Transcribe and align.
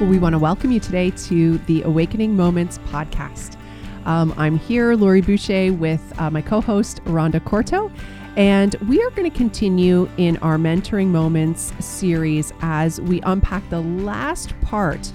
Well, 0.00 0.08
we 0.08 0.18
want 0.18 0.32
to 0.32 0.38
welcome 0.38 0.70
you 0.70 0.80
today 0.80 1.10
to 1.10 1.58
the 1.58 1.82
Awakening 1.82 2.34
Moments 2.34 2.78
podcast. 2.86 3.58
Um, 4.06 4.32
I'm 4.38 4.58
here, 4.58 4.94
Lori 4.94 5.20
Boucher, 5.20 5.74
with 5.74 6.18
uh, 6.18 6.30
my 6.30 6.40
co 6.40 6.62
host, 6.62 7.04
Rhonda 7.04 7.38
Corto, 7.38 7.92
and 8.34 8.74
we 8.88 9.02
are 9.02 9.10
going 9.10 9.30
to 9.30 9.36
continue 9.36 10.08
in 10.16 10.38
our 10.38 10.56
Mentoring 10.56 11.08
Moments 11.08 11.74
series 11.84 12.50
as 12.62 12.98
we 13.02 13.20
unpack 13.24 13.68
the 13.68 13.82
last 13.82 14.58
part 14.62 15.12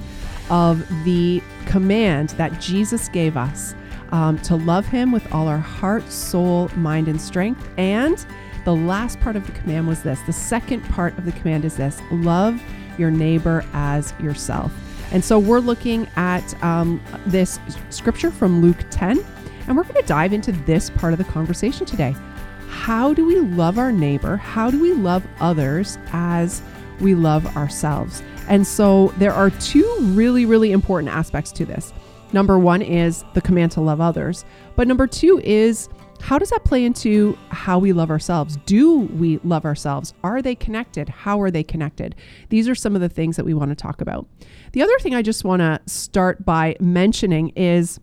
of 0.52 0.88
the 1.04 1.42
command 1.66 2.30
that 2.38 2.62
Jesus 2.62 3.10
gave 3.10 3.38
us 3.38 3.74
um, 4.12 4.38
to 4.42 4.56
love 4.56 4.86
Him 4.86 5.12
with 5.12 5.34
all 5.34 5.48
our 5.48 5.58
heart, 5.58 6.08
soul, 6.12 6.70
mind, 6.76 7.08
and 7.08 7.20
strength. 7.20 7.68
And 7.80 8.24
the 8.66 8.76
last 8.76 9.20
part 9.20 9.36
of 9.36 9.48
the 9.48 9.52
command 9.54 9.88
was 9.88 10.04
this 10.04 10.22
the 10.28 10.34
second 10.34 10.82
part 10.90 11.18
of 11.18 11.26
the 11.26 11.32
command 11.32 11.66
is 11.66 11.76
this 11.76 12.00
love 12.12 12.62
your 12.98 13.12
neighbor 13.12 13.66
as 13.74 14.14
yourself. 14.20 14.72
And 15.12 15.24
so 15.24 15.40
we're 15.40 15.60
looking 15.60 16.08
at 16.16 16.64
um, 16.64 17.02
this 17.26 17.60
scripture 17.90 18.32
from 18.32 18.62
Luke 18.62 18.86
10, 18.90 19.24
and 19.68 19.78
we're 19.78 19.84
going 19.84 20.02
to 20.02 20.08
dive 20.08 20.34
into 20.34 20.52
this 20.52 20.90
part 20.90 21.14
of 21.14 21.20
the 21.20 21.26
conversation 21.26 21.86
today. 21.86 22.16
How 22.70 23.14
do 23.14 23.26
we 23.26 23.40
love 23.40 23.78
our 23.78 23.92
neighbor? 23.92 24.38
How 24.38 24.70
do 24.70 24.80
we 24.80 24.94
love 24.94 25.26
others 25.40 25.98
as 26.12 26.62
we 27.00 27.16
love 27.16 27.56
ourselves? 27.56 28.22
And 28.48 28.66
so 28.66 29.14
there 29.18 29.34
are 29.34 29.50
two 29.50 29.98
really, 30.02 30.46
really 30.46 30.72
important 30.72 31.14
aspects 31.14 31.52
to 31.54 31.66
this. 31.66 31.94
Number 32.34 32.60
one 32.60 32.82
is 32.82 33.24
the 33.34 33.42
command 33.42 33.72
to 33.74 33.82
love 33.82 34.02
others, 34.02 34.46
but 34.76 34.88
number 34.88 35.08
two 35.08 35.40
is 35.44 35.90
how 36.26 36.40
does 36.40 36.50
that 36.50 36.64
play 36.64 36.84
into 36.84 37.38
how 37.50 37.78
we 37.78 37.94
love 37.94 38.10
ourselves? 38.10 38.58
Do 38.66 39.02
we 39.02 39.38
love 39.44 39.64
ourselves? 39.64 40.16
Are 40.24 40.42
they 40.42 40.56
connected? 40.56 41.08
How 41.08 41.40
are 41.40 41.52
they 41.52 41.62
connected? 41.62 42.16
These 42.50 42.68
are 42.68 42.74
some 42.74 42.96
of 42.96 43.02
the 43.02 43.10
things 43.10 43.36
that 43.36 43.46
we 43.46 43.54
want 43.54 43.70
to 43.70 43.76
talk 43.76 44.02
about. 44.02 44.28
The 44.72 44.82
other 44.82 44.98
thing 44.98 45.14
I 45.14 45.22
just 45.22 45.44
want 45.44 45.60
to 45.60 45.80
start 45.86 46.44
by 46.44 46.78
mentioning 46.80 47.50
is 47.50 48.00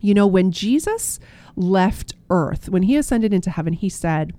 you 0.00 0.14
know, 0.14 0.28
when 0.28 0.52
Jesus 0.52 1.18
left 1.56 2.14
earth, 2.30 2.68
when 2.68 2.84
he 2.84 2.96
ascended 2.96 3.34
into 3.34 3.50
heaven, 3.50 3.74
he 3.74 3.88
said, 3.88 4.32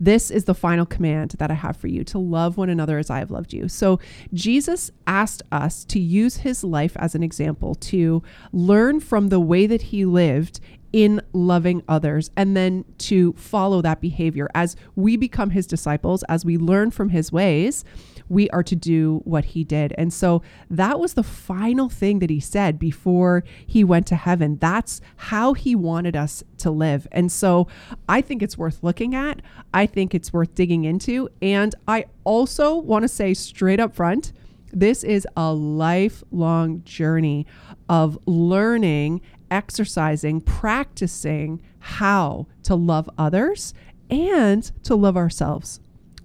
this 0.00 0.30
is 0.30 0.44
the 0.44 0.54
final 0.54 0.86
command 0.86 1.34
that 1.38 1.50
I 1.50 1.54
have 1.54 1.76
for 1.76 1.88
you 1.88 2.04
to 2.04 2.18
love 2.18 2.56
one 2.56 2.70
another 2.70 2.98
as 2.98 3.10
I 3.10 3.18
have 3.18 3.32
loved 3.32 3.52
you. 3.52 3.68
So, 3.68 3.98
Jesus 4.32 4.92
asked 5.08 5.42
us 5.50 5.84
to 5.86 5.98
use 5.98 6.36
his 6.36 6.62
life 6.62 6.96
as 6.96 7.16
an 7.16 7.24
example 7.24 7.74
to 7.74 8.22
learn 8.52 9.00
from 9.00 9.28
the 9.28 9.40
way 9.40 9.66
that 9.66 9.82
he 9.82 10.04
lived 10.04 10.60
in 10.92 11.20
loving 11.32 11.82
others 11.88 12.30
and 12.36 12.56
then 12.56 12.84
to 12.98 13.32
follow 13.34 13.82
that 13.82 14.00
behavior. 14.00 14.48
As 14.54 14.76
we 14.96 15.16
become 15.16 15.50
his 15.50 15.66
disciples 15.66 16.22
as 16.24 16.44
we 16.44 16.56
learn 16.56 16.90
from 16.90 17.10
his 17.10 17.30
ways 17.30 17.84
we 18.28 18.48
are 18.50 18.62
to 18.62 18.76
do 18.76 19.20
what 19.24 19.46
he 19.46 19.64
did. 19.64 19.94
And 19.96 20.12
so 20.12 20.42
that 20.70 21.00
was 21.00 21.14
the 21.14 21.22
final 21.22 21.88
thing 21.88 22.18
that 22.18 22.30
he 22.30 22.40
said 22.40 22.78
before 22.78 23.44
he 23.66 23.84
went 23.84 24.06
to 24.08 24.16
heaven. 24.16 24.58
That's 24.60 25.00
how 25.16 25.54
he 25.54 25.74
wanted 25.74 26.16
us 26.16 26.44
to 26.58 26.70
live. 26.70 27.06
And 27.12 27.30
so 27.30 27.68
i 28.08 28.20
think 28.20 28.42
it's 28.42 28.58
worth 28.58 28.82
looking 28.82 29.14
at. 29.14 29.40
I 29.72 29.86
think 29.86 30.14
it's 30.14 30.32
worth 30.32 30.54
digging 30.54 30.84
into. 30.84 31.28
And 31.40 31.74
i 31.86 32.06
also 32.24 32.76
want 32.76 33.02
to 33.02 33.08
say 33.08 33.34
straight 33.34 33.80
up 33.80 33.94
front 33.94 34.32
this 34.72 35.02
is 35.02 35.26
a 35.34 35.52
lifelong 35.52 36.82
journey 36.84 37.46
of 37.88 38.18
learning 38.26 39.22
exercising, 39.50 40.40
practicing 40.40 41.62
how 41.78 42.46
to 42.64 42.74
love 42.74 43.08
others 43.18 43.74
and 44.10 44.70
to 44.84 44.94
love 44.94 45.16
ourselves. 45.16 45.80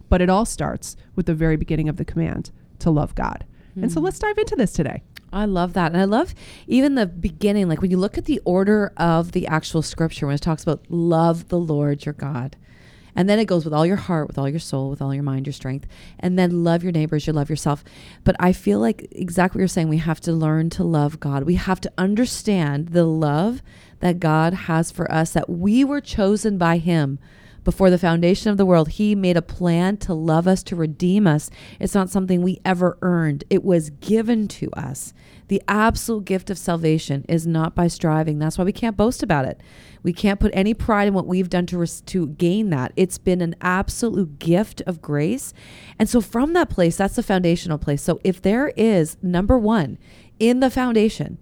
But 0.10 0.22
it 0.22 0.30
all 0.30 0.46
starts 0.46 0.96
with 1.16 1.26
the 1.26 1.34
very 1.34 1.58
beginning 1.58 1.90
of 1.90 1.98
the 1.98 2.06
command 2.06 2.52
to 2.80 2.92
love 2.92 3.16
God. 3.16 3.46
Mm. 3.78 3.84
And 3.84 3.92
so 3.92 4.00
hmm. 4.00 4.06
let's 4.06 4.20
dive 4.20 4.38
into 4.38 4.56
this 4.56 4.74
today. 4.74 5.02
I 5.32 5.46
love 5.46 5.74
that. 5.74 5.92
And 5.92 6.00
I 6.00 6.06
love 6.06 6.36
even 6.68 6.96
the 6.96 7.08
beginning, 7.08 7.68
like 7.68 7.82
when 7.82 7.90
you 7.90 7.98
look 7.98 8.18
at 8.18 8.26
the 8.26 8.40
order 8.46 8.94
of 8.98 9.32
the 9.32 9.48
actual 9.48 9.82
scripture, 9.82 10.28
when 10.28 10.36
it 10.36 10.42
talks 10.42 10.64
about 10.64 10.86
love 10.90 11.48
the 11.48 11.58
Lord 11.58 12.06
your 12.06 12.14
God. 12.14 12.56
And 13.16 13.30
then 13.30 13.40
it 13.40 13.46
goes 13.46 13.66
with 13.66 13.74
all 13.74 13.86
your 13.86 13.98
heart, 13.98 14.28
with 14.28 14.38
all 14.38 14.50
your 14.50 14.60
soul, 14.60 14.90
with 14.90 15.02
all 15.02 15.14
your 15.14 15.24
mind, 15.24 15.46
your 15.46 15.54
strength. 15.54 15.88
And 16.20 16.38
then 16.38 16.64
love 16.64 16.84
your 16.84 16.92
neighbors, 16.92 17.28
you 17.28 17.34
love 17.34 17.50
yourself. 17.50 17.84
But 18.24 18.36
I 18.40 18.54
feel 18.54 18.80
like 18.80 19.08
exactly 19.12 19.60
what 19.60 19.62
you're 19.62 19.68
saying, 19.68 19.90
we 19.90 19.98
have 19.98 20.22
to 20.22 20.34
learn 20.34 20.70
to 20.72 20.84
love 20.84 21.20
God. 21.20 21.44
We 21.44 21.56
have 21.56 21.82
to 21.82 21.92
understand 21.98 22.90
the 22.90 23.06
love 23.06 23.62
that 24.00 24.20
God 24.20 24.54
has 24.54 24.92
for 24.92 25.12
us, 25.12 25.32
that 25.34 25.50
we 25.50 25.84
were 25.84 26.02
chosen 26.02 26.58
by 26.58 26.78
Him 26.78 27.20
before 27.64 27.90
the 27.90 27.98
foundation 27.98 28.52
of 28.52 28.58
the 28.58 28.66
world, 28.66 28.90
He 28.90 29.16
made 29.16 29.38
a 29.38 29.42
plan 29.42 29.98
to 29.98 30.14
love 30.14 30.48
us, 30.48 30.64
to 30.64 30.76
redeem 30.76 31.28
us. 31.28 31.50
It's 31.80 31.96
not 31.96 32.10
something 32.10 32.42
we 32.42 32.62
ever 32.66 32.98
earned, 33.02 33.44
it 33.50 33.64
was 33.64 33.90
given 33.90 34.48
to 34.50 34.72
us. 34.74 35.14
The 35.48 35.62
absolute 35.68 36.26
gift 36.26 36.50
of 36.50 36.58
salvation 36.58 37.26
is 37.28 37.46
not 37.46 37.76
by 37.76 37.88
striving. 37.88 38.40
That's 38.40 38.58
why 38.58 38.64
we 38.64 38.72
can't 38.72 38.98
boast 38.98 39.22
about 39.22 39.46
it. 39.46 39.62
We 40.02 40.14
can't 40.14 40.40
put 40.40 40.52
any 40.54 40.74
pride 40.74 41.08
in 41.08 41.14
what 41.14 41.28
we've 41.28 41.50
done 41.50 41.66
to, 41.68 41.78
res- 41.78 42.02
to 42.02 42.28
gain 42.28 42.70
that. 42.72 42.92
It's 42.96 43.18
been 43.18 43.42
an 43.42 43.56
absolute 43.62 44.40
gift 44.40 44.82
of 44.88 45.02
grace. 45.02 45.54
And 46.00 46.10
so, 46.10 46.22
from 46.22 46.54
that 46.54 46.70
place, 46.70 46.98
that's 46.98 47.16
the 47.16 47.24
foundational 47.24 47.78
place. 47.78 48.02
So, 48.02 48.20
if 48.24 48.42
there 48.42 48.70
is 48.76 49.18
number 49.22 49.58
one 49.58 49.98
in 50.40 50.60
the 50.60 50.70
foundation, 50.70 51.38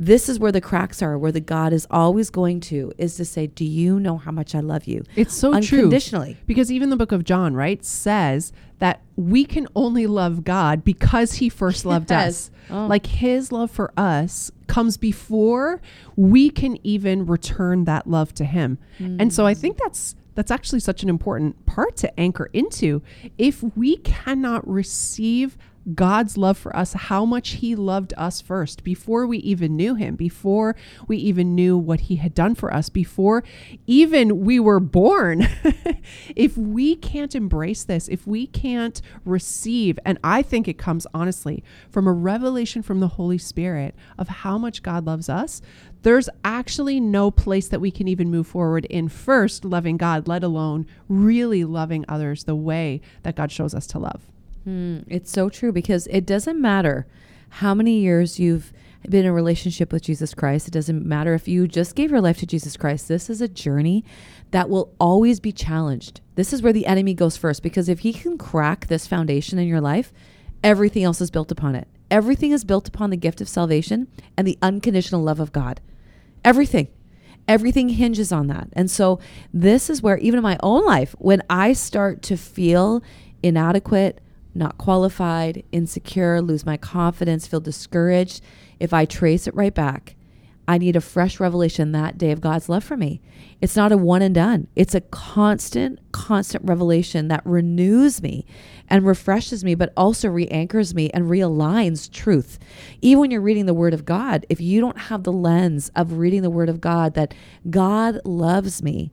this 0.00 0.28
is 0.28 0.38
where 0.38 0.52
the 0.52 0.60
cracks 0.60 1.02
are, 1.02 1.18
where 1.18 1.32
the 1.32 1.40
God 1.40 1.72
is 1.72 1.84
always 1.90 2.30
going 2.30 2.60
to 2.60 2.92
is 2.98 3.16
to 3.16 3.24
say, 3.24 3.48
Do 3.48 3.64
you 3.64 3.98
know 3.98 4.16
how 4.16 4.30
much 4.30 4.54
I 4.54 4.60
love 4.60 4.84
you? 4.84 5.02
It's 5.16 5.34
so 5.34 5.52
unconditionally. 5.52 6.34
True. 6.34 6.42
Because 6.46 6.70
even 6.70 6.90
the 6.90 6.96
book 6.96 7.10
of 7.10 7.24
John, 7.24 7.54
right, 7.54 7.84
says 7.84 8.52
that 8.78 9.02
we 9.16 9.44
can 9.44 9.66
only 9.74 10.06
love 10.06 10.44
God 10.44 10.84
because 10.84 11.34
he 11.34 11.48
first 11.48 11.84
loved 11.84 12.12
yes. 12.12 12.28
us. 12.28 12.50
Oh. 12.70 12.86
Like 12.86 13.06
his 13.06 13.50
love 13.50 13.72
for 13.72 13.92
us 13.96 14.52
comes 14.68 14.96
before 14.96 15.82
we 16.14 16.48
can 16.48 16.78
even 16.86 17.26
return 17.26 17.84
that 17.84 18.06
love 18.06 18.32
to 18.34 18.44
him. 18.44 18.78
Mm. 19.00 19.20
And 19.20 19.34
so 19.34 19.46
I 19.46 19.54
think 19.54 19.78
that's 19.78 20.14
that's 20.36 20.52
actually 20.52 20.78
such 20.78 21.02
an 21.02 21.08
important 21.08 21.66
part 21.66 21.96
to 21.96 22.20
anchor 22.20 22.48
into. 22.52 23.02
If 23.36 23.60
we 23.76 23.96
cannot 23.96 24.68
receive 24.68 25.58
God's 25.94 26.36
love 26.36 26.58
for 26.58 26.74
us, 26.76 26.92
how 26.92 27.24
much 27.24 27.50
He 27.50 27.74
loved 27.74 28.12
us 28.16 28.40
first 28.40 28.84
before 28.84 29.26
we 29.26 29.38
even 29.38 29.76
knew 29.76 29.94
Him, 29.94 30.16
before 30.16 30.76
we 31.06 31.16
even 31.18 31.54
knew 31.54 31.76
what 31.76 32.00
He 32.00 32.16
had 32.16 32.34
done 32.34 32.54
for 32.54 32.72
us, 32.72 32.88
before 32.88 33.44
even 33.86 34.40
we 34.40 34.60
were 34.60 34.80
born. 34.80 35.48
if 36.36 36.56
we 36.56 36.96
can't 36.96 37.34
embrace 37.34 37.84
this, 37.84 38.08
if 38.08 38.26
we 38.26 38.46
can't 38.46 39.00
receive, 39.24 39.98
and 40.04 40.18
I 40.22 40.42
think 40.42 40.68
it 40.68 40.78
comes 40.78 41.06
honestly 41.14 41.62
from 41.90 42.06
a 42.06 42.12
revelation 42.12 42.82
from 42.82 43.00
the 43.00 43.08
Holy 43.08 43.38
Spirit 43.38 43.94
of 44.18 44.28
how 44.28 44.58
much 44.58 44.82
God 44.82 45.06
loves 45.06 45.28
us, 45.28 45.62
there's 46.02 46.28
actually 46.44 47.00
no 47.00 47.30
place 47.30 47.68
that 47.68 47.80
we 47.80 47.90
can 47.90 48.08
even 48.08 48.30
move 48.30 48.46
forward 48.46 48.84
in 48.86 49.08
first 49.08 49.64
loving 49.64 49.96
God, 49.96 50.28
let 50.28 50.44
alone 50.44 50.86
really 51.08 51.64
loving 51.64 52.04
others 52.08 52.44
the 52.44 52.54
way 52.54 53.00
that 53.22 53.36
God 53.36 53.50
shows 53.50 53.74
us 53.74 53.86
to 53.88 53.98
love. 53.98 54.22
Mm, 54.68 55.04
it's 55.08 55.30
so 55.30 55.48
true 55.48 55.72
because 55.72 56.06
it 56.08 56.26
doesn't 56.26 56.60
matter 56.60 57.06
how 57.48 57.72
many 57.72 58.00
years 58.00 58.38
you've 58.38 58.72
been 59.08 59.24
in 59.24 59.30
a 59.30 59.32
relationship 59.32 59.92
with 59.92 60.02
Jesus 60.02 60.34
Christ. 60.34 60.68
It 60.68 60.72
doesn't 60.72 61.06
matter 61.06 61.32
if 61.32 61.48
you 61.48 61.66
just 61.66 61.94
gave 61.94 62.10
your 62.10 62.20
life 62.20 62.38
to 62.38 62.46
Jesus 62.46 62.76
Christ. 62.76 63.08
This 63.08 63.30
is 63.30 63.40
a 63.40 63.48
journey 63.48 64.04
that 64.50 64.68
will 64.68 64.92
always 65.00 65.40
be 65.40 65.52
challenged. 65.52 66.20
This 66.34 66.52
is 66.52 66.60
where 66.60 66.72
the 66.74 66.86
enemy 66.86 67.14
goes 67.14 67.36
first 67.36 67.62
because 67.62 67.88
if 67.88 68.00
he 68.00 68.12
can 68.12 68.36
crack 68.36 68.88
this 68.88 69.06
foundation 69.06 69.58
in 69.58 69.66
your 69.66 69.80
life, 69.80 70.12
everything 70.62 71.04
else 71.04 71.22
is 71.22 71.30
built 71.30 71.50
upon 71.50 71.74
it. 71.74 71.88
Everything 72.10 72.50
is 72.50 72.64
built 72.64 72.88
upon 72.88 73.08
the 73.08 73.16
gift 73.16 73.40
of 73.40 73.48
salvation 73.48 74.08
and 74.36 74.46
the 74.46 74.58
unconditional 74.60 75.22
love 75.22 75.40
of 75.40 75.52
God. 75.52 75.80
Everything. 76.44 76.88
Everything 77.46 77.88
hinges 77.88 78.32
on 78.32 78.48
that. 78.48 78.68
And 78.74 78.90
so, 78.90 79.20
this 79.54 79.88
is 79.88 80.02
where, 80.02 80.18
even 80.18 80.36
in 80.36 80.42
my 80.42 80.58
own 80.62 80.84
life, 80.84 81.14
when 81.18 81.42
I 81.48 81.72
start 81.72 82.20
to 82.24 82.36
feel 82.36 83.02
inadequate, 83.42 84.20
not 84.58 84.78
qualified, 84.78 85.64
insecure, 85.72 86.42
lose 86.42 86.66
my 86.66 86.76
confidence, 86.76 87.46
feel 87.46 87.60
discouraged, 87.60 88.42
if 88.80 88.92
I 88.92 89.04
trace 89.04 89.46
it 89.46 89.54
right 89.54 89.74
back, 89.74 90.16
I 90.68 90.76
need 90.76 90.96
a 90.96 91.00
fresh 91.00 91.40
revelation 91.40 91.92
that 91.92 92.18
day 92.18 92.30
of 92.30 92.42
God's 92.42 92.68
love 92.68 92.84
for 92.84 92.94
me. 92.94 93.22
It's 93.62 93.74
not 93.74 93.90
a 93.90 93.96
one 93.96 94.20
and 94.20 94.34
done. 94.34 94.68
It's 94.76 94.94
a 94.94 95.00
constant, 95.00 95.98
constant 96.12 96.62
revelation 96.66 97.28
that 97.28 97.40
renews 97.46 98.22
me 98.22 98.44
and 98.86 99.06
refreshes 99.06 99.64
me, 99.64 99.74
but 99.74 99.94
also 99.96 100.28
re 100.28 100.46
anchors 100.48 100.94
me 100.94 101.08
and 101.14 101.24
realigns 101.24 102.12
truth. 102.12 102.58
Even 103.00 103.20
when 103.20 103.30
you're 103.30 103.40
reading 103.40 103.64
the 103.64 103.72
Word 103.72 103.94
of 103.94 104.04
God, 104.04 104.44
if 104.50 104.60
you 104.60 104.82
don't 104.82 104.98
have 104.98 105.22
the 105.22 105.32
lens 105.32 105.90
of 105.96 106.18
reading 106.18 106.42
the 106.42 106.50
Word 106.50 106.68
of 106.68 106.82
God 106.82 107.14
that 107.14 107.32
God 107.70 108.20
loves 108.26 108.82
me, 108.82 109.10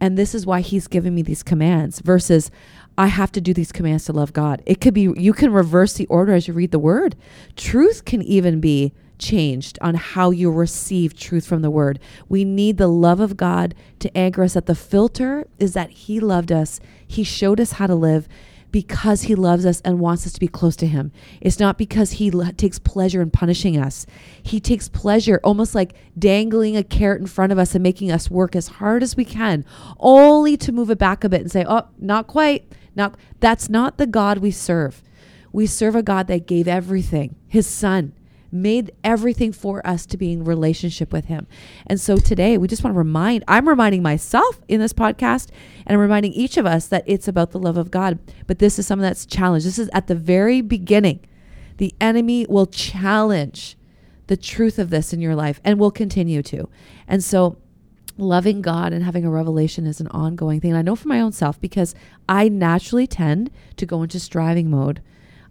and 0.00 0.16
this 0.16 0.36
is 0.36 0.46
why 0.46 0.60
He's 0.60 0.86
giving 0.86 1.16
me 1.16 1.22
these 1.22 1.42
commands, 1.42 1.98
versus 1.98 2.48
I 3.02 3.08
have 3.08 3.32
to 3.32 3.40
do 3.40 3.52
these 3.52 3.72
commands 3.72 4.04
to 4.04 4.12
love 4.12 4.32
God. 4.32 4.62
It 4.64 4.80
could 4.80 4.94
be, 4.94 5.12
you 5.16 5.32
can 5.32 5.52
reverse 5.52 5.94
the 5.94 6.06
order 6.06 6.32
as 6.34 6.46
you 6.46 6.54
read 6.54 6.70
the 6.70 6.78
word. 6.78 7.16
Truth 7.56 8.04
can 8.04 8.22
even 8.22 8.60
be 8.60 8.92
changed 9.18 9.76
on 9.80 9.96
how 9.96 10.30
you 10.30 10.52
receive 10.52 11.16
truth 11.16 11.44
from 11.44 11.62
the 11.62 11.70
word. 11.70 11.98
We 12.28 12.44
need 12.44 12.76
the 12.76 12.86
love 12.86 13.18
of 13.18 13.36
God 13.36 13.74
to 13.98 14.16
anchor 14.16 14.44
us 14.44 14.54
that 14.54 14.66
the 14.66 14.76
filter 14.76 15.48
is 15.58 15.72
that 15.72 15.90
He 15.90 16.20
loved 16.20 16.52
us, 16.52 16.78
He 17.04 17.24
showed 17.24 17.58
us 17.58 17.72
how 17.72 17.88
to 17.88 17.94
live. 17.96 18.28
Because 18.72 19.22
he 19.22 19.34
loves 19.34 19.64
us 19.64 19.80
and 19.82 20.00
wants 20.00 20.26
us 20.26 20.32
to 20.32 20.40
be 20.40 20.48
close 20.48 20.74
to 20.76 20.86
him. 20.86 21.12
It's 21.40 21.60
not 21.60 21.78
because 21.78 22.12
he 22.12 22.30
takes 22.30 22.78
pleasure 22.78 23.22
in 23.22 23.30
punishing 23.30 23.78
us. 23.78 24.06
He 24.42 24.58
takes 24.58 24.88
pleasure 24.88 25.40
almost 25.44 25.74
like 25.74 25.94
dangling 26.18 26.76
a 26.76 26.82
carrot 26.82 27.20
in 27.20 27.26
front 27.26 27.52
of 27.52 27.58
us 27.58 27.74
and 27.74 27.82
making 27.82 28.10
us 28.10 28.30
work 28.30 28.56
as 28.56 28.68
hard 28.68 29.02
as 29.02 29.16
we 29.16 29.24
can, 29.24 29.64
only 30.00 30.56
to 30.56 30.72
move 30.72 30.90
it 30.90 30.98
back 30.98 31.22
a 31.22 31.28
bit 31.28 31.42
and 31.42 31.52
say, 31.52 31.64
"Oh, 31.68 31.86
not 31.98 32.26
quite." 32.26 32.64
Not 32.94 33.16
that's 33.40 33.68
not 33.68 33.96
the 33.96 34.06
God 34.06 34.38
we 34.38 34.50
serve. 34.50 35.02
We 35.52 35.66
serve 35.66 35.94
a 35.94 36.02
God 36.02 36.26
that 36.26 36.46
gave 36.46 36.66
everything, 36.66 37.36
his 37.46 37.66
son, 37.66 38.12
made 38.52 38.92
everything 39.02 39.50
for 39.52 39.84
us 39.86 40.04
to 40.06 40.16
be 40.18 40.30
in 40.32 40.44
relationship 40.44 41.12
with 41.12 41.24
him. 41.24 41.46
And 41.86 42.00
so 42.00 42.18
today 42.18 42.58
we 42.58 42.68
just 42.68 42.84
want 42.84 42.94
to 42.94 42.98
remind, 42.98 43.44
I'm 43.48 43.68
reminding 43.68 44.02
myself 44.02 44.60
in 44.68 44.78
this 44.78 44.92
podcast 44.92 45.48
and 45.86 45.94
I'm 45.94 46.00
reminding 46.00 46.34
each 46.34 46.58
of 46.58 46.66
us 46.66 46.86
that 46.88 47.04
it's 47.06 47.26
about 47.26 47.52
the 47.52 47.58
love 47.58 47.78
of 47.78 47.90
God. 47.90 48.18
But 48.46 48.58
this 48.58 48.78
is 48.78 48.86
something 48.86 49.02
that's 49.02 49.26
challenged. 49.26 49.66
This 49.66 49.78
is 49.78 49.90
at 49.92 50.06
the 50.06 50.14
very 50.14 50.60
beginning. 50.60 51.20
The 51.78 51.94
enemy 52.00 52.46
will 52.48 52.66
challenge 52.66 53.76
the 54.26 54.36
truth 54.36 54.78
of 54.78 54.90
this 54.90 55.12
in 55.12 55.20
your 55.20 55.34
life 55.34 55.60
and 55.64 55.80
will 55.80 55.90
continue 55.90 56.42
to. 56.42 56.68
And 57.08 57.24
so 57.24 57.56
loving 58.18 58.62
God 58.62 58.92
and 58.92 59.04
having 59.04 59.24
a 59.24 59.30
revelation 59.30 59.86
is 59.86 60.00
an 60.00 60.08
ongoing 60.08 60.60
thing. 60.60 60.70
And 60.70 60.78
I 60.78 60.82
know 60.82 60.96
for 60.96 61.08
my 61.08 61.20
own 61.20 61.32
self 61.32 61.60
because 61.60 61.94
I 62.28 62.48
naturally 62.48 63.06
tend 63.06 63.50
to 63.76 63.86
go 63.86 64.02
into 64.02 64.20
striving 64.20 64.70
mode. 64.70 65.00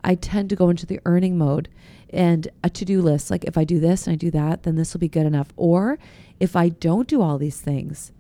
I 0.04 0.16
tend 0.16 0.50
to 0.50 0.56
go 0.56 0.70
into 0.70 0.86
the 0.86 1.00
earning 1.06 1.38
mode 1.38 1.70
and 2.12 2.48
a 2.64 2.70
to-do 2.70 3.02
list 3.02 3.32
like 3.32 3.46
if 3.46 3.58
i 3.58 3.64
do 3.64 3.80
this 3.80 4.06
and 4.06 4.14
i 4.14 4.18
do 4.18 4.30
that 4.32 4.64
then 4.64 4.76
this 4.76 4.94
will 4.94 5.00
be 5.00 5.08
good 5.08 5.26
enough. 5.26 5.50
Or 5.56 5.98
if 6.40 6.56
i 6.56 6.70
don't 6.70 7.08
do 7.08 7.22
all 7.22 7.38
these 7.38 7.60
things 7.60 8.12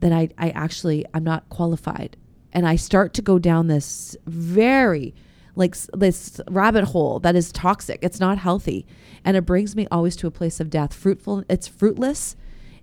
then 0.00 0.12
i, 0.12 0.28
I 0.38 0.50
actually 0.50 1.04
i'm 1.14 1.24
not 1.24 1.48
qualified. 1.48 2.16
And 2.52 2.66
i 2.66 2.76
start 2.76 3.14
to 3.14 3.22
go 3.22 3.38
down 3.38 3.66
this 3.68 4.16
very 4.26 5.14
like 5.58 5.76
this 5.92 6.40
rabbit 6.48 6.84
hole 6.84 7.18
that 7.18 7.34
is 7.34 7.50
toxic. 7.50 7.98
It's 8.00 8.20
not 8.20 8.38
healthy. 8.38 8.86
And 9.24 9.36
it 9.36 9.44
brings 9.44 9.74
me 9.74 9.88
always 9.90 10.14
to 10.16 10.28
a 10.28 10.30
place 10.30 10.60
of 10.60 10.70
death. 10.70 10.94
Fruitful 10.94 11.44
it's 11.48 11.66
fruitless 11.66 12.36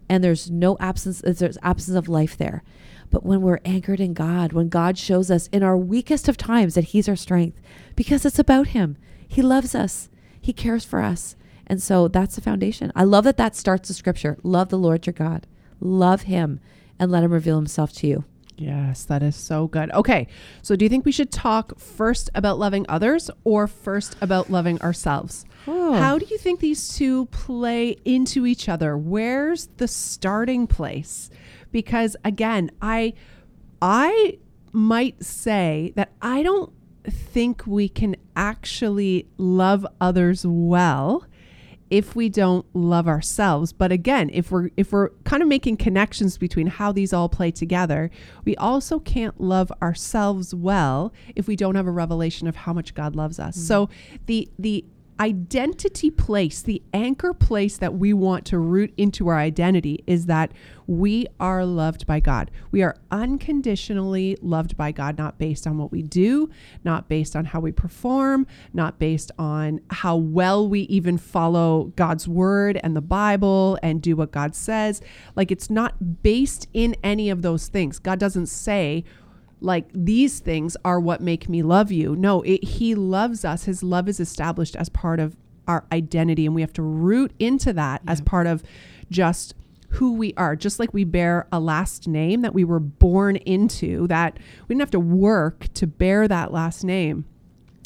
and 0.08 0.24
there's 0.24 0.52
no 0.52 0.78
absence 0.80 1.22
there's 1.22 1.58
absence 1.64 1.98
of 1.98 2.10
life 2.10 2.38
there. 2.38 2.64
But 3.10 3.26
when 3.26 3.42
we're 3.42 3.62
anchored 3.64 4.00
in 4.02 4.14
god 4.14 4.52
when 4.52 4.70
god 4.70 4.98
shows 4.98 5.32
us 5.32 5.48
in 5.48 5.64
our 5.64 5.78
weakest 5.78 6.28
of 6.28 6.38
times 6.38 6.76
that 6.76 6.86
he's 6.86 7.10
our 7.10 7.16
strength 7.16 7.60
because 7.96 8.26
it's 8.26 8.40
about 8.40 8.68
him. 8.68 8.98
He 9.28 9.42
loves 9.42 9.74
us 9.74 10.10
he 10.46 10.54
cares 10.54 10.86
for 10.86 11.02
us. 11.02 11.36
And 11.66 11.82
so 11.82 12.08
that's 12.08 12.36
the 12.36 12.42
foundation. 12.42 12.92
I 12.96 13.04
love 13.04 13.24
that 13.24 13.38
that 13.38 13.56
starts 13.56 13.88
the 13.88 13.96
scripture. 13.96 14.38
Love 14.44 14.70
the 14.70 14.78
Lord 14.78 15.08
your 15.08 15.14
God. 15.14 15.48
Love 15.80 16.24
him 16.24 16.60
and 17.00 17.12
let 17.12 17.24
him 17.24 17.34
reveal 17.34 17.56
himself 17.56 17.92
to 17.94 18.08
you. 18.08 18.26
Yes, 18.56 19.06
that 19.06 19.24
is 19.24 19.36
so 19.36 19.66
good. 19.68 19.90
Okay. 19.92 20.28
So 20.62 20.76
do 20.76 20.86
you 20.86 20.90
think 20.90 21.04
we 21.04 21.12
should 21.12 21.32
talk 21.32 21.80
first 21.80 22.30
about 22.36 22.60
loving 22.60 22.86
others 22.88 23.32
or 23.44 23.68
first 23.68 24.16
about 24.22 24.52
loving 24.52 24.80
ourselves? 24.82 25.46
Oh. 25.66 25.94
How 25.94 26.20
do 26.20 26.28
you 26.30 26.38
think 26.38 26.60
these 26.60 26.96
two 26.96 27.26
play 27.26 27.98
into 28.06 28.46
each 28.46 28.70
other? 28.70 28.96
Where's 28.96 29.68
the 29.78 29.88
starting 29.88 30.68
place? 30.68 31.32
Because 31.72 32.16
again, 32.24 32.70
I 32.84 33.14
I 33.82 34.38
might 34.72 35.24
say 35.24 35.92
that 35.96 36.12
I 36.22 36.44
don't 36.44 36.72
think 37.10 37.66
we 37.66 37.90
can 37.90 38.16
actually 38.36 39.28
love 39.38 39.86
others 40.00 40.46
well 40.46 41.26
if 41.90 42.16
we 42.16 42.30
don't 42.30 42.66
love 42.74 43.08
ourselves 43.08 43.72
but 43.72 43.92
again 43.92 44.30
if 44.34 44.50
we're 44.52 44.70
if 44.76 44.92
we're 44.92 45.10
kind 45.24 45.44
of 45.44 45.48
making 45.48 45.78
connections 45.78 46.38
between 46.38 46.68
how 46.68 46.92
these 46.92 47.14
all 47.14 47.30
play 47.30 47.52
together 47.52 48.10
we 48.44 48.56
also 48.58 49.00
can't 49.00 49.40
love 49.40 49.72
ourselves 49.82 50.54
well 50.54 51.14
if 51.36 51.48
we 51.48 51.56
don't 51.56 51.76
have 51.76 51.86
a 51.86 51.92
revelation 51.92 52.48
of 52.48 52.56
how 52.56 52.74
much 52.74 52.96
God 52.96 53.16
loves 53.16 53.40
us 53.40 53.56
mm-hmm. 53.56 53.68
so 53.68 53.90
the 54.26 54.50
the 54.58 54.84
identity 55.20 56.10
place, 56.10 56.62
the 56.62 56.82
anchor 56.94 57.34
place 57.34 57.78
that 57.78 57.96
we 57.96 58.14
want 58.14 58.46
to 58.46 58.58
root 58.58 58.94
into 58.98 59.28
our 59.28 59.38
identity 59.38 60.04
is 60.06 60.26
that 60.26 60.52
we 60.88 61.26
are 61.40 61.66
loved 61.66 62.06
by 62.06 62.20
God. 62.20 62.52
We 62.72 62.84
are 62.84 62.96
unconditionally 63.12 64.38
loved 64.42 64.78
by 64.78 64.92
God, 64.92 65.18
not 65.18 65.38
based 65.38 65.66
on 65.66 65.78
what 65.78 65.92
we 65.92 66.04
do, 66.04 66.50
not 66.84 67.08
based 67.08 67.36
on 67.36 67.46
how 67.46 67.60
we 67.60 67.72
perform, 67.72 68.46
not 68.74 69.00
based 69.00 69.32
on 69.40 69.82
how 69.90 70.16
well 70.16 70.68
we 70.68 70.82
even 70.82 71.18
follow 71.18 71.94
God's 71.96 72.28
word 72.28 72.80
and 72.84 72.96
the 72.96 73.02
Bible 73.02 73.80
and 73.82 74.02
do 74.02 74.16
what 74.16 74.32
God 74.32 74.56
says. 74.56 75.02
Like 75.36 75.52
it's 75.52 75.70
not 75.70 76.22
based 76.22 76.68
in 76.74 76.96
any 77.04 77.30
of 77.30 77.42
those 77.42 77.68
things. 77.68 78.00
God 78.00 78.20
doesn't 78.20 78.48
say, 78.48 79.04
like 79.62 79.86
these 79.94 80.40
things 80.40 80.76
are 80.86 81.00
what 81.00 81.22
make 81.22 81.50
me 81.50 81.64
love 81.64 81.92
you. 81.92 82.16
No, 82.16 82.42
it, 82.42 82.64
he 82.64 82.96
loves 82.96 83.46
us. 83.46 83.66
His 83.66 83.84
love 83.84 84.08
is 84.08 84.20
established 84.20 84.76
as 84.76 84.90
part 84.90 85.20
of 85.20 85.36
our 85.68 85.86
identity, 85.92 86.46
and 86.46 86.54
we 86.54 86.62
have 86.62 86.74
to 86.74 86.84
root 86.84 87.32
into 87.40 87.74
that 87.74 88.02
yeah. 88.04 88.12
as 88.12 88.22
part 88.22 88.48
of 88.48 88.64
just 89.10 89.56
who 89.90 90.14
we 90.14 90.34
are. 90.36 90.56
Just 90.56 90.80
like 90.80 90.94
we 90.94 91.04
bear 91.04 91.48
a 91.52 91.60
last 91.60 92.08
name 92.08 92.42
that 92.42 92.54
we 92.54 92.64
were 92.64 92.80
born 92.80 93.38
into, 93.38 94.08
that 94.08 94.38
we 94.68 94.74
didn't 94.74 94.82
have 94.82 94.92
to 94.92 95.00
work 95.00 95.68
to 95.76 95.88
bear 95.88 96.28
that 96.28 96.52
last 96.52 96.84
name. 96.84 97.26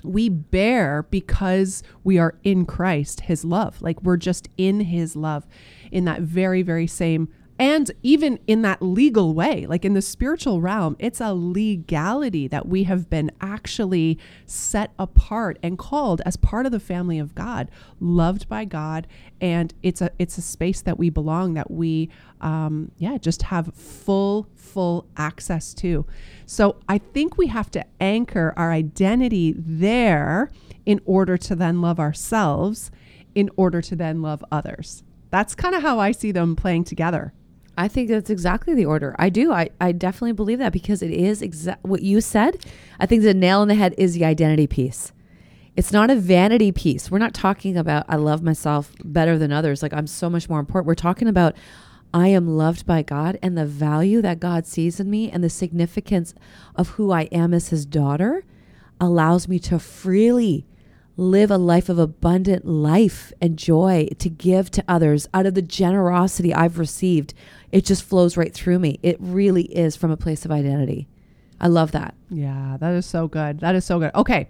We 0.04 0.30
bear 0.30 1.04
because 1.10 1.83
we 2.04 2.18
are 2.18 2.36
in 2.44 2.66
Christ, 2.66 3.21
His 3.21 3.44
love. 3.44 3.81
Like 3.81 4.01
we're 4.01 4.18
just 4.18 4.50
in 4.57 4.81
His 4.81 5.16
love 5.16 5.45
in 5.92 6.06
that 6.06 6.21
very, 6.21 6.62
very 6.62 6.88
same 6.88 7.30
and 7.60 7.92
even 8.02 8.40
in 8.48 8.62
that 8.62 8.82
legal 8.82 9.34
way, 9.34 9.66
like 9.66 9.84
in 9.84 9.94
the 9.94 10.02
spiritual 10.02 10.62
realm, 10.62 10.96
it's 10.98 11.20
a 11.20 11.34
legality 11.34 12.48
that 12.48 12.70
we 12.70 12.84
have 12.86 13.10
been 13.10 13.32
actually 13.42 14.18
set 14.46 14.92
apart 14.98 15.60
and 15.62 15.78
called 15.78 16.22
as 16.26 16.38
part 16.38 16.66
of 16.66 16.72
the 16.72 16.80
family 16.80 17.20
of 17.20 17.36
God, 17.36 17.70
loved 18.00 18.48
by 18.48 18.64
God, 18.64 19.08
and 19.42 19.74
it's 19.84 20.00
a 20.02 20.10
it's 20.18 20.38
a 20.38 20.42
space 20.42 20.82
that 20.82 20.98
we 20.98 21.10
belong, 21.10 21.54
that 21.56 21.70
we, 21.70 22.10
um, 22.40 22.94
yeah, 22.98 23.18
just 23.18 23.42
have 23.44 23.74
full 23.74 24.48
full 24.56 25.06
access 25.18 25.74
to. 25.74 26.06
So 26.46 26.78
I 26.88 26.98
think 26.98 27.38
we 27.38 27.48
have 27.48 27.70
to 27.72 27.86
anchor 28.00 28.54
our 28.56 28.72
identity 28.72 29.54
there 29.58 30.50
in 30.86 31.02
order 31.06 31.38
to 31.38 31.56
then 31.58 31.82
love 31.82 32.00
ourselves, 32.00 32.90
in 33.36 33.50
order 33.58 33.82
to 33.82 33.98
then 33.98 34.22
love 34.22 34.46
others. 34.50 35.04
That's 35.30 35.56
kind 35.56 35.76
of 35.76 35.82
how 35.82 36.00
I 36.00 36.14
see 36.14 36.32
them 36.32 36.56
playing 36.56 36.86
together. 36.86 37.34
I 37.80 37.88
think 37.88 38.10
that's 38.10 38.30
exactly 38.30 38.76
the 38.76 38.86
order. 38.86 39.16
I 39.18 39.30
do. 39.30 39.54
I, 39.54 39.70
I 39.80 39.94
definitely 39.94 40.34
believe 40.34 40.60
that 40.60 40.74
because 40.74 41.02
it 41.02 41.12
is 41.12 41.42
exact 41.42 41.81
what 41.86 42.02
you 42.02 42.20
said. 42.20 42.66
I 43.00 43.06
think 43.06 43.24
the 43.24 43.34
nail 43.34 43.62
in 43.62 43.70
the 43.70 43.76
head 43.76 43.96
is 43.98 44.16
the 44.16 44.26
identity 44.26 44.68
piece. 44.68 45.14
It's 45.78 45.94
not 45.94 46.10
a 46.10 46.16
vanity 46.18 46.74
piece. 46.74 47.10
We're 47.10 47.20
not 47.20 47.33
talking 47.33 47.78
about 47.78 48.06
I 48.09 48.18
love 48.18 48.44
myself 48.44 48.92
better 49.06 49.38
than 49.38 49.54
others. 49.54 49.81
Like 49.81 49.94
I'm 49.94 50.07
so 50.07 50.30
much 50.30 50.50
more 50.50 50.59
important. 50.59 50.88
We're 50.88 50.95
talking 50.95 51.30
about 51.30 51.56
I 52.14 52.28
am 52.28 52.57
loved 52.57 52.86
by 52.86 53.02
God 53.02 53.40
and 53.42 53.57
the 53.57 53.66
value 53.66 54.21
that 54.24 54.42
God 54.42 54.68
sees 54.68 55.00
in 55.00 55.09
me 55.09 55.31
and 55.31 55.42
the 55.42 55.50
significance 55.50 56.33
of 56.76 56.90
who 56.90 57.14
I 57.14 57.30
am 57.31 57.54
as 57.54 57.69
his 57.69 57.86
daughter 57.86 58.44
allows 59.00 59.48
me 59.48 59.57
to 59.59 59.80
freely 59.80 60.66
live 61.19 61.52
a 61.52 61.57
life 61.57 61.90
of 61.90 61.99
abundant 61.99 62.66
life 62.66 63.33
and 63.42 63.57
joy 63.57 64.07
to 64.18 64.30
give 64.30 64.71
to 64.71 64.83
others 64.88 65.28
out 65.33 65.45
of 65.45 65.54
the 65.54 65.61
generosity 65.61 66.54
I've 66.54 66.80
received. 66.80 67.33
It 67.71 67.85
just 67.85 68.04
flows 68.04 68.38
right 68.38 68.54
through 68.54 68.80
me. 68.80 68.99
It 69.04 69.18
really 69.19 69.64
is 69.64 69.95
from 69.95 70.11
a 70.11 70.18
place 70.18 70.45
of 70.45 70.52
identity. 70.52 71.07
I 71.59 71.68
love 71.68 71.92
that. 71.92 72.16
Yeah, 72.30 72.78
that 72.80 72.94
is 72.94 73.06
so 73.06 73.28
good. 73.28 73.59
That 73.59 73.76
is 73.76 73.83
so 73.83 73.99
good. 73.99 74.11
Okay. 74.16 74.49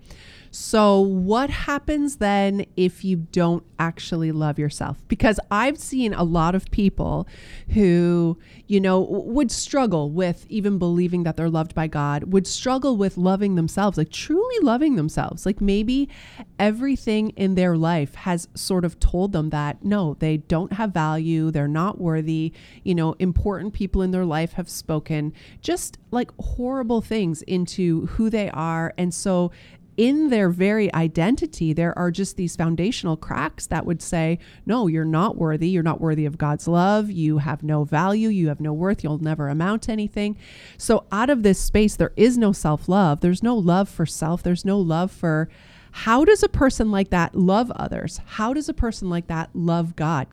So, 0.51 0.99
what 0.99 1.49
happens 1.49 2.17
then 2.17 2.65
if 2.75 3.03
you 3.03 3.17
don't 3.17 3.63
actually 3.77 4.31
love 4.31 4.57
yourself? 4.57 4.97
Because 5.07 5.39
I've 5.51 5.77
seen 5.77 6.13
a 6.13 6.23
lot 6.23 6.55
of 6.55 6.69
people 6.71 7.27
who, 7.69 8.37
you 8.67 8.79
know, 8.79 9.01
would 9.01 9.51
struggle 9.51 10.09
with 10.09 10.47
even 10.49 10.79
believing 10.79 11.23
that 11.23 11.37
they're 11.37 11.49
loved 11.49 11.75
by 11.75 11.85
God, 11.87 12.33
would 12.33 12.47
struggle 12.47 12.97
with 12.97 13.15
loving 13.15 13.55
themselves, 13.55 13.97
like 13.97 14.11
truly 14.11 14.59
loving 14.63 14.95
themselves. 14.95 15.45
Like 15.45 15.61
maybe 15.61 16.09
everything 16.57 17.29
in 17.31 17.53
their 17.53 17.77
life 17.77 18.15
has 18.15 18.47
sort 18.55 18.85
of 18.85 18.99
told 18.99 19.33
them 19.33 19.51
that 19.51 19.83
no, 19.83 20.15
they 20.19 20.37
don't 20.37 20.73
have 20.73 20.91
value, 20.91 21.51
they're 21.51 21.67
not 21.67 21.99
worthy. 21.99 22.53
You 22.83 22.95
know, 22.95 23.15
important 23.19 23.73
people 23.73 24.01
in 24.01 24.11
their 24.11 24.25
life 24.25 24.53
have 24.53 24.69
spoken 24.69 25.31
just 25.61 25.99
like 26.11 26.31
horrible 26.39 27.01
things 27.01 27.43
into 27.43 28.07
who 28.07 28.31
they 28.31 28.49
are. 28.49 28.93
And 28.97 29.13
so 29.13 29.51
in 29.99 30.29
their 30.29 30.49
very 30.49 30.91
identity, 30.93 31.73
there 31.73 31.95
are 31.99 32.09
just 32.09 32.37
these 32.37 32.55
foundational 32.55 33.17
cracks 33.17 33.67
that 33.67 33.85
would 33.85 34.01
say, 34.01 34.39
no, 34.65 34.87
you're 34.87 35.03
not 35.03 35.35
worthy. 35.35 35.67
You're 35.67 35.83
not 35.83 35.99
worthy 35.99 36.25
of 36.25 36.37
God's 36.37 36.69
love. 36.69 37.11
You 37.11 37.39
have 37.39 37.63
no 37.63 37.83
value. 37.83 38.29
You 38.29 38.47
have 38.47 38.61
no 38.61 38.71
worth. 38.71 39.03
You'll 39.03 39.17
never 39.17 39.49
amount 39.49 39.81
to 39.83 39.91
anything. 39.91 40.37
So, 40.77 41.03
out 41.11 41.29
of 41.29 41.43
this 41.43 41.59
space, 41.59 41.97
there 41.97 42.13
is 42.15 42.37
no 42.37 42.53
self 42.53 42.87
love. 42.87 43.19
There's 43.19 43.43
no 43.43 43.57
love 43.57 43.89
for 43.89 44.05
self. 44.05 44.41
There's 44.41 44.63
no 44.63 44.79
love 44.79 45.11
for 45.11 45.49
how 45.91 46.23
does 46.23 46.43
a 46.43 46.49
person 46.49 46.91
like 46.91 47.09
that 47.09 47.35
love 47.35 47.69
others? 47.71 48.21
How 48.25 48.53
does 48.53 48.69
a 48.69 48.73
person 48.73 49.09
like 49.09 49.27
that 49.27 49.49
love 49.53 49.97
God? 49.97 50.27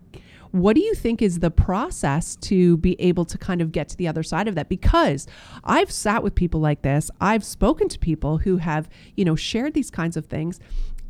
What 0.52 0.74
do 0.76 0.82
you 0.82 0.94
think 0.94 1.22
is 1.22 1.40
the 1.40 1.50
process 1.50 2.36
to 2.36 2.76
be 2.78 3.00
able 3.00 3.24
to 3.24 3.38
kind 3.38 3.60
of 3.60 3.72
get 3.72 3.88
to 3.88 3.96
the 3.96 4.08
other 4.08 4.22
side 4.22 4.48
of 4.48 4.54
that? 4.54 4.68
Because 4.68 5.26
I've 5.64 5.90
sat 5.90 6.22
with 6.22 6.34
people 6.34 6.60
like 6.60 6.82
this, 6.82 7.10
I've 7.20 7.44
spoken 7.44 7.88
to 7.88 7.98
people 7.98 8.38
who 8.38 8.58
have, 8.58 8.88
you 9.16 9.24
know, 9.24 9.36
shared 9.36 9.74
these 9.74 9.90
kinds 9.90 10.16
of 10.16 10.26
things, 10.26 10.60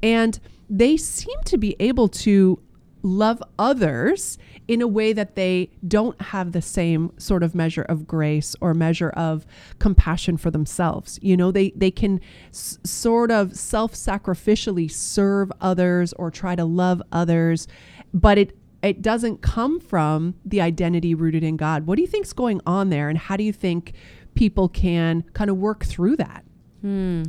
and 0.02 0.38
they 0.68 0.96
seem 0.96 1.38
to 1.44 1.58
be 1.58 1.76
able 1.78 2.08
to 2.08 2.60
love 3.02 3.40
others 3.56 4.36
in 4.66 4.82
a 4.82 4.86
way 4.86 5.12
that 5.12 5.36
they 5.36 5.70
don't 5.86 6.20
have 6.20 6.50
the 6.50 6.62
same 6.62 7.12
sort 7.18 7.44
of 7.44 7.54
measure 7.54 7.82
of 7.82 8.06
grace 8.06 8.56
or 8.60 8.74
measure 8.74 9.10
of 9.10 9.46
compassion 9.78 10.36
for 10.36 10.50
themselves. 10.50 11.18
You 11.22 11.36
know, 11.36 11.52
they 11.52 11.70
they 11.76 11.92
can 11.92 12.20
s- 12.48 12.78
sort 12.82 13.30
of 13.30 13.54
self-sacrificially 13.54 14.90
serve 14.90 15.52
others 15.60 16.14
or 16.14 16.32
try 16.32 16.56
to 16.56 16.64
love 16.64 17.00
others, 17.12 17.68
but 18.12 18.38
it 18.38 18.56
it 18.86 19.02
doesn't 19.02 19.42
come 19.42 19.80
from 19.80 20.34
the 20.44 20.60
identity 20.60 21.14
rooted 21.14 21.42
in 21.42 21.56
God. 21.56 21.86
What 21.86 21.96
do 21.96 22.02
you 22.02 22.08
think's 22.08 22.32
going 22.32 22.60
on 22.66 22.90
there 22.90 23.08
and 23.08 23.18
how 23.18 23.36
do 23.36 23.44
you 23.44 23.52
think 23.52 23.92
people 24.34 24.68
can 24.68 25.22
kind 25.32 25.50
of 25.50 25.56
work 25.56 25.84
through 25.84 26.16
that? 26.16 26.44
Hmm. 26.80 27.24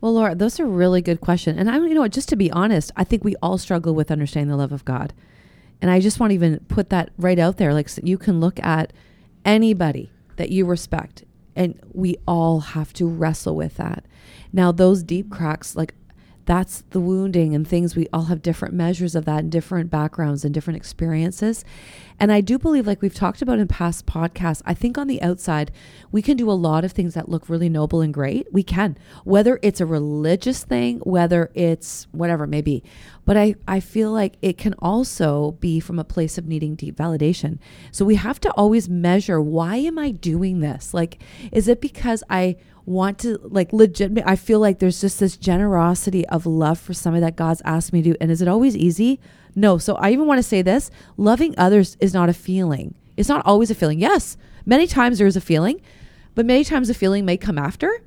Well, 0.00 0.14
Lori, 0.14 0.34
those 0.34 0.60
are 0.60 0.66
really 0.66 1.02
good 1.02 1.20
questions. 1.20 1.58
And 1.58 1.68
I, 1.68 1.76
you 1.76 1.94
know, 1.94 2.06
just 2.08 2.28
to 2.28 2.36
be 2.36 2.50
honest, 2.52 2.92
I 2.96 3.04
think 3.04 3.24
we 3.24 3.34
all 3.42 3.58
struggle 3.58 3.94
with 3.94 4.10
understanding 4.10 4.50
the 4.50 4.56
love 4.56 4.72
of 4.72 4.84
God. 4.84 5.12
And 5.80 5.90
I 5.90 6.00
just 6.00 6.20
want 6.20 6.30
to 6.30 6.34
even 6.34 6.60
put 6.68 6.90
that 6.90 7.10
right 7.18 7.38
out 7.38 7.56
there. 7.56 7.74
Like 7.74 7.88
so 7.88 8.02
you 8.04 8.18
can 8.18 8.40
look 8.40 8.62
at 8.64 8.92
anybody 9.44 10.10
that 10.36 10.50
you 10.50 10.66
respect, 10.66 11.24
and 11.56 11.78
we 11.92 12.16
all 12.26 12.60
have 12.60 12.92
to 12.94 13.06
wrestle 13.06 13.56
with 13.56 13.76
that. 13.76 14.04
Now, 14.52 14.72
those 14.72 15.02
deep 15.02 15.30
cracks, 15.30 15.74
like 15.74 15.94
that's 16.48 16.82
the 16.90 17.00
wounding 17.00 17.54
and 17.54 17.68
things 17.68 17.94
we 17.94 18.08
all 18.10 18.24
have 18.24 18.40
different 18.40 18.72
measures 18.72 19.14
of 19.14 19.26
that 19.26 19.40
and 19.40 19.52
different 19.52 19.90
backgrounds 19.90 20.46
and 20.46 20.54
different 20.54 20.78
experiences 20.78 21.62
and 22.20 22.32
i 22.32 22.40
do 22.40 22.58
believe 22.58 22.86
like 22.86 23.02
we've 23.02 23.14
talked 23.14 23.42
about 23.42 23.58
in 23.58 23.68
past 23.68 24.06
podcasts 24.06 24.62
i 24.64 24.74
think 24.74 24.98
on 24.98 25.06
the 25.06 25.20
outside 25.22 25.70
we 26.10 26.22
can 26.22 26.36
do 26.36 26.50
a 26.50 26.52
lot 26.52 26.84
of 26.84 26.92
things 26.92 27.14
that 27.14 27.28
look 27.28 27.48
really 27.48 27.68
noble 27.68 28.00
and 28.00 28.14
great 28.14 28.46
we 28.52 28.62
can 28.62 28.96
whether 29.24 29.58
it's 29.62 29.80
a 29.80 29.86
religious 29.86 30.64
thing 30.64 30.98
whether 31.00 31.50
it's 31.54 32.06
whatever 32.12 32.44
it 32.44 32.48
may 32.48 32.62
be 32.62 32.82
but 33.24 33.36
i 33.36 33.54
i 33.66 33.80
feel 33.80 34.10
like 34.10 34.36
it 34.42 34.58
can 34.58 34.74
also 34.74 35.52
be 35.52 35.80
from 35.80 35.98
a 35.98 36.04
place 36.04 36.38
of 36.38 36.46
needing 36.46 36.74
deep 36.74 36.96
validation 36.96 37.58
so 37.90 38.04
we 38.04 38.16
have 38.16 38.40
to 38.40 38.50
always 38.52 38.88
measure 38.88 39.40
why 39.40 39.76
am 39.76 39.98
i 39.98 40.10
doing 40.10 40.60
this 40.60 40.92
like 40.94 41.22
is 41.52 41.68
it 41.68 41.80
because 41.80 42.22
i 42.28 42.56
want 42.88 43.18
to 43.18 43.38
like 43.42 43.72
legitimate 43.72 44.24
I 44.26 44.34
feel 44.34 44.60
like 44.60 44.78
there's 44.78 45.00
just 45.00 45.20
this 45.20 45.36
generosity 45.36 46.26
of 46.28 46.46
love 46.46 46.78
for 46.78 46.94
somebody 46.94 47.20
that 47.20 47.36
God's 47.36 47.60
asked 47.64 47.92
me 47.92 48.02
to 48.02 48.12
do. 48.12 48.16
And 48.20 48.30
is 48.30 48.40
it 48.40 48.48
always 48.48 48.76
easy? 48.76 49.20
No. 49.54 49.78
So 49.78 49.94
I 49.96 50.10
even 50.10 50.26
want 50.26 50.38
to 50.38 50.42
say 50.42 50.62
this 50.62 50.90
loving 51.16 51.54
others 51.58 51.96
is 52.00 52.14
not 52.14 52.28
a 52.28 52.34
feeling. 52.34 52.94
It's 53.16 53.28
not 53.28 53.44
always 53.44 53.70
a 53.70 53.74
feeling. 53.74 53.98
Yes, 53.98 54.36
many 54.64 54.86
times 54.86 55.18
there 55.18 55.26
is 55.26 55.36
a 55.36 55.40
feeling, 55.40 55.80
but 56.34 56.46
many 56.46 56.64
times 56.64 56.88
a 56.88 56.94
feeling 56.94 57.24
may 57.24 57.36
come 57.36 57.58
after. 57.58 58.02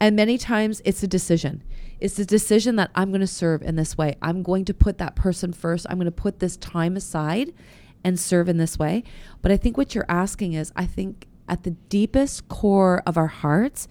And 0.00 0.16
many 0.16 0.38
times 0.38 0.82
it's 0.84 1.02
a 1.02 1.08
decision. 1.08 1.62
It's 2.00 2.18
a 2.18 2.24
decision 2.26 2.76
that 2.76 2.90
I'm 2.94 3.10
going 3.10 3.20
to 3.20 3.26
serve 3.26 3.62
in 3.62 3.76
this 3.76 3.96
way. 3.96 4.16
I'm 4.20 4.42
going 4.42 4.64
to 4.66 4.74
put 4.74 4.98
that 4.98 5.14
person 5.14 5.52
first. 5.52 5.86
I'm 5.88 5.96
going 5.96 6.06
to 6.06 6.10
put 6.10 6.40
this 6.40 6.56
time 6.56 6.96
aside 6.96 7.54
and 8.02 8.18
serve 8.18 8.48
in 8.48 8.58
this 8.58 8.78
way. 8.78 9.04
But 9.40 9.52
I 9.52 9.56
think 9.56 9.76
what 9.76 9.94
you're 9.94 10.04
asking 10.08 10.52
is 10.52 10.72
I 10.76 10.84
think 10.84 11.26
at 11.48 11.62
the 11.62 11.70
deepest 11.70 12.48
core 12.48 13.02
of 13.06 13.16
our 13.16 13.28
hearts, 13.28 13.88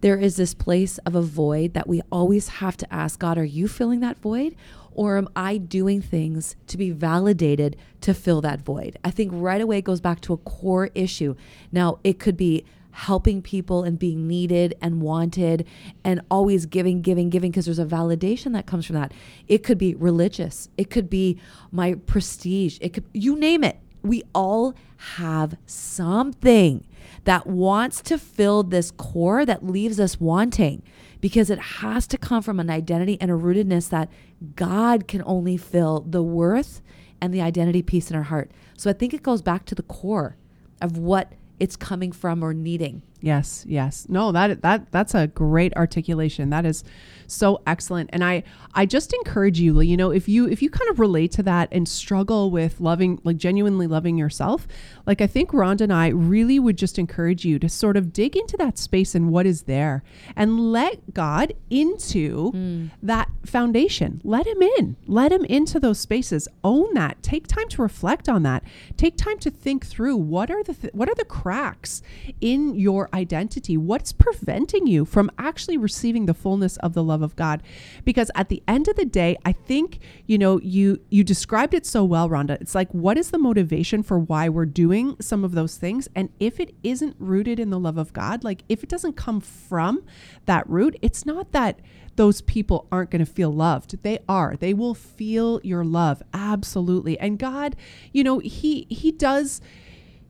there 0.00 0.18
is 0.18 0.36
this 0.36 0.54
place 0.54 0.98
of 0.98 1.14
a 1.14 1.22
void 1.22 1.72
that 1.74 1.88
we 1.88 2.02
always 2.12 2.48
have 2.48 2.76
to 2.78 2.92
ask 2.92 3.18
God, 3.18 3.38
are 3.38 3.44
you 3.44 3.68
filling 3.68 4.00
that 4.00 4.18
void? 4.18 4.54
Or 4.96 5.18
am 5.18 5.28
I 5.36 5.58
doing 5.58 6.00
things 6.00 6.56
to 6.68 6.78
be 6.78 6.90
validated 6.90 7.76
to 8.00 8.14
fill 8.14 8.40
that 8.40 8.62
void? 8.62 8.98
I 9.04 9.10
think 9.10 9.30
right 9.34 9.60
away 9.60 9.78
it 9.78 9.84
goes 9.84 10.00
back 10.00 10.22
to 10.22 10.32
a 10.32 10.38
core 10.38 10.88
issue. 10.94 11.36
Now, 11.70 11.98
it 12.02 12.18
could 12.18 12.36
be 12.36 12.64
helping 12.92 13.42
people 13.42 13.84
and 13.84 13.98
being 13.98 14.26
needed 14.26 14.74
and 14.80 15.02
wanted 15.02 15.66
and 16.02 16.22
always 16.30 16.64
giving, 16.64 17.02
giving, 17.02 17.28
giving, 17.28 17.50
because 17.50 17.66
there's 17.66 17.78
a 17.78 17.84
validation 17.84 18.54
that 18.54 18.64
comes 18.64 18.86
from 18.86 18.94
that. 18.94 19.12
It 19.48 19.62
could 19.62 19.76
be 19.76 19.94
religious, 19.94 20.70
it 20.78 20.88
could 20.88 21.10
be 21.10 21.38
my 21.70 21.96
prestige, 22.06 22.78
it 22.80 22.94
could, 22.94 23.04
you 23.12 23.36
name 23.36 23.62
it. 23.64 23.78
We 24.02 24.22
all 24.34 24.74
have 24.96 25.58
something 25.66 26.86
that 27.24 27.46
wants 27.46 28.00
to 28.02 28.16
fill 28.16 28.62
this 28.62 28.90
core 28.92 29.44
that 29.44 29.66
leaves 29.66 30.00
us 30.00 30.18
wanting 30.18 30.82
because 31.20 31.50
it 31.50 31.58
has 31.58 32.06
to 32.08 32.18
come 32.18 32.42
from 32.42 32.60
an 32.60 32.70
identity 32.70 33.18
and 33.20 33.30
a 33.30 33.34
rootedness 33.34 33.88
that 33.90 34.10
God 34.54 35.08
can 35.08 35.22
only 35.24 35.56
fill 35.56 36.00
the 36.00 36.22
worth 36.22 36.82
and 37.20 37.32
the 37.32 37.40
identity 37.40 37.82
piece 37.82 38.10
in 38.10 38.16
our 38.16 38.24
heart. 38.24 38.50
So 38.76 38.90
I 38.90 38.92
think 38.92 39.14
it 39.14 39.22
goes 39.22 39.42
back 39.42 39.64
to 39.66 39.74
the 39.74 39.82
core 39.82 40.36
of 40.80 40.98
what 40.98 41.32
it's 41.58 41.76
coming 41.76 42.12
from 42.12 42.42
or 42.42 42.52
needing. 42.52 43.02
Yes, 43.20 43.64
yes. 43.66 44.06
No, 44.08 44.32
that 44.32 44.62
that 44.62 44.90
that's 44.92 45.14
a 45.14 45.26
great 45.26 45.74
articulation. 45.76 46.50
That 46.50 46.66
is 46.66 46.84
so 47.26 47.62
excellent. 47.66 48.10
And 48.12 48.22
I 48.22 48.42
I 48.74 48.86
just 48.86 49.12
encourage 49.12 49.58
you, 49.58 49.80
you 49.80 49.96
know, 49.96 50.10
if 50.10 50.28
you 50.28 50.46
if 50.48 50.62
you 50.62 50.70
kind 50.70 50.90
of 50.90 51.00
relate 51.00 51.32
to 51.32 51.42
that 51.44 51.68
and 51.72 51.88
struggle 51.88 52.50
with 52.50 52.80
loving 52.80 53.20
like 53.24 53.36
genuinely 53.36 53.86
loving 53.86 54.18
yourself, 54.18 54.66
like 55.06 55.20
I 55.20 55.26
think 55.26 55.50
Rhonda 55.50 55.82
and 55.82 55.92
I 55.92 56.08
really 56.08 56.58
would 56.58 56.76
just 56.76 56.98
encourage 56.98 57.44
you 57.44 57.58
to 57.58 57.68
sort 57.68 57.96
of 57.96 58.12
dig 58.12 58.36
into 58.36 58.56
that 58.58 58.78
space 58.78 59.14
and 59.14 59.30
what 59.30 59.46
is 59.46 59.62
there 59.62 60.02
and 60.34 60.72
let 60.72 61.14
God 61.14 61.54
into 61.70 62.52
mm. 62.52 62.90
that 63.02 63.30
foundation. 63.44 64.20
Let 64.24 64.46
him 64.46 64.62
in. 64.62 64.96
Let 65.06 65.32
him 65.32 65.44
into 65.44 65.80
those 65.80 65.98
spaces. 65.98 66.48
Own 66.62 66.92
that. 66.94 67.22
Take 67.22 67.46
time 67.46 67.68
to 67.70 67.82
reflect 67.82 68.28
on 68.28 68.42
that. 68.42 68.62
Take 68.96 69.16
time 69.16 69.38
to 69.38 69.50
think 69.50 69.86
through 69.86 70.16
what 70.16 70.50
are 70.50 70.62
the 70.62 70.74
th- 70.74 70.92
what 70.92 71.08
are 71.08 71.14
the 71.14 71.24
cracks 71.24 72.02
in 72.40 72.74
your 72.74 73.05
identity? 73.14 73.76
What's 73.76 74.12
preventing 74.12 74.86
you 74.86 75.04
from 75.04 75.30
actually 75.38 75.76
receiving 75.76 76.26
the 76.26 76.34
fullness 76.34 76.76
of 76.78 76.94
the 76.94 77.02
love 77.02 77.22
of 77.22 77.36
God? 77.36 77.62
Because 78.04 78.30
at 78.34 78.48
the 78.48 78.62
end 78.66 78.88
of 78.88 78.96
the 78.96 79.04
day, 79.04 79.36
I 79.44 79.52
think, 79.52 80.00
you 80.26 80.38
know, 80.38 80.60
you 80.60 81.00
you 81.10 81.24
described 81.24 81.74
it 81.74 81.86
so 81.86 82.04
well, 82.04 82.28
Rhonda. 82.28 82.60
It's 82.60 82.74
like 82.74 82.90
what 82.92 83.18
is 83.18 83.30
the 83.30 83.38
motivation 83.38 84.02
for 84.02 84.18
why 84.18 84.48
we're 84.48 84.66
doing 84.66 85.16
some 85.20 85.44
of 85.44 85.52
those 85.52 85.76
things? 85.76 86.08
And 86.14 86.30
if 86.40 86.60
it 86.60 86.74
isn't 86.82 87.16
rooted 87.18 87.58
in 87.58 87.70
the 87.70 87.78
love 87.78 87.98
of 87.98 88.12
God, 88.12 88.44
like 88.44 88.64
if 88.68 88.82
it 88.82 88.88
doesn't 88.88 89.16
come 89.16 89.40
from 89.40 90.04
that 90.46 90.68
root, 90.68 90.96
it's 91.02 91.26
not 91.26 91.52
that 91.52 91.80
those 92.16 92.40
people 92.40 92.88
aren't 92.90 93.10
going 93.10 93.24
to 93.24 93.30
feel 93.30 93.52
loved. 93.52 94.02
They 94.02 94.18
are. 94.28 94.56
They 94.56 94.74
will 94.74 94.94
feel 94.94 95.60
your 95.62 95.84
love 95.84 96.22
absolutely. 96.34 97.18
And 97.18 97.38
God, 97.38 97.76
you 98.12 98.24
know, 98.24 98.38
he 98.38 98.86
he 98.90 99.12
does 99.12 99.60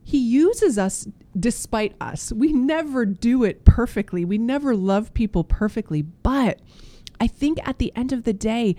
he 0.06 0.18
uses 0.18 0.78
us 0.78 1.08
despite 1.36 1.96
us. 2.00 2.30
We 2.30 2.52
never 2.52 3.04
do 3.04 3.42
it 3.42 3.64
perfectly. 3.64 4.25
We 4.25 4.38
never 4.38 4.76
love 4.76 5.12
people 5.14 5.42
perfectly. 5.42 6.00
But 6.00 6.60
I 7.20 7.26
think 7.26 7.58
at 7.66 7.78
the 7.78 7.92
end 7.96 8.12
of 8.12 8.22
the 8.22 8.32
day, 8.32 8.76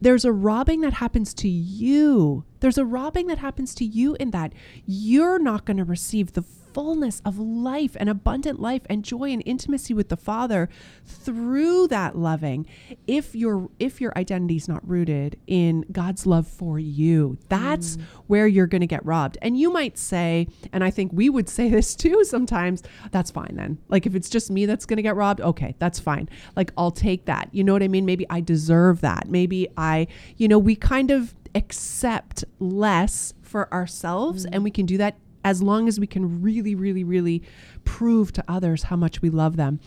there's 0.00 0.24
a 0.24 0.32
robbing 0.32 0.80
that 0.80 0.94
happens 0.94 1.34
to 1.34 1.48
you. 1.50 2.46
There's 2.60 2.78
a 2.78 2.84
robbing 2.86 3.26
that 3.26 3.36
happens 3.36 3.74
to 3.74 3.84
you 3.84 4.16
in 4.18 4.30
that 4.30 4.54
you're 4.86 5.38
not 5.38 5.66
going 5.66 5.76
to 5.76 5.84
receive 5.84 6.32
the 6.32 6.44
fullness 6.74 7.22
of 7.24 7.38
life 7.38 7.96
and 7.98 8.10
abundant 8.10 8.60
life 8.60 8.82
and 8.90 9.04
joy 9.04 9.30
and 9.30 9.42
intimacy 9.46 9.94
with 9.94 10.08
the 10.08 10.16
Father 10.16 10.68
through 11.06 11.86
that 11.86 12.18
loving 12.18 12.66
if 13.06 13.34
your 13.34 13.70
if 13.78 14.00
your 14.00 14.12
identity 14.16 14.56
is 14.56 14.68
not 14.68 14.86
rooted 14.86 15.38
in 15.46 15.84
God's 15.92 16.26
love 16.26 16.46
for 16.46 16.78
you. 16.78 17.38
That's 17.48 17.96
mm. 17.96 18.02
where 18.26 18.46
you're 18.46 18.66
going 18.66 18.80
to 18.80 18.86
get 18.86 19.04
robbed. 19.06 19.38
And 19.40 19.58
you 19.58 19.72
might 19.72 19.96
say, 19.96 20.48
and 20.72 20.82
I 20.82 20.90
think 20.90 21.12
we 21.14 21.30
would 21.30 21.48
say 21.54 21.68
this 21.68 21.94
too 21.94 22.24
sometimes, 22.24 22.82
that's 23.12 23.30
fine 23.30 23.54
then. 23.54 23.78
Like 23.88 24.04
if 24.04 24.14
it's 24.14 24.28
just 24.28 24.50
me 24.50 24.66
that's 24.66 24.84
going 24.84 24.96
to 24.96 25.02
get 25.02 25.16
robbed, 25.16 25.40
okay, 25.40 25.76
that's 25.78 26.00
fine. 26.00 26.28
Like 26.56 26.72
I'll 26.76 26.90
take 26.90 27.26
that. 27.26 27.48
You 27.52 27.62
know 27.62 27.72
what 27.72 27.82
I 27.82 27.88
mean? 27.88 28.04
Maybe 28.04 28.26
I 28.28 28.40
deserve 28.40 29.00
that. 29.02 29.28
Maybe 29.28 29.68
I, 29.76 30.08
you 30.36 30.48
know, 30.48 30.58
we 30.58 30.74
kind 30.74 31.12
of 31.12 31.34
accept 31.54 32.44
less 32.58 33.32
for 33.42 33.72
ourselves 33.72 34.44
mm. 34.44 34.50
and 34.52 34.64
we 34.64 34.70
can 34.70 34.86
do 34.86 34.98
that 34.98 35.16
as 35.44 35.62
long 35.62 35.86
as 35.86 36.00
we 36.00 36.06
can 36.06 36.42
really, 36.42 36.74
really, 36.74 37.04
really 37.04 37.42
prove 37.84 38.32
to 38.32 38.44
others 38.48 38.84
how 38.84 38.96
much 38.96 39.22
we 39.22 39.30
love 39.30 39.56
them. 39.56 39.78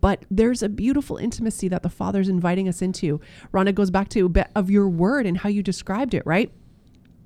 But 0.00 0.24
there's 0.30 0.62
a 0.62 0.68
beautiful 0.68 1.16
intimacy 1.16 1.68
that 1.68 1.82
the 1.82 1.88
Father's 1.88 2.28
inviting 2.28 2.68
us 2.68 2.82
into. 2.82 3.20
Rhonda 3.52 3.74
goes 3.74 3.90
back 3.90 4.08
to 4.10 4.26
a 4.26 4.28
bit 4.28 4.48
of 4.54 4.70
your 4.70 4.88
word 4.88 5.24
and 5.24 5.38
how 5.38 5.48
you 5.48 5.62
described 5.62 6.14
it, 6.14 6.26
right? 6.26 6.52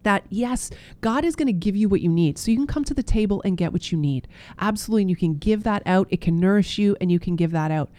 that 0.04 0.24
yes, 0.30 0.70
God 1.00 1.24
is 1.24 1.36
going 1.36 1.48
to 1.48 1.52
give 1.52 1.76
you 1.76 1.88
what 1.88 2.00
you 2.00 2.08
need. 2.08 2.38
So 2.38 2.50
you 2.50 2.56
can 2.56 2.66
come 2.66 2.84
to 2.84 2.94
the 2.94 3.02
table 3.02 3.42
and 3.44 3.56
get 3.56 3.72
what 3.72 3.90
you 3.90 3.98
need. 3.98 4.28
Absolutely. 4.58 5.02
And 5.02 5.10
you 5.10 5.16
can 5.16 5.34
give 5.34 5.64
that 5.64 5.82
out. 5.86 6.06
It 6.10 6.20
can 6.20 6.38
nourish 6.38 6.78
you 6.78 6.96
and 7.00 7.10
you 7.10 7.18
can 7.18 7.36
give 7.36 7.50
that 7.50 7.70
out. 7.70 7.90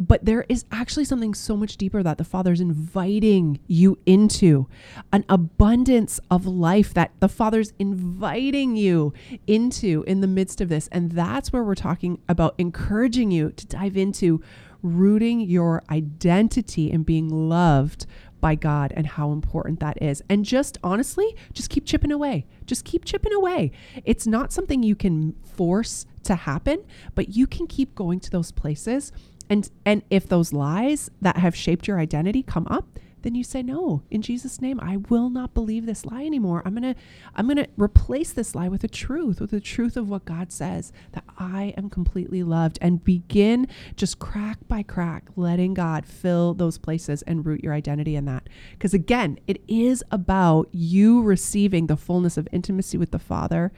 But 0.00 0.24
there 0.24 0.44
is 0.48 0.64
actually 0.70 1.04
something 1.04 1.34
so 1.34 1.56
much 1.56 1.76
deeper 1.76 2.02
that 2.02 2.18
the 2.18 2.24
Father's 2.24 2.60
inviting 2.60 3.58
you 3.66 3.98
into 4.06 4.68
an 5.12 5.24
abundance 5.28 6.20
of 6.30 6.46
life 6.46 6.94
that 6.94 7.12
the 7.20 7.28
Father's 7.28 7.72
inviting 7.78 8.76
you 8.76 9.12
into 9.46 10.04
in 10.06 10.20
the 10.20 10.26
midst 10.26 10.60
of 10.60 10.68
this. 10.68 10.88
And 10.92 11.12
that's 11.12 11.52
where 11.52 11.64
we're 11.64 11.74
talking 11.74 12.20
about 12.28 12.54
encouraging 12.58 13.30
you 13.30 13.50
to 13.50 13.66
dive 13.66 13.96
into 13.96 14.42
rooting 14.82 15.40
your 15.40 15.82
identity 15.90 16.90
and 16.92 17.04
being 17.04 17.28
loved 17.28 18.06
by 18.40 18.54
God 18.54 18.92
and 18.94 19.06
how 19.06 19.32
important 19.32 19.80
that 19.80 20.00
is. 20.00 20.22
And 20.28 20.44
just 20.44 20.78
honestly, 20.84 21.36
just 21.52 21.70
keep 21.70 21.84
chipping 21.84 22.12
away. 22.12 22.46
Just 22.66 22.84
keep 22.84 23.04
chipping 23.04 23.32
away. 23.32 23.72
It's 24.04 24.26
not 24.26 24.52
something 24.52 24.82
you 24.82 24.94
can 24.94 25.34
force 25.44 26.06
to 26.24 26.34
happen, 26.34 26.84
but 27.14 27.34
you 27.34 27.46
can 27.46 27.66
keep 27.66 27.94
going 27.94 28.20
to 28.20 28.30
those 28.30 28.52
places. 28.52 29.12
And 29.50 29.68
and 29.84 30.02
if 30.10 30.28
those 30.28 30.52
lies 30.52 31.10
that 31.20 31.36
have 31.38 31.54
shaped 31.54 31.88
your 31.88 31.98
identity 31.98 32.42
come 32.42 32.66
up, 32.68 32.98
then 33.28 33.34
you 33.34 33.44
say 33.44 33.62
no 33.62 34.02
in 34.10 34.22
jesus 34.22 34.60
name 34.60 34.80
i 34.80 34.96
will 34.96 35.28
not 35.28 35.52
believe 35.52 35.84
this 35.84 36.06
lie 36.06 36.24
anymore. 36.24 36.62
I'm 36.64 36.72
gonna 36.72 36.94
i'm 37.36 37.46
gonna 37.46 37.66
replace 37.76 38.32
this 38.32 38.54
lie 38.54 38.68
with 38.68 38.80
the 38.80 38.88
truth 38.88 39.38
with 39.40 39.50
the 39.50 39.60
truth 39.60 39.96
of 39.98 40.08
what 40.08 40.24
god 40.24 40.50
says 40.50 40.92
that 41.12 41.24
i 41.38 41.74
am 41.76 41.90
completely 41.90 42.42
loved 42.42 42.78
and 42.80 43.04
begin 43.04 43.68
just 43.96 44.18
crack 44.18 44.58
by 44.66 44.82
crack 44.82 45.28
letting 45.36 45.74
god 45.74 46.06
fill 46.06 46.54
those 46.54 46.78
places 46.78 47.22
and 47.22 47.44
root 47.44 47.62
your 47.62 47.72
identity 47.72 48.16
in 48.16 48.24
that. 48.24 48.48
Because 48.72 48.94
again 48.94 49.38
it 49.46 49.62
is 49.68 50.02
about 50.10 50.68
you 50.72 51.22
receiving 51.22 51.86
the 51.86 51.96
fullness 51.96 52.36
of 52.36 52.48
intimacy 52.52 52.96
with 52.96 53.10
the 53.10 53.18
father 53.18 53.72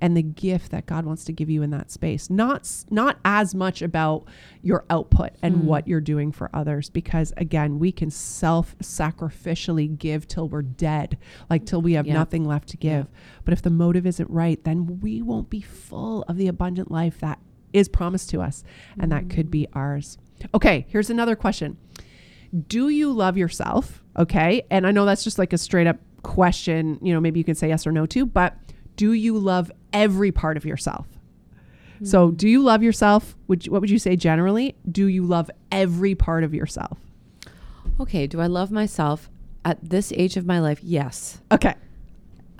and 0.00 0.16
the 0.16 0.22
gift 0.22 0.70
that 0.70 0.86
god 0.86 1.04
wants 1.04 1.24
to 1.24 1.32
give 1.32 1.48
you 1.50 1.62
in 1.62 1.70
that 1.70 1.90
space. 1.90 2.28
Not 2.30 2.70
not 2.90 3.18
as 3.24 3.54
much 3.54 3.82
about 3.82 4.24
your 4.62 4.84
output 4.90 5.30
and 5.42 5.56
mm. 5.56 5.62
what 5.64 5.86
you're 5.86 6.00
doing 6.00 6.32
for 6.32 6.50
others 6.52 6.90
because 6.90 7.32
again 7.36 7.78
we 7.78 7.92
can 7.92 8.10
self 8.10 8.74
sacrificially 8.96 9.96
give 9.96 10.26
till 10.26 10.48
we're 10.48 10.62
dead, 10.62 11.18
like 11.50 11.66
till 11.66 11.82
we 11.82 11.94
have 11.94 12.06
yeah. 12.06 12.14
nothing 12.14 12.44
left 12.44 12.68
to 12.68 12.76
give. 12.76 13.06
Yeah. 13.06 13.20
But 13.44 13.52
if 13.52 13.62
the 13.62 13.70
motive 13.70 14.06
isn't 14.06 14.30
right, 14.30 14.62
then 14.64 15.00
we 15.00 15.22
won't 15.22 15.50
be 15.50 15.60
full 15.60 16.22
of 16.28 16.36
the 16.36 16.48
abundant 16.48 16.90
life 16.90 17.18
that 17.20 17.38
is 17.72 17.88
promised 17.88 18.30
to 18.30 18.40
us 18.40 18.64
and 18.98 19.10
mm. 19.12 19.14
that 19.14 19.34
could 19.34 19.50
be 19.50 19.68
ours. 19.72 20.18
Okay, 20.54 20.86
here's 20.88 21.10
another 21.10 21.36
question. 21.36 21.76
Do 22.68 22.88
you 22.88 23.12
love 23.12 23.36
yourself? 23.36 24.02
Okay. 24.16 24.62
And 24.70 24.86
I 24.86 24.90
know 24.92 25.04
that's 25.04 25.24
just 25.24 25.38
like 25.38 25.52
a 25.52 25.58
straight 25.58 25.86
up 25.86 25.98
question. 26.22 26.98
You 27.02 27.12
know, 27.12 27.20
maybe 27.20 27.40
you 27.40 27.44
can 27.44 27.54
say 27.54 27.68
yes 27.68 27.86
or 27.86 27.92
no 27.92 28.06
to, 28.06 28.26
but 28.26 28.56
do 28.96 29.12
you 29.12 29.38
love 29.38 29.70
every 29.92 30.32
part 30.32 30.56
of 30.56 30.64
yourself? 30.64 31.06
So, 32.02 32.30
mm. 32.30 32.36
do 32.36 32.48
you 32.48 32.62
love 32.62 32.82
yourself? 32.82 33.36
Would 33.48 33.66
you, 33.66 33.72
what 33.72 33.80
would 33.80 33.90
you 33.90 33.98
say 33.98 34.16
generally? 34.16 34.76
Do 34.90 35.06
you 35.06 35.24
love 35.24 35.50
every 35.72 36.14
part 36.14 36.44
of 36.44 36.54
yourself? 36.54 36.98
Okay, 37.98 38.26
do 38.26 38.40
I 38.40 38.46
love 38.46 38.70
myself 38.70 39.30
at 39.64 39.78
this 39.82 40.12
age 40.12 40.36
of 40.36 40.46
my 40.46 40.60
life? 40.60 40.80
Yes. 40.82 41.40
Okay. 41.50 41.74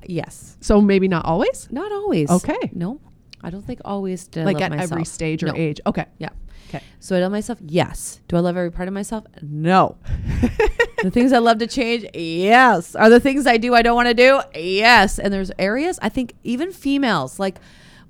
Yes. 0.07 0.57
So 0.61 0.81
maybe 0.81 1.09
not 1.09 1.25
always? 1.25 1.69
Not 1.71 1.93
always. 1.93 2.31
Okay. 2.31 2.71
No. 2.73 3.01
I 3.43 3.51
don't 3.51 3.65
think 3.65 3.81
always 3.85 4.27
did 4.27 4.47
like 4.47 4.57
I 4.57 4.61
love 4.61 4.63
at 4.63 4.71
myself. 4.71 4.93
every 4.93 5.05
stage 5.05 5.43
or 5.43 5.49
no. 5.49 5.55
age. 5.57 5.81
Okay. 5.87 6.07
Yeah. 6.19 6.31
Okay. 6.69 6.83
So 6.99 7.17
I 7.17 7.21
love 7.21 7.33
myself? 7.33 7.59
Yes. 7.65 8.21
Do 8.29 8.37
I 8.37 8.41
love 8.41 8.57
every 8.57 8.73
part 8.73 8.89
of 8.89 8.95
myself? 8.95 9.25
No. 9.43 9.99
the 11.03 11.11
things 11.13 11.33
I 11.33 11.39
love 11.39 11.59
to 11.59 11.67
change? 11.67 12.07
Yes. 12.15 12.97
Are 12.97 13.09
the 13.09 13.21
things 13.21 13.47
I 13.47 13.57
do 13.57 13.75
I 13.75 13.83
don't 13.83 13.95
want 13.95 14.09
to 14.09 14.15
do? 14.15 14.41
Yes. 14.55 15.19
And 15.19 15.33
there's 15.33 15.53
areas 15.59 15.99
I 16.03 16.09
think 16.09 16.35
even 16.43 16.73
females 16.73 17.39
like 17.39 17.59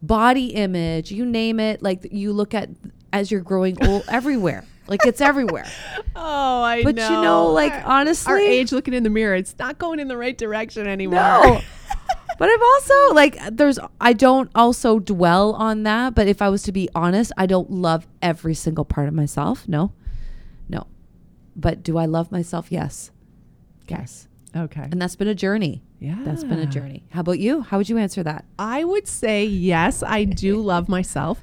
body 0.00 0.46
image, 0.48 1.10
you 1.10 1.26
name 1.26 1.60
it, 1.60 1.82
like 1.82 2.08
you 2.10 2.32
look 2.32 2.54
at 2.54 2.70
as 3.12 3.30
you're 3.30 3.42
growing 3.42 3.76
old 3.86 4.04
everywhere. 4.08 4.64
Like 4.88 5.04
it's 5.04 5.20
everywhere. 5.20 5.66
oh, 6.16 6.62
I 6.62 6.82
but 6.82 6.94
know. 6.94 7.08
you 7.08 7.20
know, 7.22 7.46
like 7.48 7.72
our, 7.72 8.00
honestly, 8.00 8.32
our 8.32 8.38
age 8.38 8.72
looking 8.72 8.94
in 8.94 9.02
the 9.02 9.10
mirror, 9.10 9.34
it's 9.34 9.54
not 9.58 9.78
going 9.78 10.00
in 10.00 10.08
the 10.08 10.16
right 10.16 10.36
direction 10.36 10.86
anymore. 10.86 11.20
No. 11.20 11.60
but 12.38 12.48
I'm 12.48 12.62
also 12.62 13.14
like, 13.14 13.38
there's, 13.52 13.78
I 14.00 14.12
don't 14.12 14.50
also 14.54 14.98
dwell 14.98 15.54
on 15.54 15.82
that. 15.84 16.14
But 16.14 16.28
if 16.28 16.40
I 16.40 16.48
was 16.48 16.62
to 16.64 16.72
be 16.72 16.88
honest, 16.94 17.32
I 17.36 17.46
don't 17.46 17.70
love 17.70 18.06
every 18.22 18.54
single 18.54 18.84
part 18.84 19.08
of 19.08 19.14
myself. 19.14 19.66
No, 19.68 19.92
no. 20.68 20.86
But 21.56 21.82
do 21.82 21.98
I 21.98 22.06
love 22.06 22.30
myself? 22.30 22.70
Yes. 22.70 23.10
Yes. 23.88 24.28
Okay. 24.54 24.82
And 24.90 25.00
that's 25.00 25.16
been 25.16 25.28
a 25.28 25.34
journey. 25.34 25.82
Yeah. 25.98 26.16
That's 26.24 26.44
been 26.44 26.58
a 26.58 26.66
journey. 26.66 27.04
How 27.10 27.20
about 27.20 27.38
you? 27.38 27.62
How 27.62 27.78
would 27.78 27.88
you 27.88 27.98
answer 27.98 28.22
that? 28.22 28.44
I 28.58 28.84
would 28.84 29.06
say 29.06 29.44
yes, 29.44 30.02
I 30.02 30.24
do 30.24 30.60
love 30.60 30.88
myself. 30.88 31.40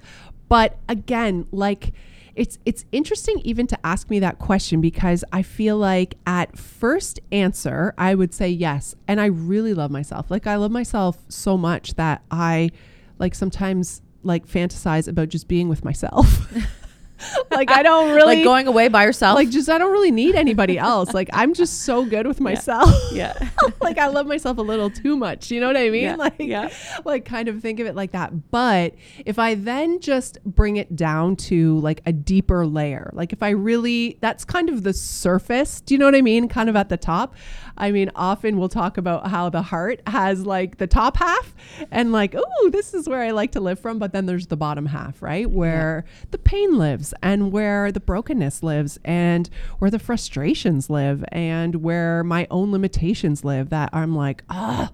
But 0.48 0.78
again, 0.88 1.48
like, 1.52 1.94
it's 2.36 2.58
it's 2.66 2.86
interesting 2.92 3.40
even 3.44 3.68
to 3.68 3.86
ask 3.86 4.10
me 4.10 4.20
that 4.20 4.40
question 4.40 4.82
because 4.82 5.24
I 5.32 5.44
feel 5.44 5.78
like 5.78 6.16
at 6.26 6.58
first 6.58 7.20
answer 7.32 7.94
I 7.98 8.16
would 8.16 8.34
say 8.34 8.50
yes 8.50 8.96
and 9.08 9.22
I 9.22 9.28
really 9.28 9.74
love 9.74 9.92
myself. 9.92 10.32
Like 10.32 10.48
I 10.48 10.56
love 10.56 10.72
myself 10.72 11.18
so 11.30 11.58
much 11.58 11.94
that 11.96 12.24
I 12.32 12.72
like 13.20 13.36
sometimes 13.36 14.02
like 14.24 14.48
fantasize 14.48 15.08
about 15.08 15.30
just 15.30 15.48
being 15.48 15.70
with 15.70 15.84
myself. 15.84 16.52
like 17.52 17.72
I 17.72 17.84
don't 17.84 18.14
really 18.16 18.38
like 18.38 18.44
going 18.44 18.68
away 18.68 18.88
by 18.88 19.06
yourself. 19.06 19.36
Like 19.36 19.50
just 19.50 19.70
I 19.70 19.78
don't 19.78 19.92
really 19.92 20.12
need 20.12 20.36
anybody 20.36 20.78
else. 20.78 21.14
Like 21.14 21.30
I'm 21.34 21.54
just 21.54 21.82
so 21.84 22.06
good 22.06 22.28
with 22.28 22.40
myself. 22.50 22.90
Yeah. 23.12 23.34
yeah. 23.40 23.70
like 23.82 23.98
I 23.98 24.08
love 24.08 24.28
myself 24.28 24.58
a 24.58 24.62
little 24.62 24.90
too 24.90 25.16
much. 25.16 25.52
You 25.52 25.60
know 25.60 25.68
what 25.68 25.78
I 25.78 25.90
mean? 25.90 26.04
Yeah. 26.04 26.16
Like 26.16 26.36
yeah. 26.40 26.70
like 27.06 27.26
kind 27.26 27.48
of 27.48 27.62
think 27.62 27.80
of 27.80 27.88
it 27.88 27.96
like 27.96 28.12
that. 28.12 28.52
But 28.52 28.96
if 29.26 29.40
I 29.40 29.56
then 29.56 30.00
just 30.00 30.44
bring 30.44 30.78
it 30.78 30.96
down 30.96 31.36
to 31.36 31.80
like 31.80 32.02
a 32.06 32.12
deeper 32.12 32.66
layer, 32.66 33.10
like 33.14 33.34
if 33.34 33.44
I 33.44 33.50
really 33.50 34.18
that's 34.22 34.46
kind 34.46 34.70
of 34.70 34.84
the 34.84 34.94
surface. 34.94 35.82
Do 35.82 35.94
you 35.94 35.98
know 35.98 36.06
what 36.06 36.16
I 36.16 36.22
mean? 36.22 36.48
Kind 36.48 36.70
of 36.70 36.76
at 36.76 36.90
the 36.90 36.98
top. 36.98 37.36
I 37.78 37.92
mean, 37.92 38.12
often 38.16 38.58
we'll 38.58 38.70
talk 38.70 38.98
about 38.98 39.28
how 39.28 39.50
the 39.50 39.62
heart 39.62 40.02
has 40.08 40.46
like 40.46 40.78
the 40.78 40.88
top 40.88 41.18
half 41.18 41.56
and 41.92 42.12
like, 42.12 42.36
oh, 42.36 42.70
this 42.70 42.94
is 42.94 43.10
where 43.10 43.22
I 43.22 43.32
like 43.32 43.52
to 43.54 43.60
live 43.60 43.80
from. 43.80 44.00
But 44.00 44.14
then 44.14 44.26
there's 44.26 44.48
the 44.48 44.58
bottom 44.58 44.86
half, 44.86 45.22
right? 45.22 45.50
Where 45.50 46.06
yeah. 46.06 46.26
the 46.32 46.38
pain 46.38 46.78
lives 46.78 47.14
and 47.24 47.52
where 47.52 47.92
the 47.92 48.00
brokenness 48.00 48.62
lives 48.62 49.00
and 49.04 49.50
where 49.80 49.90
the 49.90 50.00
frustrations 50.00 50.90
live 50.90 51.26
and 51.32 51.78
where 51.78 52.24
my 52.24 52.48
own 52.52 52.72
limitations 52.72 53.44
live 53.44 53.70
that 53.70 53.90
I'm 53.92 54.16
like, 54.16 54.44
ah. 54.50 54.92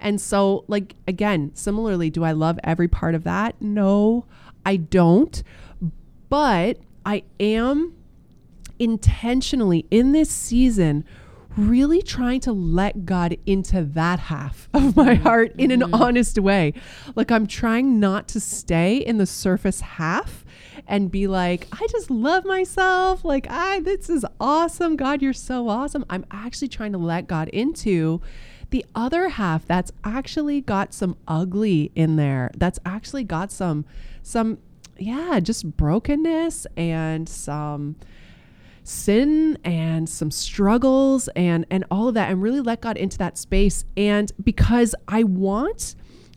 And 0.00 0.20
so, 0.20 0.64
like, 0.68 0.94
again, 1.08 1.50
similarly, 1.54 2.08
do 2.08 2.22
I 2.22 2.32
love 2.32 2.58
every 2.62 2.88
part 2.88 3.14
of 3.14 3.24
that? 3.24 3.60
No, 3.60 4.26
I 4.64 4.76
don't. 4.76 5.42
But 6.28 6.78
I 7.04 7.24
am 7.40 7.94
intentionally 8.78 9.86
in 9.90 10.12
this 10.12 10.30
season 10.30 11.04
really 11.56 12.02
trying 12.02 12.40
to 12.40 12.52
let 12.52 13.04
God 13.04 13.36
into 13.46 13.82
that 13.82 14.20
half 14.20 14.68
of 14.74 14.96
my 14.96 15.14
mm-hmm. 15.14 15.22
heart 15.22 15.54
in 15.58 15.70
mm-hmm. 15.70 15.82
an 15.82 15.94
honest 15.94 16.38
way. 16.38 16.74
Like 17.14 17.30
I'm 17.30 17.46
trying 17.46 17.98
not 17.98 18.28
to 18.28 18.40
stay 18.40 18.98
in 18.98 19.18
the 19.18 19.26
surface 19.26 19.80
half 19.80 20.44
and 20.86 21.10
be 21.10 21.26
like, 21.26 21.66
I 21.72 21.86
just 21.90 22.10
love 22.10 22.44
myself. 22.44 23.24
Like, 23.24 23.46
I, 23.50 23.80
this 23.80 24.08
is 24.08 24.24
awesome. 24.40 24.96
God, 24.96 25.20
you're 25.20 25.32
so 25.32 25.68
awesome. 25.68 26.04
I'm 26.08 26.24
actually 26.30 26.68
trying 26.68 26.92
to 26.92 26.98
let 26.98 27.26
God 27.26 27.48
into 27.48 28.22
the 28.70 28.84
other 28.94 29.28
half 29.30 29.66
that's 29.66 29.92
actually 30.04 30.60
got 30.60 30.94
some 30.94 31.16
ugly 31.26 31.90
in 31.94 32.16
there. 32.16 32.50
That's 32.56 32.78
actually 32.86 33.24
got 33.24 33.52
some, 33.52 33.84
some, 34.22 34.58
yeah, 34.98 35.40
just 35.40 35.76
brokenness 35.76 36.66
and 36.76 37.28
some, 37.28 37.96
sin 38.88 39.58
and 39.64 40.08
some 40.08 40.30
struggles 40.30 41.28
and 41.36 41.66
and 41.70 41.84
all 41.90 42.08
of 42.08 42.14
that 42.14 42.30
and 42.30 42.42
really 42.42 42.60
let 42.60 42.80
God 42.80 42.96
into 42.96 43.18
that 43.18 43.36
space 43.36 43.84
and 43.96 44.32
because 44.42 44.94
I 45.06 45.24
want 45.24 45.94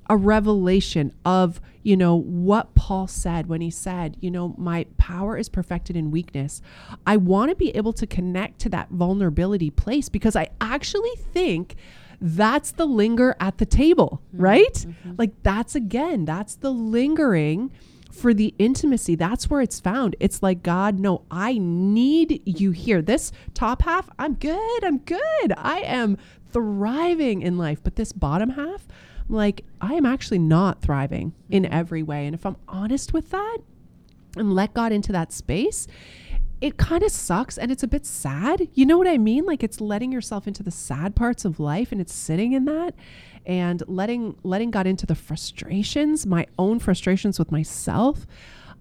a 0.10 0.18
revelation 0.18 1.14
of 1.24 1.62
you 1.84 1.96
know 1.96 2.16
what 2.16 2.76
Paul 2.76 3.08
said 3.08 3.48
when 3.48 3.62
he 3.62 3.72
said 3.72 4.18
you 4.20 4.30
know 4.30 4.54
my 4.58 4.86
power 4.98 5.38
is 5.38 5.48
perfected 5.48 5.96
in 5.96 6.12
weakness 6.12 6.62
I 7.08 7.16
want 7.18 7.50
to 7.52 7.56
be 7.56 7.70
able 7.76 7.94
to 7.94 8.06
connect 8.06 8.60
to 8.60 8.70
that 8.70 8.90
vulnerability 8.90 9.70
place 9.70 10.10
because 10.10 10.36
I 10.36 10.50
actually 10.60 11.16
think 11.16 11.76
that's 12.20 12.72
the 12.72 12.86
linger 12.86 13.36
at 13.40 13.60
the 13.60 13.66
table 13.66 14.22
mm-hmm. 14.28 14.44
right 14.44 14.74
mm-hmm. 14.74 15.14
like 15.18 15.32
that's 15.42 15.74
again 15.74 16.26
that's 16.26 16.56
the 16.56 16.72
lingering 16.72 17.72
for 18.12 18.34
the 18.34 18.54
intimacy, 18.60 19.16
that's 19.16 19.50
where 19.50 19.62
it's 19.62 19.80
found. 19.80 20.16
It's 20.20 20.44
like, 20.44 20.64
God, 20.64 21.00
no, 21.00 21.24
I 21.32 21.58
need 21.58 22.42
you 22.46 22.72
here. 22.72 23.02
This 23.02 23.32
top 23.54 23.84
half, 23.84 24.10
I'm 24.20 24.36
good. 24.36 24.84
I'm 24.84 25.00
good. 25.00 25.54
I 25.58 25.82
am 25.86 26.18
thriving 26.52 27.42
in 27.42 27.58
life. 27.58 27.82
But 27.84 27.96
this 27.96 28.12
bottom 28.12 28.52
half, 28.52 28.88
I'm 29.30 29.36
like, 29.36 29.66
I 29.80 29.94
am 29.94 30.06
actually 30.06 30.40
not 30.40 30.82
thriving 30.82 31.34
in 31.50 31.64
mm-hmm. 31.64 31.74
every 31.74 32.04
way. 32.04 32.26
And 32.26 32.36
if 32.36 32.46
I'm 32.46 32.58
honest 32.68 33.14
with 33.14 33.32
that 33.32 33.58
and 34.36 34.54
let 34.54 34.74
God 34.74 34.92
into 34.92 35.12
that 35.14 35.32
space, 35.32 35.88
it 36.62 36.78
kind 36.78 37.02
of 37.02 37.12
sucks 37.12 37.58
and 37.58 37.72
it's 37.72 37.82
a 37.82 37.88
bit 37.88 38.06
sad. 38.06 38.68
You 38.76 38.86
know 38.86 38.98
what 38.98 39.08
I 39.08 39.18
mean? 39.18 39.46
Like 39.46 39.64
it's 39.64 39.82
letting 39.82 40.12
yourself 40.12 40.48
into 40.48 40.62
the 40.62 40.72
sad 40.72 41.16
parts 41.16 41.44
of 41.44 41.60
life 41.60 41.92
and 41.92 42.00
it's 42.00 42.14
sitting 42.14 42.54
in 42.54 42.66
that 42.66 42.94
and 43.46 43.84
letting 43.88 44.36
letting 44.44 44.72
God 44.72 44.88
into 44.88 45.06
the 45.06 45.16
frustrations, 45.16 46.26
my 46.26 46.48
own 46.58 46.80
frustrations 46.80 47.40
with 47.40 47.52
myself. 47.52 48.26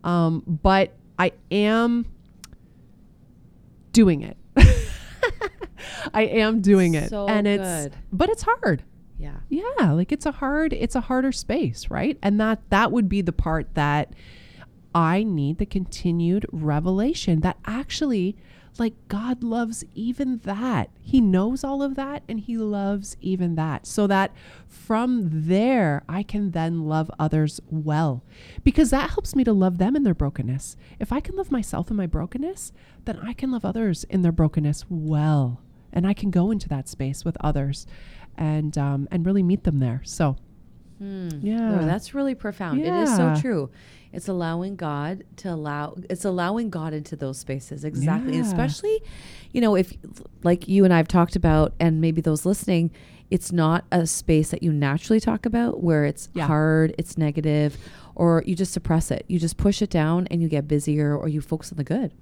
Um, 0.05 0.43
but 0.47 0.97
I 1.19 1.33
am 1.51 2.07
doing 3.93 4.23
it. 4.23 4.37
I 6.15 6.23
am 6.23 6.61
doing 6.61 6.95
it. 6.95 7.11
So 7.11 7.27
and 7.27 7.47
it's 7.47 7.63
good. 7.63 7.97
but 8.13 8.29
it's 8.31 8.43
hard. 8.43 8.85
Yeah. 9.19 9.37
Yeah, 9.49 9.93
like 9.93 10.13
it's 10.13 10.27
a 10.27 10.33
hard 10.33 10.73
it's 10.73 10.95
a 10.95 11.01
harder 11.01 11.33
space, 11.33 11.91
right? 11.91 12.19
And 12.23 12.41
that 12.41 12.61
that 12.71 12.91
would 12.93 13.09
be 13.09 13.21
the 13.21 13.33
part 13.33 13.75
that 13.75 14.15
I 14.95 15.23
need 15.23 15.59
the 15.59 15.67
continued 15.67 16.47
revelation 16.53 17.41
that 17.41 17.59
actually 17.67 18.37
like 18.81 18.95
God 19.09 19.45
loves 19.45 19.85
even 19.95 20.39
that. 20.39 20.91
He 21.01 21.21
knows 21.21 21.63
all 21.63 21.83
of 21.83 21.95
that 21.97 22.23
and 22.29 22.41
he 22.41 22.57
loves 22.57 23.17
even 23.21 23.55
that. 23.55 23.87
So 23.87 24.07
that 24.07 24.33
from 24.67 25.29
there, 25.47 26.03
I 26.09 26.23
can 26.23 26.51
then 26.51 26.85
love 26.85 27.11
others 27.19 27.61
well 27.71 28.25
because 28.65 28.91
that 28.91 29.11
helps 29.11 29.37
me 29.37 29.45
to 29.45 29.53
love 29.53 29.79
them 29.79 29.95
in 29.95 30.03
their 30.03 30.15
brokenness. 30.15 30.77
If 30.99 31.13
I 31.13 31.21
can 31.21 31.37
love 31.37 31.53
myself 31.53 31.91
in 31.91 31.97
my 31.97 32.07
brokenness, 32.07 32.73
then 33.05 33.19
I 33.19 33.35
can 33.35 33.53
love 33.53 33.65
others 33.65 34.05
in 34.05 34.23
their 34.23 34.33
brokenness 34.33 34.87
well. 34.89 35.63
And 35.93 36.07
I 36.07 36.15
can 36.15 36.31
go 36.31 36.51
into 36.51 36.69
that 36.71 36.89
space 36.89 37.25
with 37.25 37.37
others 37.41 37.87
and, 38.37 38.77
um, 38.79 39.07
and 39.11 39.27
really 39.27 39.43
meet 39.43 39.65
them 39.65 39.79
there. 39.79 40.01
So, 40.05 40.37
Mm. 41.01 41.41
Yeah. 41.43 41.71
Lori, 41.71 41.85
that's 41.87 42.15
really 42.15 42.35
profound. 42.35 42.81
It 42.81 42.93
is 42.93 43.15
so 43.17 43.35
true. 43.41 43.71
It's 44.13 44.27
allowing 44.29 44.75
God 44.77 45.25
to 45.37 45.49
allow 45.51 45.97
it's 46.11 46.25
allowing 46.25 46.69
God 46.69 46.93
into 46.93 47.15
those 47.17 47.39
spaces. 47.39 47.85
Exactly. 47.85 48.35
Yeah. 48.37 48.43
Especially, 48.43 49.03
you 49.53 49.61
know, 49.61 49.77
if 49.77 49.93
like 50.43 50.67
you 50.69 50.85
and 50.85 50.93
I've 50.93 51.09
talked 51.09 51.37
about 51.37 51.75
and 51.81 52.01
maybe 52.01 52.21
those 52.21 52.45
listening, 52.45 52.91
it's 53.31 53.53
not 53.53 53.85
a 53.93 54.07
space 54.07 54.51
that 54.51 54.63
you 54.63 54.73
naturally 54.73 55.21
talk 55.21 55.47
about 55.47 55.83
where 55.83 56.05
it's 56.05 56.29
Yeah. 56.35 56.47
hard, 56.49 56.95
it's 56.99 57.17
negative, 57.17 57.79
or 58.17 58.43
you 58.47 58.57
just 58.57 58.73
suppress 58.73 59.11
it. 59.13 59.25
You 59.29 59.39
just 59.39 59.57
push 59.57 59.81
it 59.81 59.91
down 59.91 60.27
and 60.27 60.43
you 60.43 60.49
get 60.49 60.67
busier 60.67 61.17
or 61.17 61.29
you 61.29 61.41
focus 61.41 61.71
on 61.73 61.77
the 61.79 61.85
good. 61.85 62.13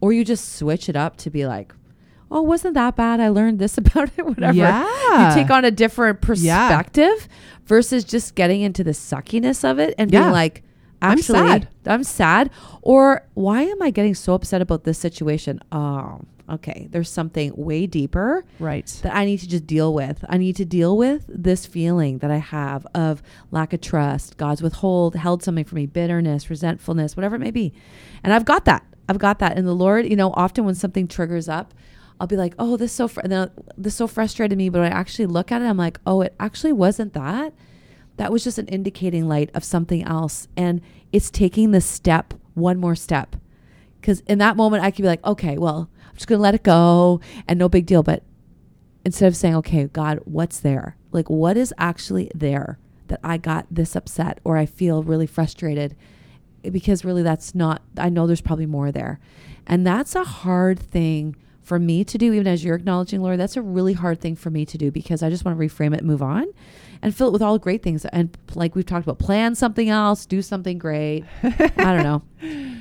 Or 0.00 0.12
you 0.12 0.24
just 0.24 0.52
switch 0.56 0.88
it 0.88 0.94
up 0.96 1.16
to 1.18 1.30
be 1.30 1.46
like, 1.46 1.74
Oh, 2.30 2.42
wasn't 2.42 2.74
that 2.74 2.94
bad? 2.96 3.20
I 3.20 3.28
learned 3.28 3.58
this 3.58 3.78
about 3.82 4.10
it, 4.16 4.24
whatever 4.26 4.56
Yeah. 4.56 5.28
you 5.28 5.34
take 5.42 5.50
on 5.50 5.64
a 5.64 5.70
different 5.70 6.18
Yeah. 6.36 6.68
perspective 6.68 7.28
versus 7.66 8.04
just 8.04 8.34
getting 8.34 8.60
into 8.62 8.84
the 8.84 8.92
suckiness 8.92 9.64
of 9.64 9.78
it 9.78 9.94
and 9.98 10.12
Yeah. 10.12 10.22
being 10.22 10.32
like, 10.32 10.62
I'm 11.00 11.22
sad. 11.22 11.68
I'm 11.86 12.02
sad. 12.04 12.50
Or 12.82 13.22
why 13.34 13.62
am 13.62 13.80
I 13.82 13.90
getting 13.90 14.14
so 14.14 14.34
upset 14.34 14.60
about 14.60 14.82
this 14.84 14.98
situation? 14.98 15.60
Oh, 15.70 16.22
okay. 16.50 16.88
There's 16.90 17.08
something 17.08 17.52
way 17.56 17.86
deeper 17.86 18.44
right. 18.58 18.84
that 19.04 19.14
I 19.14 19.24
need 19.24 19.38
to 19.38 19.48
just 19.48 19.64
deal 19.66 19.94
with. 19.94 20.24
I 20.28 20.38
need 20.38 20.56
to 20.56 20.64
deal 20.64 20.96
with 20.96 21.24
this 21.28 21.66
feeling 21.66 22.18
that 22.18 22.32
I 22.32 22.38
have 22.38 22.84
of 22.96 23.22
lack 23.52 23.72
of 23.72 23.80
trust, 23.80 24.36
God's 24.38 24.60
withhold, 24.60 25.14
held 25.14 25.42
something 25.44 25.64
from 25.64 25.76
me, 25.76 25.86
bitterness, 25.86 26.50
resentfulness, 26.50 27.16
whatever 27.16 27.36
it 27.36 27.40
may 27.40 27.52
be. 27.52 27.72
And 28.24 28.32
I've 28.32 28.44
got 28.44 28.64
that. 28.64 28.84
I've 29.08 29.18
got 29.18 29.38
that. 29.38 29.56
And 29.56 29.68
the 29.68 29.74
Lord, 29.74 30.04
you 30.04 30.16
know, 30.16 30.32
often 30.34 30.64
when 30.64 30.74
something 30.74 31.06
triggers 31.06 31.48
up, 31.48 31.74
I'll 32.20 32.26
be 32.26 32.36
like, 32.36 32.54
oh, 32.58 32.76
this 32.76 32.92
so 32.92 33.08
fr-, 33.08 33.22
then 33.24 33.50
this 33.76 33.94
so 33.94 34.06
frustrated 34.06 34.58
me. 34.58 34.68
But 34.68 34.82
I 34.82 34.88
actually 34.88 35.26
look 35.26 35.52
at 35.52 35.62
it, 35.62 35.66
I'm 35.66 35.76
like, 35.76 36.00
oh, 36.06 36.20
it 36.22 36.34
actually 36.40 36.72
wasn't 36.72 37.12
that. 37.14 37.54
That 38.16 38.32
was 38.32 38.42
just 38.42 38.58
an 38.58 38.66
indicating 38.66 39.28
light 39.28 39.50
of 39.54 39.62
something 39.62 40.02
else. 40.02 40.48
And 40.56 40.80
it's 41.12 41.30
taking 41.30 41.70
the 41.70 41.80
step, 41.80 42.34
one 42.54 42.78
more 42.78 42.96
step. 42.96 43.36
Because 44.00 44.20
in 44.20 44.38
that 44.38 44.56
moment, 44.56 44.82
I 44.82 44.90
could 44.90 45.02
be 45.02 45.08
like, 45.08 45.24
okay, 45.24 45.58
well, 45.58 45.88
I'm 46.08 46.14
just 46.14 46.28
to 46.28 46.38
let 46.38 46.54
it 46.54 46.64
go 46.64 47.20
and 47.46 47.58
no 47.58 47.68
big 47.68 47.86
deal. 47.86 48.02
But 48.02 48.24
instead 49.04 49.28
of 49.28 49.36
saying, 49.36 49.54
okay, 49.56 49.84
God, 49.86 50.20
what's 50.24 50.60
there? 50.60 50.96
Like, 51.12 51.30
what 51.30 51.56
is 51.56 51.72
actually 51.78 52.30
there 52.34 52.78
that 53.06 53.20
I 53.22 53.38
got 53.38 53.66
this 53.70 53.94
upset 53.94 54.40
or 54.44 54.56
I 54.56 54.66
feel 54.66 55.02
really 55.02 55.26
frustrated? 55.26 55.96
Because 56.62 57.04
really, 57.04 57.22
that's 57.22 57.54
not, 57.54 57.82
I 57.96 58.08
know 58.08 58.26
there's 58.26 58.40
probably 58.40 58.66
more 58.66 58.90
there. 58.90 59.20
And 59.66 59.86
that's 59.86 60.14
a 60.16 60.24
hard 60.24 60.78
thing 60.80 61.36
for 61.68 61.78
me 61.78 62.02
to 62.02 62.16
do, 62.16 62.32
even 62.32 62.46
as 62.46 62.64
you're 62.64 62.74
acknowledging, 62.74 63.20
Lori, 63.20 63.36
That's 63.36 63.56
a 63.58 63.62
really 63.62 63.92
hard 63.92 64.22
thing 64.22 64.36
for 64.36 64.48
me 64.48 64.64
to 64.64 64.78
do 64.78 64.90
because 64.90 65.22
I 65.22 65.28
just 65.28 65.44
want 65.44 65.58
to 65.58 65.64
reframe 65.64 65.94
it 65.94 66.02
move 66.02 66.22
on 66.22 66.46
and 67.02 67.14
fill 67.14 67.28
it 67.28 67.32
with 67.32 67.42
all 67.42 67.52
the 67.52 67.58
great 67.58 67.82
things. 67.82 68.06
And 68.06 68.34
like 68.54 68.74
we've 68.74 68.86
talked 68.86 69.06
about, 69.06 69.18
plan 69.18 69.54
something 69.54 69.90
else, 69.90 70.24
do 70.24 70.40
something 70.40 70.78
great. 70.78 71.26
I 71.42 71.94
don't 71.94 72.02
know. 72.02 72.22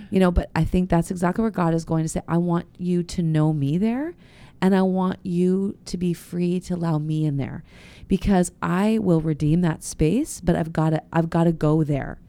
You 0.09 0.21
know, 0.21 0.31
but 0.31 0.49
I 0.55 0.63
think 0.63 0.89
that's 0.89 1.11
exactly 1.11 1.41
where 1.41 1.51
God 1.51 1.73
is 1.73 1.83
going 1.83 2.05
to 2.05 2.09
say, 2.09 2.21
I 2.29 2.37
want 2.37 2.65
you 2.77 3.03
to 3.03 3.21
know 3.21 3.51
me 3.51 3.77
there. 3.77 4.15
And 4.61 4.73
I 4.73 4.83
want 4.83 5.19
you 5.21 5.77
to 5.83 5.97
be 5.97 6.13
free 6.13 6.61
to 6.61 6.75
allow 6.75 6.97
me 6.97 7.25
in 7.25 7.35
there 7.35 7.65
because 8.07 8.53
I 8.61 8.99
will 8.99 9.19
redeem 9.19 9.61
that 9.61 9.83
space, 9.83 10.39
but 10.39 10.55
I've 10.55 10.71
got 10.71 10.91
to, 10.91 11.03
I've 11.11 11.29
got 11.29 11.43
to 11.43 11.51
go 11.51 11.83
there. 11.83 12.19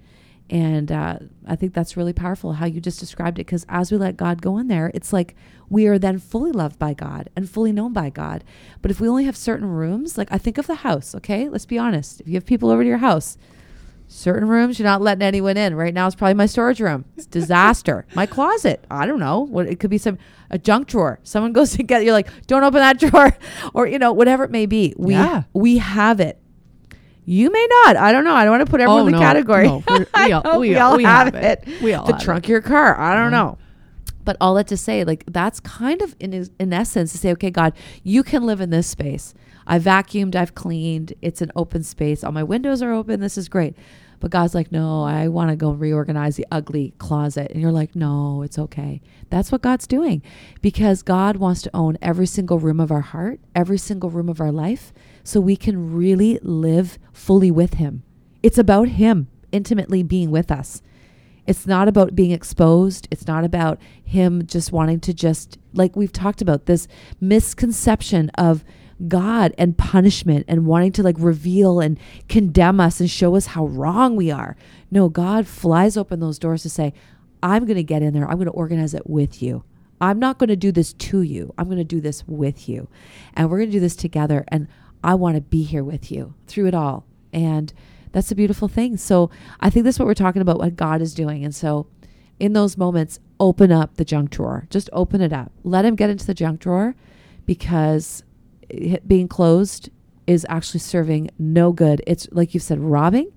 And 0.50 0.90
uh, 0.90 1.18
I 1.46 1.56
think 1.56 1.74
that's 1.74 1.96
really 1.96 2.14
powerful 2.14 2.54
how 2.54 2.64
you 2.66 2.80
just 2.80 3.00
described 3.00 3.38
it. 3.38 3.44
Because 3.46 3.66
as 3.68 3.92
we 3.92 3.98
let 3.98 4.16
God 4.16 4.40
go 4.40 4.56
in 4.58 4.68
there, 4.68 4.90
it's 4.94 5.12
like 5.12 5.34
we 5.68 5.86
are 5.86 5.98
then 5.98 6.18
fully 6.18 6.52
loved 6.52 6.78
by 6.78 6.94
God 6.94 7.28
and 7.36 7.48
fully 7.50 7.70
known 7.72 7.92
by 7.92 8.08
God. 8.08 8.44
But 8.80 8.90
if 8.90 8.98
we 9.00 9.08
only 9.08 9.24
have 9.26 9.36
certain 9.36 9.66
rooms, 9.68 10.16
like 10.16 10.28
I 10.30 10.38
think 10.38 10.56
of 10.56 10.66
the 10.66 10.76
house, 10.76 11.14
okay? 11.16 11.48
Let's 11.50 11.66
be 11.66 11.76
honest. 11.78 12.20
If 12.22 12.28
you 12.28 12.34
have 12.34 12.46
people 12.46 12.70
over 12.70 12.82
to 12.82 12.88
your 12.88 12.98
house, 12.98 13.36
certain 14.06 14.48
rooms 14.48 14.78
you're 14.78 14.88
not 14.88 15.02
letting 15.02 15.20
anyone 15.22 15.58
in. 15.58 15.74
Right 15.74 15.92
now, 15.92 16.06
it's 16.06 16.16
probably 16.16 16.32
my 16.32 16.46
storage 16.46 16.80
room. 16.80 17.04
It's 17.18 17.26
disaster. 17.26 18.06
my 18.14 18.24
closet. 18.24 18.82
I 18.90 19.04
don't 19.04 19.20
know. 19.20 19.40
What 19.40 19.66
it 19.66 19.78
could 19.80 19.90
be 19.90 19.98
some 19.98 20.16
a 20.48 20.56
junk 20.56 20.88
drawer. 20.88 21.20
Someone 21.24 21.52
goes 21.52 21.72
to 21.76 21.82
get. 21.82 22.04
You're 22.04 22.14
like, 22.14 22.28
don't 22.46 22.64
open 22.64 22.80
that 22.80 22.98
drawer, 22.98 23.36
or 23.74 23.86
you 23.86 23.98
know, 23.98 24.14
whatever 24.14 24.44
it 24.44 24.50
may 24.50 24.64
be. 24.64 24.94
We 24.96 25.12
Yeah. 25.12 25.42
we 25.52 25.76
have 25.76 26.20
it. 26.20 26.40
You 27.30 27.50
may 27.52 27.66
not. 27.84 27.96
I 27.96 28.10
don't 28.10 28.24
know. 28.24 28.34
I 28.34 28.44
don't 28.44 28.52
want 28.56 28.64
to 28.66 28.70
put 28.70 28.80
everyone 28.80 29.02
Oh, 29.02 29.06
in 29.06 29.12
the 29.12 29.18
no, 29.18 29.24
category. 29.24 29.66
no, 29.68 29.82
we 30.24 30.32
all- 30.32 30.42
know 30.44 30.58
we 30.58 30.76
all- 30.76 30.96
we 30.96 31.04
have, 31.04 31.34
have 31.34 31.44
it. 31.44 31.64
it. 31.66 31.82
We 31.82 31.92
all 31.92 32.06
the 32.06 32.14
trunk 32.14 32.44
of 32.46 32.48
your 32.48 32.62
car. 32.62 32.98
I 32.98 33.14
don't 33.14 33.30
Yeah. 33.32 33.38
know. 33.38 33.58
But 34.24 34.36
all 34.40 34.54
that 34.54 34.66
to 34.68 34.76
say, 34.78 35.04
like 35.04 35.24
that's 35.26 35.60
kind 35.60 36.00
of 36.02 36.16
in 36.20 36.48
in 36.58 36.72
essence 36.72 37.12
to 37.12 37.18
say, 37.18 37.30
okay, 37.32 37.50
God, 37.50 37.74
you 38.02 38.22
can 38.22 38.44
live 38.46 38.60
in 38.62 38.70
this 38.70 38.86
space. 38.86 39.34
I 39.66 39.78
vacuumed, 39.78 40.34
I've 40.36 40.54
cleaned. 40.54 41.12
It's 41.20 41.42
an 41.42 41.52
open 41.54 41.82
space. 41.82 42.24
All 42.24 42.32
my 42.32 42.42
windows 42.42 42.80
are 42.82 42.92
open. 42.92 43.20
This 43.20 43.36
is 43.36 43.48
great. 43.50 43.76
But 44.20 44.30
God's 44.30 44.54
like, 44.54 44.72
no, 44.72 45.04
I 45.04 45.28
want 45.28 45.50
to 45.50 45.56
go 45.56 45.70
reorganize 45.70 46.36
the 46.36 46.46
ugly 46.50 46.92
closet. 46.98 47.52
And 47.52 47.60
you're 47.62 47.70
like, 47.72 47.94
no, 47.94 48.42
it's 48.42 48.58
okay. 48.58 49.00
That's 49.30 49.52
what 49.52 49.60
God's 49.62 49.86
doing 49.86 50.22
because 50.62 51.02
God 51.02 51.36
wants 51.36 51.62
to 51.62 51.70
own 51.74 51.98
every 52.02 52.26
single 52.26 52.58
room 52.58 52.80
of 52.80 52.90
our 52.90 53.02
heart, 53.02 53.38
every 53.54 53.78
single 53.78 54.10
room 54.10 54.28
of 54.28 54.40
our 54.40 54.50
life, 54.50 54.92
so 55.28 55.40
we 55.40 55.56
can 55.56 55.94
really 55.94 56.38
live 56.42 56.98
fully 57.12 57.50
with 57.50 57.74
Him. 57.74 58.02
It's 58.42 58.58
about 58.58 58.88
Him 58.88 59.28
intimately 59.52 60.02
being 60.02 60.30
with 60.30 60.50
us. 60.50 60.80
It's 61.46 61.66
not 61.66 61.88
about 61.88 62.14
being 62.14 62.30
exposed. 62.30 63.08
It's 63.10 63.26
not 63.26 63.42
about 63.42 63.80
him 64.04 64.46
just 64.46 64.70
wanting 64.70 65.00
to 65.00 65.14
just, 65.14 65.56
like 65.72 65.96
we've 65.96 66.12
talked 66.12 66.42
about, 66.42 66.66
this 66.66 66.86
misconception 67.22 68.30
of 68.36 68.62
God 69.06 69.54
and 69.56 69.78
punishment 69.78 70.44
and 70.46 70.66
wanting 70.66 70.92
to 70.92 71.02
like 71.02 71.16
reveal 71.18 71.80
and 71.80 71.98
condemn 72.28 72.80
us 72.80 73.00
and 73.00 73.08
show 73.08 73.34
us 73.34 73.46
how 73.46 73.66
wrong 73.66 74.14
we 74.14 74.30
are. 74.30 74.58
No, 74.90 75.08
God 75.08 75.46
flies 75.46 75.96
open 75.96 76.20
those 76.20 76.38
doors 76.38 76.62
to 76.64 76.68
say, 76.68 76.92
I'm 77.42 77.64
going 77.64 77.76
to 77.76 77.82
get 77.82 78.02
in 78.02 78.12
there. 78.12 78.28
I'm 78.28 78.36
going 78.36 78.44
to 78.44 78.52
organize 78.52 78.92
it 78.92 79.08
with 79.08 79.40
you. 79.40 79.64
I'm 80.02 80.18
not 80.18 80.36
going 80.36 80.48
to 80.48 80.56
do 80.56 80.70
this 80.70 80.92
to 80.92 81.22
you. 81.22 81.54
I'm 81.56 81.64
going 81.64 81.78
to 81.78 81.84
do 81.84 82.02
this 82.02 82.24
with 82.26 82.68
you. 82.68 82.88
And 83.32 83.48
we're 83.50 83.58
going 83.58 83.70
to 83.70 83.76
do 83.76 83.80
this 83.80 83.96
together. 83.96 84.44
And 84.48 84.68
I 85.02 85.14
want 85.14 85.36
to 85.36 85.40
be 85.40 85.62
here 85.62 85.84
with 85.84 86.10
you 86.10 86.34
through 86.46 86.66
it 86.66 86.74
all. 86.74 87.06
And 87.32 87.72
that's 88.12 88.30
a 88.30 88.34
beautiful 88.34 88.68
thing. 88.68 88.96
So 88.96 89.30
I 89.60 89.70
think 89.70 89.84
that's 89.84 89.98
what 89.98 90.06
we're 90.06 90.14
talking 90.14 90.42
about, 90.42 90.58
what 90.58 90.76
God 90.76 91.00
is 91.02 91.14
doing. 91.14 91.44
And 91.44 91.54
so 91.54 91.86
in 92.38 92.52
those 92.52 92.76
moments, 92.76 93.20
open 93.40 93.70
up 93.72 93.96
the 93.96 94.04
junk 94.04 94.30
drawer. 94.30 94.66
Just 94.70 94.88
open 94.92 95.20
it 95.20 95.32
up. 95.32 95.52
Let 95.64 95.84
him 95.84 95.94
get 95.94 96.10
into 96.10 96.26
the 96.26 96.34
junk 96.34 96.60
drawer 96.60 96.94
because 97.46 98.22
being 99.06 99.28
closed 99.28 99.90
is 100.26 100.46
actually 100.48 100.80
serving 100.80 101.30
no 101.38 101.72
good. 101.72 102.02
It's 102.06 102.28
like 102.30 102.54
you 102.54 102.60
said, 102.60 102.78
robbing, 102.78 103.32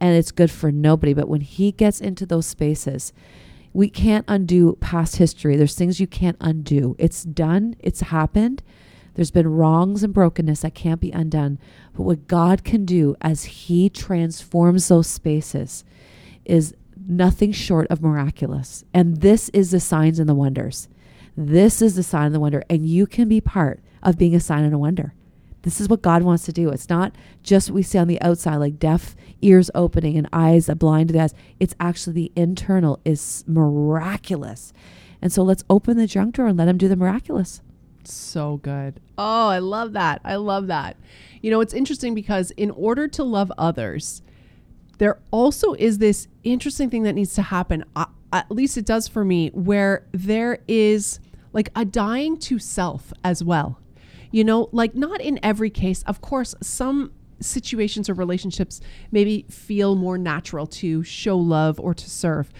and 0.00 0.16
it's 0.16 0.32
good 0.32 0.50
for 0.50 0.72
nobody. 0.72 1.14
But 1.14 1.28
when 1.28 1.40
he 1.40 1.72
gets 1.72 2.00
into 2.00 2.26
those 2.26 2.46
spaces, 2.46 3.12
we 3.72 3.88
can't 3.88 4.24
undo 4.28 4.76
past 4.80 5.16
history. 5.16 5.56
There's 5.56 5.76
things 5.76 6.00
you 6.00 6.06
can't 6.06 6.36
undo. 6.40 6.96
It's 6.98 7.22
done, 7.22 7.76
it's 7.78 8.00
happened. 8.00 8.62
There's 9.14 9.30
been 9.30 9.48
wrongs 9.48 10.02
and 10.02 10.14
brokenness 10.14 10.60
that 10.60 10.74
can't 10.74 11.00
be 11.00 11.10
undone. 11.10 11.58
But 11.94 12.02
what 12.02 12.26
God 12.28 12.64
can 12.64 12.84
do 12.84 13.14
as 13.20 13.44
He 13.44 13.90
transforms 13.90 14.88
those 14.88 15.06
spaces 15.06 15.84
is 16.44 16.74
nothing 17.06 17.52
short 17.52 17.86
of 17.88 18.02
miraculous. 18.02 18.84
And 18.94 19.18
this 19.18 19.48
is 19.50 19.70
the 19.70 19.80
signs 19.80 20.18
and 20.18 20.28
the 20.28 20.34
wonders. 20.34 20.88
This 21.36 21.82
is 21.82 21.96
the 21.96 22.02
sign 22.02 22.26
and 22.26 22.34
the 22.34 22.40
wonder. 22.40 22.62
And 22.68 22.86
you 22.86 23.06
can 23.06 23.28
be 23.28 23.40
part 23.40 23.80
of 24.02 24.18
being 24.18 24.34
a 24.34 24.40
sign 24.40 24.64
and 24.64 24.74
a 24.74 24.78
wonder. 24.78 25.14
This 25.62 25.80
is 25.80 25.88
what 25.88 26.02
God 26.02 26.22
wants 26.22 26.44
to 26.46 26.52
do. 26.52 26.70
It's 26.70 26.88
not 26.88 27.14
just 27.42 27.70
what 27.70 27.76
we 27.76 27.82
see 27.82 27.98
on 27.98 28.08
the 28.08 28.20
outside, 28.20 28.56
like 28.56 28.78
deaf 28.78 29.14
ears 29.42 29.70
opening 29.74 30.16
and 30.18 30.28
eyes 30.32 30.66
that 30.66 30.76
blind 30.76 31.08
to 31.08 31.12
the 31.12 31.20
eyes. 31.20 31.34
It's 31.60 31.74
actually 31.78 32.14
the 32.14 32.32
internal 32.34 33.00
is 33.04 33.44
miraculous. 33.46 34.72
And 35.20 35.32
so 35.32 35.42
let's 35.42 35.64
open 35.70 35.96
the 35.96 36.08
junk 36.08 36.34
drawer 36.34 36.48
and 36.48 36.58
let 36.58 36.66
him 36.66 36.78
do 36.78 36.88
the 36.88 36.96
miraculous. 36.96 37.62
So 38.08 38.58
good. 38.58 39.00
Oh, 39.18 39.48
I 39.48 39.58
love 39.58 39.92
that. 39.92 40.20
I 40.24 40.36
love 40.36 40.66
that. 40.68 40.96
You 41.40 41.50
know, 41.50 41.60
it's 41.60 41.74
interesting 41.74 42.14
because 42.14 42.50
in 42.52 42.70
order 42.70 43.08
to 43.08 43.24
love 43.24 43.52
others, 43.58 44.22
there 44.98 45.18
also 45.30 45.74
is 45.74 45.98
this 45.98 46.28
interesting 46.44 46.90
thing 46.90 47.02
that 47.04 47.14
needs 47.14 47.34
to 47.34 47.42
happen. 47.42 47.84
Uh, 47.96 48.06
at 48.32 48.50
least 48.50 48.76
it 48.76 48.86
does 48.86 49.08
for 49.08 49.24
me, 49.24 49.48
where 49.48 50.06
there 50.12 50.58
is 50.68 51.20
like 51.52 51.70
a 51.76 51.84
dying 51.84 52.38
to 52.38 52.58
self 52.58 53.12
as 53.24 53.42
well. 53.42 53.78
You 54.30 54.44
know, 54.44 54.68
like 54.72 54.94
not 54.94 55.20
in 55.20 55.38
every 55.42 55.70
case. 55.70 56.02
Of 56.04 56.20
course, 56.20 56.54
some 56.62 57.12
situations 57.40 58.08
or 58.08 58.14
relationships 58.14 58.80
maybe 59.10 59.44
feel 59.50 59.94
more 59.96 60.16
natural 60.16 60.66
to 60.66 61.02
show 61.02 61.36
love 61.36 61.78
or 61.80 61.94
to 61.94 62.08
serve. 62.08 62.50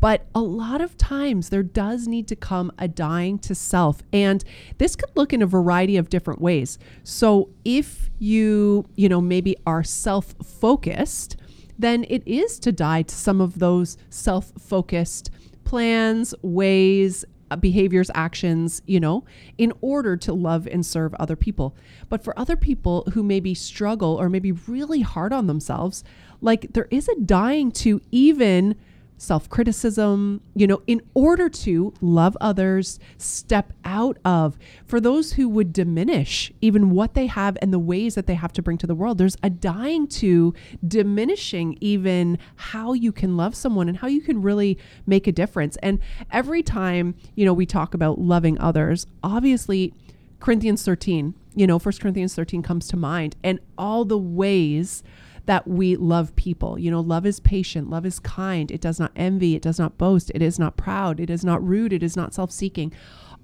But 0.00 0.26
a 0.34 0.40
lot 0.40 0.80
of 0.80 0.96
times 0.96 1.50
there 1.50 1.62
does 1.62 2.08
need 2.08 2.26
to 2.28 2.36
come 2.36 2.72
a 2.78 2.88
dying 2.88 3.38
to 3.40 3.54
self. 3.54 4.02
And 4.12 4.42
this 4.78 4.96
could 4.96 5.10
look 5.14 5.32
in 5.32 5.42
a 5.42 5.46
variety 5.46 5.96
of 5.96 6.08
different 6.08 6.40
ways. 6.40 6.78
So 7.04 7.50
if 7.64 8.10
you, 8.18 8.86
you 8.96 9.08
know, 9.08 9.20
maybe 9.20 9.56
are 9.66 9.84
self 9.84 10.34
focused, 10.42 11.36
then 11.78 12.04
it 12.08 12.22
is 12.26 12.58
to 12.60 12.72
die 12.72 13.02
to 13.02 13.14
some 13.14 13.40
of 13.40 13.58
those 13.58 13.96
self 14.08 14.52
focused 14.58 15.30
plans, 15.64 16.34
ways, 16.42 17.24
uh, 17.50 17.56
behaviors, 17.56 18.10
actions, 18.14 18.80
you 18.86 19.00
know, 19.00 19.24
in 19.58 19.72
order 19.80 20.16
to 20.16 20.32
love 20.32 20.66
and 20.66 20.84
serve 20.86 21.14
other 21.14 21.36
people. 21.36 21.76
But 22.08 22.22
for 22.22 22.38
other 22.38 22.56
people 22.56 23.08
who 23.12 23.22
maybe 23.22 23.54
struggle 23.54 24.20
or 24.20 24.28
maybe 24.28 24.52
really 24.52 25.00
hard 25.00 25.32
on 25.32 25.46
themselves, 25.46 26.04
like 26.40 26.72
there 26.72 26.88
is 26.90 27.08
a 27.08 27.20
dying 27.20 27.72
to 27.72 28.00
even 28.10 28.76
self 29.20 29.50
criticism, 29.50 30.40
you 30.54 30.66
know, 30.66 30.82
in 30.86 31.02
order 31.12 31.48
to 31.48 31.92
love 32.00 32.36
others, 32.40 32.98
step 33.18 33.72
out 33.84 34.16
of, 34.24 34.58
for 34.86 34.98
those 34.98 35.34
who 35.34 35.48
would 35.48 35.72
diminish 35.72 36.50
even 36.62 36.90
what 36.90 37.12
they 37.12 37.26
have 37.26 37.58
and 37.60 37.72
the 37.72 37.78
ways 37.78 38.14
that 38.14 38.26
they 38.26 38.34
have 38.34 38.52
to 38.54 38.62
bring 38.62 38.78
to 38.78 38.86
the 38.86 38.94
world, 38.94 39.18
there's 39.18 39.36
a 39.42 39.50
dying 39.50 40.06
to 40.08 40.54
diminishing 40.86 41.76
even 41.80 42.38
how 42.56 42.94
you 42.94 43.12
can 43.12 43.36
love 43.36 43.54
someone 43.54 43.88
and 43.88 43.98
how 43.98 44.08
you 44.08 44.22
can 44.22 44.40
really 44.40 44.78
make 45.06 45.26
a 45.26 45.32
difference. 45.32 45.76
And 45.82 46.00
every 46.32 46.62
time, 46.62 47.14
you 47.34 47.44
know, 47.44 47.52
we 47.52 47.66
talk 47.66 47.92
about 47.92 48.18
loving 48.18 48.58
others, 48.58 49.06
obviously, 49.22 49.92
Corinthians 50.40 50.82
13, 50.82 51.34
you 51.54 51.66
know, 51.66 51.78
First 51.78 52.00
Corinthians 52.00 52.34
13 52.34 52.62
comes 52.62 52.88
to 52.88 52.96
mind 52.96 53.36
and 53.44 53.60
all 53.76 54.06
the 54.06 54.18
ways 54.18 55.02
that 55.46 55.66
we 55.66 55.96
love 55.96 56.34
people. 56.36 56.78
You 56.78 56.90
know, 56.90 57.00
love 57.00 57.26
is 57.26 57.40
patient, 57.40 57.90
love 57.90 58.06
is 58.06 58.18
kind, 58.18 58.70
it 58.70 58.80
does 58.80 58.98
not 58.98 59.12
envy, 59.16 59.54
it 59.54 59.62
does 59.62 59.78
not 59.78 59.98
boast, 59.98 60.30
it 60.34 60.42
is 60.42 60.58
not 60.58 60.76
proud, 60.76 61.20
it 61.20 61.30
is 61.30 61.44
not 61.44 61.66
rude, 61.66 61.92
it 61.92 62.02
is 62.02 62.16
not 62.16 62.34
self 62.34 62.50
seeking. 62.50 62.92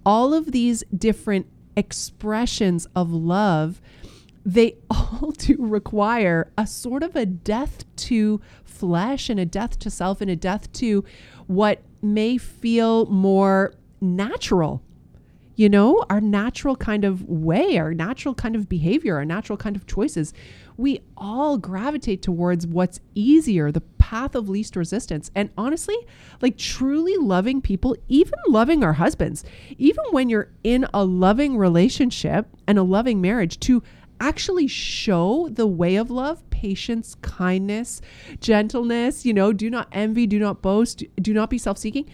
All 0.05 0.35
of 0.35 0.53
these 0.53 0.85
different 0.97 1.47
expressions 1.77 2.87
of 2.95 3.13
love, 3.13 3.81
they 4.45 4.77
all 4.91 5.33
do 5.33 5.57
require 5.59 6.51
a 6.57 6.67
sort 6.67 7.03
of 7.03 7.17
a 7.17 7.27
death 7.27 7.85
to 7.97 8.41
flesh 8.65 9.29
and 9.29 9.41
a 9.41 9.47
death 9.47 9.79
to 9.81 9.91
self 9.91 10.21
and 10.21 10.31
a 10.31 10.37
death 10.37 10.73
to 10.75 11.05
what 11.47 11.83
may 12.03 12.39
feel 12.39 13.07
more 13.07 13.75
natural 14.01 14.83
you 15.57 15.71
know, 15.71 16.05
our 16.11 16.21
natural 16.21 16.77
kind 16.77 17.05
of 17.05 17.27
way, 17.29 17.79
our 17.79 17.95
natural 17.95 18.35
kind 18.35 18.55
of 18.55 18.69
behavior, 18.69 19.17
our 19.17 19.25
natural 19.25 19.57
kind 19.57 19.75
of 19.75 19.87
choices. 19.87 20.35
We 20.77 21.01
all 21.17 21.59
gravitate 21.59 22.23
towards 22.23 22.67
what's 22.67 23.01
easier, 23.15 23.73
the 23.73 23.81
path 23.81 24.35
of 24.35 24.49
least 24.49 24.77
resistance. 24.77 25.31
And 25.35 25.51
honestly, 25.57 25.97
like 26.41 26.57
truly 26.59 27.17
loving 27.17 27.61
people, 27.61 27.97
even 28.09 28.39
loving 28.47 28.85
our 28.85 28.95
husbands, 28.95 29.45
even 29.79 30.05
when 30.11 30.29
you're 30.29 30.51
in 30.62 30.87
a 30.93 31.05
loving 31.05 31.57
relationship 31.57 32.47
and 32.67 32.79
a 32.79 32.83
loving 32.83 33.21
marriage, 33.21 33.59
to 33.61 33.83
actually 34.21 34.67
show 34.67 35.49
the 35.51 35.67
way 35.67 35.97
of 35.97 36.11
love, 36.11 36.49
patience, 36.51 37.17
kindness, 37.17 38.01
gentleness, 38.41 39.27
you 39.27 39.33
know, 39.33 39.53
do 39.53 39.69
not 39.69 39.89
envy, 39.93 40.27
do 40.27 40.39
not 40.39 40.62
boast, 40.62 41.03
do 41.21 41.35
not 41.35 41.51
be 41.51 41.59
self 41.59 41.79
seeking. 41.79 42.09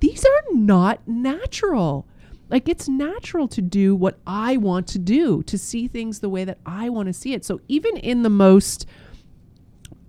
These 0.00 0.24
are 0.24 0.54
not 0.54 1.06
natural. 1.08 2.06
Like 2.50 2.68
it's 2.68 2.88
natural 2.88 3.46
to 3.48 3.60
do 3.60 3.94
what 3.94 4.18
I 4.26 4.56
want 4.56 4.86
to 4.88 4.98
do, 4.98 5.42
to 5.44 5.58
see 5.58 5.86
things 5.86 6.20
the 6.20 6.28
way 6.28 6.44
that 6.44 6.58
I 6.64 6.88
want 6.88 7.06
to 7.08 7.12
see 7.12 7.34
it. 7.34 7.44
So 7.44 7.60
even 7.68 7.96
in 7.98 8.22
the 8.22 8.30
most 8.30 8.86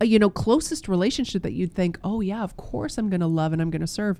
uh, 0.02 0.06
you 0.06 0.19
know 0.19 0.30
closest 0.30 0.88
relationship 0.88 1.43
that 1.43 1.54
you'd 1.54 1.73
think, 1.73 1.99
"Oh 2.04 2.21
yeah, 2.21 2.43
of 2.43 2.56
course 2.56 2.97
I'm 2.97 3.10
going 3.10 3.19
to 3.19 3.28
love 3.28 3.54
and 3.54 3.62
I'm 3.62 3.69
going 3.69 3.82
to 3.82 3.88
serve." 3.88 4.19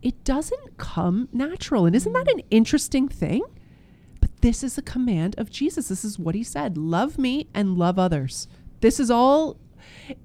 It 0.00 0.22
doesn't 0.22 0.76
come 0.76 1.28
natural. 1.32 1.84
And 1.84 1.96
isn't 1.96 2.12
that 2.12 2.30
an 2.30 2.42
interesting 2.50 3.08
thing? 3.08 3.42
But 4.20 4.30
this 4.42 4.62
is 4.62 4.78
a 4.78 4.82
command 4.82 5.34
of 5.38 5.50
Jesus. 5.50 5.88
This 5.88 6.04
is 6.04 6.20
what 6.20 6.36
he 6.36 6.44
said. 6.44 6.76
Love 6.76 7.18
me 7.18 7.48
and 7.52 7.76
love 7.76 7.98
others. 7.98 8.46
This 8.80 9.00
is 9.00 9.10
all 9.10 9.58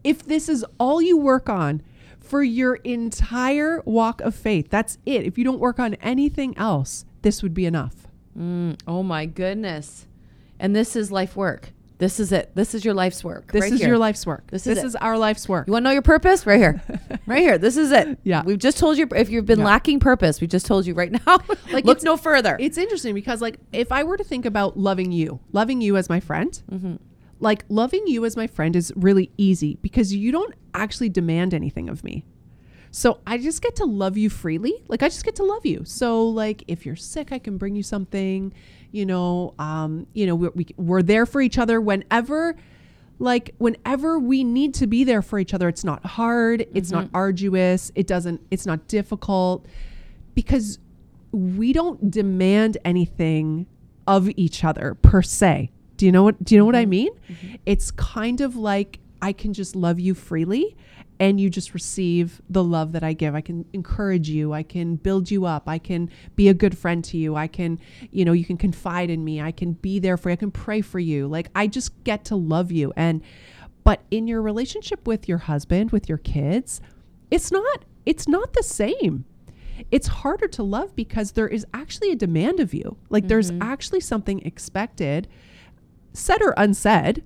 if 0.03 0.23
this 0.23 0.49
is 0.49 0.63
all 0.79 1.01
you 1.01 1.17
work 1.17 1.49
on 1.49 1.81
for 2.19 2.43
your 2.43 2.75
entire 2.75 3.81
walk 3.85 4.21
of 4.21 4.33
faith, 4.33 4.69
that's 4.69 4.97
it. 5.05 5.25
If 5.25 5.37
you 5.37 5.43
don't 5.43 5.59
work 5.59 5.79
on 5.79 5.95
anything 5.95 6.57
else, 6.57 7.05
this 7.23 7.41
would 7.41 7.53
be 7.53 7.65
enough. 7.65 7.95
Mm, 8.37 8.77
oh 8.87 9.01
my 9.03 9.25
goodness. 9.25 10.05
And 10.59 10.75
this 10.75 10.95
is 10.95 11.11
life 11.11 11.35
work. 11.35 11.71
This 11.99 12.19
is 12.19 12.31
it. 12.31 12.51
This 12.55 12.73
is 12.75 12.83
your 12.83 12.93
life's 12.93 13.23
work. 13.23 13.51
This 13.51 13.61
right 13.61 13.71
is 13.73 13.79
here. 13.79 13.89
your 13.89 13.97
life's 13.97 14.25
work. 14.25 14.45
This 14.51 14.63
This, 14.65 14.79
is 14.79 14.83
is, 14.85 14.95
our 14.97 15.17
life's 15.17 15.47
work. 15.47 15.67
You 15.67 15.73
want 15.73 15.83
to 15.83 15.89
know 15.89 15.93
your 15.93 16.01
purpose? 16.01 16.45
Right 16.45 16.59
here. 16.59 16.81
right 17.27 17.39
here. 17.41 17.57
This 17.57 17.77
is 17.77 17.91
it. 17.91 18.17
Yeah. 18.23 18.43
We've 18.43 18.57
just 18.57 18.77
told 18.77 18.97
you 18.97 19.07
if 19.15 19.29
you've 19.29 19.45
been 19.45 19.59
Yeah. 19.59 19.65
lacking 19.65 19.99
purpose, 19.99 20.41
we 20.41 20.47
just 20.47 20.65
told 20.65 20.85
you 20.85 20.93
right 20.93 21.11
now. 21.11 21.37
Like, 21.71 21.85
look 21.85 22.03
no 22.03 22.17
further. 22.17 22.57
It's 22.59 22.77
interesting 22.77 23.15
because, 23.15 23.41
like, 23.41 23.57
if 23.71 23.91
I 23.91 24.03
were 24.03 24.17
to 24.17 24.23
think 24.23 24.45
about 24.45 24.77
loving 24.77 25.11
you, 25.11 25.39
loving 25.53 25.81
you 25.81 25.95
as 25.97 26.07
my 26.09 26.19
friend, 26.19 26.61
Mm-hmm. 26.71 26.95
like, 27.39 27.63
loving 27.69 28.05
you 28.05 28.25
as 28.25 28.35
my 28.35 28.47
friend 28.47 28.75
is 28.75 28.91
really 28.95 29.31
easy 29.37 29.77
because 29.81 30.13
you 30.13 30.31
don't 30.31 30.53
actually 30.73 31.09
demand 31.09 31.53
anything 31.53 31.89
of 31.89 32.03
me. 32.03 32.25
So 32.95 33.21
I 33.25 33.39
just 33.39 33.63
get 33.63 33.75
to 33.77 33.85
love 33.85 34.17
you 34.17 34.29
freely. 34.29 34.83
Like, 34.87 35.01
I 35.01 35.07
just 35.07 35.25
get 35.25 35.35
to 35.37 35.43
love 35.43 35.65
you. 35.65 35.81
So, 35.83 36.27
like, 36.27 36.63
if 36.67 36.85
you're 36.85 36.95
sick, 36.95 37.31
I 37.31 37.39
can 37.39 37.57
bring 37.57 37.75
you 37.75 37.81
something. 37.81 38.53
You 38.91 39.07
know, 39.07 39.55
um, 39.57 40.05
you 40.13 40.27
know, 40.27 40.35
we're, 40.35 40.51
we, 40.51 40.67
we're 40.77 41.01
there 41.01 41.25
for 41.25 41.41
each 41.41 41.57
other 41.57 41.81
whenever. 41.81 42.55
Like 43.19 43.55
whenever 43.57 44.19
we 44.19 44.43
need 44.43 44.73
to 44.75 44.87
be 44.87 45.03
there 45.03 45.21
for 45.21 45.39
each 45.39 45.53
other, 45.53 45.69
it's 45.69 45.83
not 45.83 46.05
hard, 46.05 46.65
it's 46.73 46.91
not 46.91 47.05
mm-hmm. 47.05 47.15
arduous, 47.15 47.91
it 47.95 48.05
doesn't, 48.05 48.41
it's 48.51 48.65
not 48.65 48.87
difficult 48.87 49.65
because 50.33 50.79
we 51.31 51.73
don't 51.73 52.11
demand 52.11 52.77
anything 52.83 53.65
of 54.07 54.29
each 54.35 54.63
other 54.63 54.95
per 54.95 55.21
se. 55.21 55.71
Do 55.95 56.05
you 56.05 56.11
know 56.11 56.23
what 56.23 56.43
do 56.43 56.55
you 56.55 56.59
know 56.59 56.65
what 56.65 56.75
I 56.75 56.81
mm-hmm. 56.81 56.89
mean? 56.89 57.13
Mm-hmm. 57.29 57.55
It's 57.65 57.91
kind 57.91 58.41
of 58.41 58.55
like 58.55 58.99
I 59.21 59.31
can 59.31 59.53
just 59.53 59.75
love 59.75 59.99
you 59.99 60.15
freely 60.15 60.75
and 61.19 61.39
you 61.39 61.49
just 61.49 61.73
receive 61.73 62.41
the 62.49 62.63
love 62.63 62.91
that 62.93 63.03
I 63.03 63.13
give. 63.13 63.35
I 63.35 63.41
can 63.41 63.65
encourage 63.73 64.29
you, 64.29 64.53
I 64.53 64.63
can 64.63 64.95
build 64.95 65.29
you 65.31 65.45
up, 65.45 65.63
I 65.67 65.77
can 65.77 66.09
be 66.35 66.49
a 66.49 66.53
good 66.53 66.77
friend 66.77 67.03
to 67.05 67.17
you. 67.17 67.35
I 67.35 67.47
can, 67.47 67.79
you 68.11 68.25
know, 68.25 68.33
you 68.33 68.45
can 68.45 68.57
confide 68.57 69.09
in 69.09 69.23
me. 69.23 69.41
I 69.41 69.51
can 69.51 69.73
be 69.73 69.99
there 69.99 70.17
for 70.17 70.29
you. 70.29 70.33
I 70.33 70.37
can 70.37 70.51
pray 70.51 70.81
for 70.81 70.99
you. 70.99 71.27
Like 71.27 71.49
I 71.55 71.67
just 71.67 72.03
get 72.03 72.25
to 72.25 72.35
love 72.35 72.71
you 72.71 72.93
and 72.95 73.21
but 73.83 74.01
in 74.11 74.27
your 74.27 74.41
relationship 74.41 75.05
with 75.05 75.27
your 75.27 75.39
husband, 75.39 75.91
with 75.91 76.07
your 76.07 76.17
kids, 76.17 76.81
it's 77.29 77.51
not 77.51 77.85
it's 78.05 78.27
not 78.27 78.53
the 78.53 78.63
same 78.63 79.25
it's 79.91 80.07
harder 80.07 80.47
to 80.47 80.63
love 80.63 80.95
because 80.95 81.31
there 81.31 81.47
is 81.47 81.65
actually 81.73 82.11
a 82.11 82.15
demand 82.15 82.59
of 82.59 82.73
you. 82.73 82.97
Like 83.09 83.27
there's 83.27 83.51
mm-hmm. 83.51 83.61
actually 83.61 83.99
something 84.01 84.39
expected, 84.45 85.27
said 86.13 86.41
or 86.41 86.53
unsaid, 86.57 87.23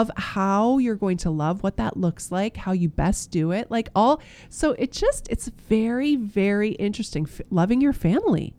of 0.00 0.10
how 0.16 0.78
you're 0.78 0.94
going 0.94 1.16
to 1.16 1.30
love, 1.30 1.62
what 1.62 1.76
that 1.76 1.96
looks 1.96 2.30
like, 2.30 2.56
how 2.56 2.72
you 2.72 2.88
best 2.88 3.30
do 3.30 3.50
it. 3.50 3.68
Like 3.70 3.88
all, 3.94 4.20
so 4.48 4.72
it 4.72 4.92
just, 4.92 5.28
it's 5.28 5.48
very, 5.48 6.14
very 6.14 6.70
interesting. 6.72 7.26
F- 7.28 7.40
loving 7.50 7.80
your 7.80 7.92
family, 7.92 8.54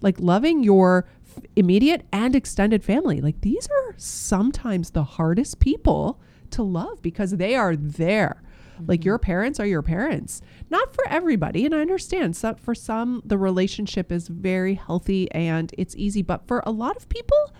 like 0.00 0.18
loving 0.18 0.64
your 0.64 1.06
f- 1.36 1.44
immediate 1.54 2.02
and 2.12 2.34
extended 2.34 2.82
family. 2.82 3.20
Like 3.20 3.40
these 3.40 3.68
are 3.68 3.94
sometimes 3.96 4.90
the 4.90 5.04
hardest 5.04 5.60
people 5.60 6.20
to 6.50 6.62
love 6.62 7.00
because 7.02 7.32
they 7.32 7.54
are 7.54 7.76
there. 7.76 8.42
Like 8.86 9.00
mm-hmm. 9.00 9.06
your 9.06 9.18
parents 9.18 9.60
are 9.60 9.66
your 9.66 9.82
parents. 9.82 10.42
Not 10.70 10.92
for 10.92 11.06
everybody, 11.08 11.64
and 11.64 11.72
I 11.72 11.80
understand. 11.80 12.34
So 12.34 12.56
for 12.60 12.74
some, 12.74 13.22
the 13.24 13.38
relationship 13.38 14.10
is 14.10 14.26
very 14.26 14.74
healthy 14.74 15.30
and 15.30 15.72
it's 15.78 15.94
easy, 15.94 16.22
but 16.22 16.48
for 16.48 16.62
a 16.66 16.72
lot 16.72 16.96
of 16.96 17.08
people, 17.08 17.54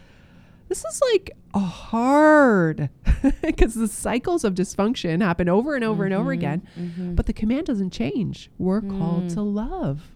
this 0.68 0.84
is 0.84 1.00
like 1.12 1.30
a 1.52 1.58
hard 1.58 2.88
because 3.42 3.74
the 3.74 3.88
cycles 3.88 4.44
of 4.44 4.54
dysfunction 4.54 5.22
happen 5.22 5.48
over 5.48 5.74
and 5.74 5.84
over 5.84 6.04
and 6.04 6.14
over 6.14 6.30
mm-hmm, 6.30 6.38
again. 6.38 6.68
Mm-hmm. 6.78 7.14
But 7.14 7.26
the 7.26 7.32
command 7.32 7.66
doesn't 7.66 7.90
change. 7.90 8.50
We're 8.58 8.80
called 8.80 9.30
to 9.30 9.36
mm. 9.36 9.54
love. 9.54 10.10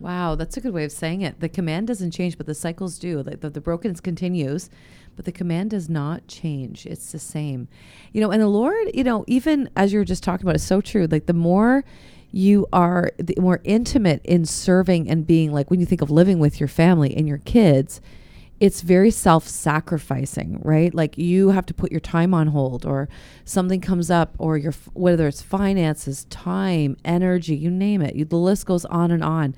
Wow, 0.00 0.34
that's 0.34 0.56
a 0.56 0.62
good 0.62 0.72
way 0.72 0.84
of 0.84 0.92
saying 0.92 1.20
it. 1.20 1.40
The 1.40 1.48
command 1.48 1.86
doesn't 1.86 2.12
change, 2.12 2.38
but 2.38 2.46
the 2.46 2.54
cycles 2.54 2.98
do. 2.98 3.22
Like 3.22 3.40
the, 3.40 3.50
the 3.50 3.60
brokenness 3.60 4.00
continues, 4.00 4.70
but 5.14 5.26
the 5.26 5.32
command 5.32 5.70
does 5.70 5.90
not 5.90 6.26
change. 6.26 6.86
It's 6.86 7.12
the 7.12 7.18
same. 7.18 7.68
You 8.12 8.22
know, 8.22 8.30
and 8.30 8.40
the 8.40 8.48
Lord, 8.48 8.90
you 8.94 9.04
know, 9.04 9.24
even 9.26 9.68
as 9.76 9.92
you 9.92 9.98
were 9.98 10.06
just 10.06 10.22
talking 10.22 10.46
about, 10.46 10.54
it's 10.54 10.64
so 10.64 10.80
true. 10.80 11.06
Like 11.06 11.26
the 11.26 11.34
more 11.34 11.84
you 12.32 12.66
are, 12.72 13.12
the 13.18 13.34
more 13.38 13.60
intimate 13.64 14.22
in 14.24 14.46
serving 14.46 15.10
and 15.10 15.26
being 15.26 15.52
like 15.52 15.70
when 15.70 15.80
you 15.80 15.86
think 15.86 16.00
of 16.00 16.10
living 16.10 16.38
with 16.38 16.58
your 16.58 16.68
family 16.68 17.14
and 17.14 17.28
your 17.28 17.38
kids, 17.38 18.00
it's 18.60 18.82
very 18.82 19.10
self-sacrificing, 19.10 20.60
right? 20.62 20.94
Like 20.94 21.16
you 21.16 21.48
have 21.48 21.64
to 21.66 21.74
put 21.74 21.90
your 21.90 22.00
time 22.00 22.34
on 22.34 22.48
hold 22.48 22.84
or 22.84 23.08
something 23.46 23.80
comes 23.80 24.10
up 24.10 24.34
or 24.38 24.58
your 24.58 24.74
whether 24.92 25.26
it's 25.26 25.40
finances, 25.40 26.26
time, 26.26 26.98
energy, 27.02 27.56
you 27.56 27.70
name 27.70 28.02
it. 28.02 28.14
You, 28.14 28.26
the 28.26 28.36
list 28.36 28.66
goes 28.66 28.84
on 28.84 29.10
and 29.10 29.24
on. 29.24 29.56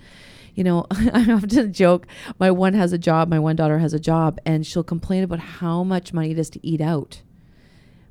You 0.55 0.63
know, 0.63 0.87
I 0.91 1.33
often 1.33 1.73
joke, 1.73 2.07
my 2.39 2.53
one 2.53 2.75
has 2.75 2.93
a 2.93 2.99
job, 2.99 3.29
my 3.29 3.41
one 3.41 3.57
daughter 3.57 3.79
has 3.79 3.93
a 3.93 4.01
job 4.01 4.39
and 4.47 4.65
she'll 4.65 4.85
complain 4.85 5.25
about 5.25 5.41
how 5.41 5.83
much 5.83 6.13
money 6.13 6.31
it 6.31 6.39
is 6.39 6.51
to 6.51 6.65
eat 6.67 6.81
out. 6.81 7.23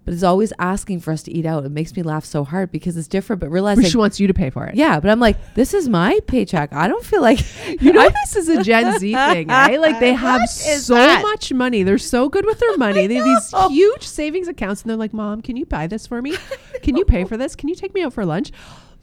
But 0.03 0.13
is 0.13 0.23
always 0.23 0.51
asking 0.59 0.99
for 0.99 1.11
us 1.11 1.21
to 1.23 1.31
eat 1.31 1.45
out. 1.45 1.63
It 1.65 1.71
makes 1.71 1.95
me 1.95 2.01
laugh 2.03 2.25
so 2.25 2.43
hard 2.43 2.71
because 2.71 2.97
it's 2.97 3.07
different, 3.07 3.39
but 3.39 3.49
realizing, 3.49 3.85
she 3.85 3.97
wants 3.97 4.19
you 4.19 4.27
to 4.27 4.33
pay 4.33 4.49
for 4.49 4.65
it. 4.65 4.75
yeah, 4.75 4.99
but 4.99 5.09
I'm 5.11 5.19
like, 5.19 5.53
this 5.55 5.73
is 5.73 5.87
my 5.87 6.19
paycheck. 6.27 6.73
I 6.73 6.87
don't 6.87 7.05
feel 7.05 7.21
like, 7.21 7.39
You 7.81 7.93
know, 7.93 8.09
this 8.25 8.35
is 8.35 8.49
a 8.49 8.63
Gen 8.63 8.99
Z 8.99 9.13
thing, 9.13 9.49
eh? 9.49 9.77
Like 9.81 9.99
they 9.99 10.13
have 10.13 10.47
so 10.49 10.95
that? 10.95 11.21
much 11.21 11.53
money. 11.53 11.83
They're 11.83 11.97
so 11.97 12.29
good 12.29 12.45
with 12.45 12.59
their 12.59 12.77
money. 12.77 13.07
They 13.07 13.15
have 13.15 13.25
these 13.25 13.53
huge 13.69 14.03
savings 14.03 14.47
accounts, 14.47 14.81
and 14.81 14.89
they're 14.89 14.97
like, 14.97 15.13
"Mom, 15.13 15.41
can 15.41 15.55
you 15.55 15.65
buy 15.65 15.87
this 15.87 16.07
for 16.07 16.21
me? 16.21 16.35
Can 16.83 16.95
you 16.95 17.05
pay 17.05 17.23
for 17.23 17.37
this? 17.37 17.55
Can 17.55 17.69
you 17.69 17.75
take 17.75 17.93
me 17.93 18.01
out 18.03 18.13
for 18.13 18.25
lunch?" 18.25 18.51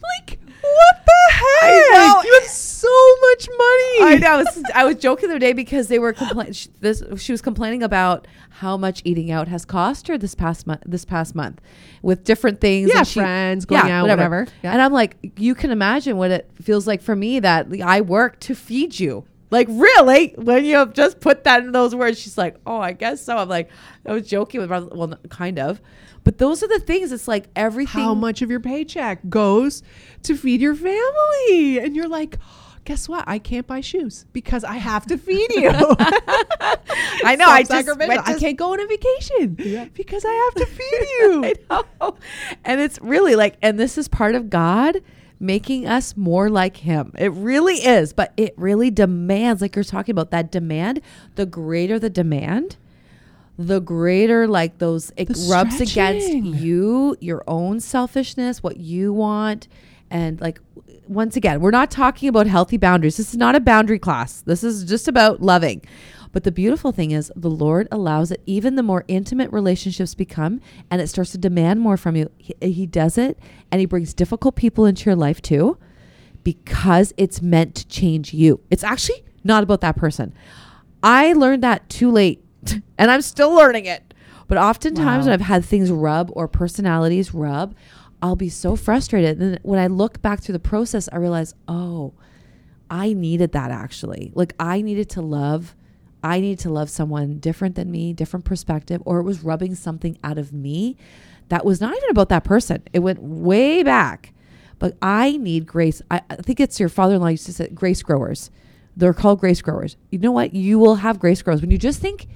Like, 0.03 0.39
what 0.61 1.07
the 1.07 1.33
heck? 1.33 2.25
You 2.25 2.35
have 2.41 2.49
so 2.49 2.89
much 3.21 3.49
money. 3.49 4.13
I 4.13 4.19
know. 4.21 4.29
I 4.29 4.37
was, 4.37 4.63
I 4.75 4.85
was 4.85 4.97
joking 4.97 5.29
the 5.29 5.35
other 5.35 5.39
day 5.41 5.53
because 5.53 5.89
they 5.89 5.99
were 5.99 6.13
complaining. 6.13 6.53
She, 6.53 6.69
this 6.81 7.03
she 7.19 7.33
was 7.33 7.43
complaining 7.43 7.83
about 7.83 8.27
how 8.51 8.77
much 8.77 9.03
eating 9.05 9.31
out 9.31 9.49
has 9.49 9.65
cost 9.65 10.09
her 10.09 10.17
this 10.19 10.35
past 10.35 10.67
month. 10.67 10.83
This 10.87 11.05
past 11.05 11.35
month, 11.35 11.61
with 12.03 12.25
different 12.25 12.61
things. 12.61 12.91
Yeah, 12.91 12.99
and 12.99 13.07
she- 13.09 13.21
friends, 13.21 13.65
going 13.65 13.91
out, 13.91 14.09
whatever. 14.09 14.47
Yeah. 14.63 14.73
And 14.73 14.83
I'm 14.83 14.93
like, 14.93 15.17
you 15.37 15.55
can 15.55 15.71
imagine 15.71 16.17
what 16.17 16.31
it 16.31 16.51
feels 16.63 16.87
like 16.87 17.03
for 17.03 17.17
me 17.17 17.41
that 17.41 17.67
I 17.83 18.01
work 18.01 18.39
to 18.41 18.55
feed 18.55 18.99
you. 19.01 19.25
Like 19.51 19.67
really, 19.71 20.35
when 20.37 20.65
you 20.65 20.77
have 20.77 20.93
just 20.93 21.21
put 21.21 21.45
that 21.45 21.65
in 21.65 21.73
those 21.73 21.95
words, 21.95 22.19
she's 22.19 22.37
like, 22.37 22.57
"Oh, 22.67 22.79
I 22.79 22.93
guess 22.93 23.23
so." 23.23 23.37
I'm 23.37 23.49
like, 23.49 23.71
I 24.07 24.13
was 24.13 24.29
joking 24.29 24.61
with, 24.61 24.71
my, 24.71 24.81
well, 24.81 25.15
kind 25.31 25.59
of, 25.59 25.81
but 26.25 26.39
those 26.39 26.63
are 26.63 26.69
the 26.69 26.81
things. 26.81 27.13
It's 27.13 27.27
like 27.29 27.49
everything. 27.57 28.03
How 28.03 28.15
much 28.15 28.43
of 28.43 28.51
your 28.51 28.61
paycheck 28.61 29.21
goes 29.29 29.83
to 30.25 30.37
feed 30.37 30.61
your 30.61 30.75
family? 30.75 31.79
And 31.79 31.97
you're 31.97 32.09
like, 32.09 32.39
guess 32.89 33.09
what? 33.09 33.25
I 33.27 33.39
can't 33.39 33.67
buy 33.67 33.81
shoes 33.81 34.25
because 34.33 34.65
I 34.65 34.77
have 34.77 35.07
to 35.07 35.19
feed 35.19 35.51
you. 35.53 35.71
I 35.71 37.37
know. 37.39 37.47
I 37.47 37.63
just. 37.63 37.89
I 37.89 38.19
I 38.25 38.39
can't 38.39 38.57
go 38.57 38.73
on 38.73 38.81
a 38.81 38.87
vacation 38.87 39.91
because 39.95 40.25
I 40.25 40.33
have 40.33 40.55
to 40.55 40.67
feed 40.67 41.09
you. 41.21 41.45
I 41.71 41.83
know. 42.01 42.17
And 42.65 42.81
it's 42.81 42.99
really 43.01 43.37
like, 43.37 43.57
and 43.63 43.79
this 43.79 43.99
is 43.99 44.09
part 44.09 44.35
of 44.35 44.51
God 44.51 45.03
making 45.41 45.87
us 45.87 46.17
more 46.17 46.49
like 46.51 46.79
Him. 46.79 47.13
It 47.19 47.33
really 47.33 47.77
is, 47.77 48.13
but 48.13 48.33
it 48.37 48.55
really 48.57 48.91
demands, 48.91 49.63
like 49.63 49.77
you're 49.77 49.85
talking 49.85 50.13
about, 50.13 50.31
that 50.31 50.51
demand. 50.51 51.01
The 51.37 51.47
greater 51.47 51.99
the 51.99 52.11
demand, 52.11 52.77
the 53.59 53.81
greater 53.81 54.47
like 54.47 54.79
those 54.79 55.13
it 55.17 55.29
The 55.29 55.49
rubs 55.51 55.81
against 55.81 56.33
you, 56.33 57.17
your 57.21 57.45
own 57.47 57.81
selfishness, 57.81 58.63
what 58.63 58.77
you 58.79 59.13
want, 59.13 59.69
and 60.11 60.41
like. 60.41 60.61
Once 61.07 61.37
again, 61.37 61.63
we're 61.63 61.71
not 61.71 61.91
talking 61.91 62.29
about 62.29 62.47
healthy 62.47 62.77
boundaries. 62.77 63.17
This 63.17 63.31
is 63.31 63.39
not 63.39 63.55
a 63.55 63.61
boundary 63.61 63.99
class. 63.99 64.43
This 64.43 64.63
is 64.63 64.85
just 64.85 65.09
about 65.09 65.41
loving. 65.41 65.83
But 66.33 66.45
the 66.45 66.53
beautiful 66.53 66.93
thing 66.93 67.11
is, 67.11 67.33
the 67.35 67.51
Lord 67.51 67.89
allows 67.91 68.31
it, 68.31 68.43
even 68.47 68.75
the 68.75 68.83
more 68.83 69.05
intimate 69.09 69.51
relationships 69.53 70.15
become, 70.15 70.61
and 70.91 71.01
it 71.01 71.09
starts 71.09 71.33
to 71.33 71.39
demand 71.39 71.81
more 71.81 71.97
from 71.97 72.17
you. 72.17 72.31
He, 72.37 72.55
he 72.61 72.87
does 72.87 73.17
it, 73.19 73.39
and 73.71 73.81
He 73.81 73.87
brings 73.87 74.13
difficult 74.15 74.55
people 74.57 74.85
into 74.87 75.07
your 75.07 75.17
life 75.17 75.41
too, 75.41 75.79
because 76.45 77.13
it's 77.17 77.43
meant 77.43 77.75
to 77.77 77.87
change 77.89 78.33
you. 78.35 78.61
It's 78.71 78.85
actually 78.85 79.25
not 79.45 79.63
about 79.63 79.81
that 79.81 79.97
person. 79.97 80.35
I 81.03 81.33
learned 81.33 81.63
that 81.63 81.89
too 81.89 82.11
late, 82.11 82.45
and 82.99 83.11
I'm 83.11 83.23
still 83.23 83.53
learning 83.55 83.87
it. 83.87 84.15
But 84.47 84.59
oftentimes, 84.59 85.25
Wow. 85.27 85.31
when 85.31 85.33
I've 85.35 85.47
had 85.47 85.65
things 85.65 85.91
rub 85.91 86.31
or 86.35 86.49
personalities 86.49 87.35
rub, 87.35 87.75
I'll 88.23 88.37
be 88.37 88.49
so 88.49 88.77
frustrated. 88.77 89.41
And 89.41 89.59
when 89.63 89.79
I 89.79 89.87
look 89.87 90.21
back 90.23 90.41
through 90.41 90.55
the 90.55 90.59
process, 90.59 91.09
I 91.13 91.17
realize, 91.19 91.55
oh, 91.69 92.15
I 92.91 93.13
needed 93.13 93.53
that 93.53 93.71
actually. 93.71 94.33
Like 94.35 94.55
I 94.59 94.81
needed 94.81 95.11
to 95.11 95.21
love 95.23 95.77
I 96.23 96.41
needed 96.41 96.61
to 96.61 96.71
love 96.71 96.91
someone 96.91 97.39
different 97.39 97.75
than 97.77 97.91
me, 97.91 98.13
different 98.13 98.45
perspective, 98.45 99.03
or 99.05 99.19
it 99.19 99.25
was 99.25 99.43
rubbing 99.43 99.75
something 99.75 100.19
out 100.25 100.39
of 100.39 100.53
me 100.53 100.97
that 101.49 101.65
was 101.65 101.81
not 101.81 101.97
even 101.97 102.11
about 102.11 102.29
that 102.31 102.45
person. 102.45 102.83
It 102.93 103.01
went 103.01 103.23
way 103.23 103.83
back. 103.83 104.33
But 104.79 104.97
I 105.03 105.37
need 105.37 105.67
grace. 105.67 106.03
I, 106.11 106.23
I 106.31 106.37
think 106.37 106.61
it's 106.61 106.79
your 106.79 106.89
father 106.89 107.17
in 107.17 107.21
law 107.21 107.29
used 107.29 107.47
to 107.47 107.53
say 107.53 107.69
grace 107.69 108.03
growers. 108.03 108.51
They're 108.97 109.15
called 109.15 109.41
grace 109.41 109.61
growers. 109.63 109.97
You 110.11 110.19
know 110.19 110.33
what? 110.33 110.55
You 110.55 110.79
will 110.79 110.97
have 110.97 111.19
grace 111.19 111.43
growers. 111.43 111.61
When 111.61 111.71
you 111.71 111.79
just 111.79 112.01
think 112.01 112.27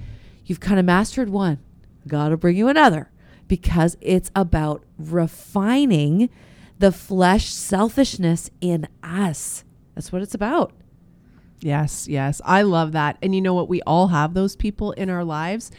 you've 0.45 0.59
kind 0.59 0.79
of 0.79 0.85
mastered 0.85 1.29
one, 1.29 1.59
God 2.07 2.31
will 2.31 2.37
bring 2.37 2.57
you 2.57 2.67
another 2.67 3.11
because 3.47 3.97
it's 4.01 4.31
about 4.35 4.83
refining 4.97 6.29
the 6.79 6.91
flesh 6.91 7.45
selfishness 7.45 8.49
in 8.59 8.87
us. 9.01 9.63
That's 9.95 10.11
what 10.11 10.21
it's 10.21 10.33
about. 10.33 10.73
Yes, 11.63 12.07
yes. 12.07 12.41
I 12.43 12.61
love 12.63 12.91
that. 12.91 13.17
And 13.21 13.33
you 13.33 13.41
know 13.41 13.53
what? 13.53 13.69
We 13.69 13.81
all 13.83 14.07
have 14.09 14.33
those 14.33 14.55
people 14.55 14.91
in 14.91 15.09
our 15.09 15.23
lives. 15.23 15.71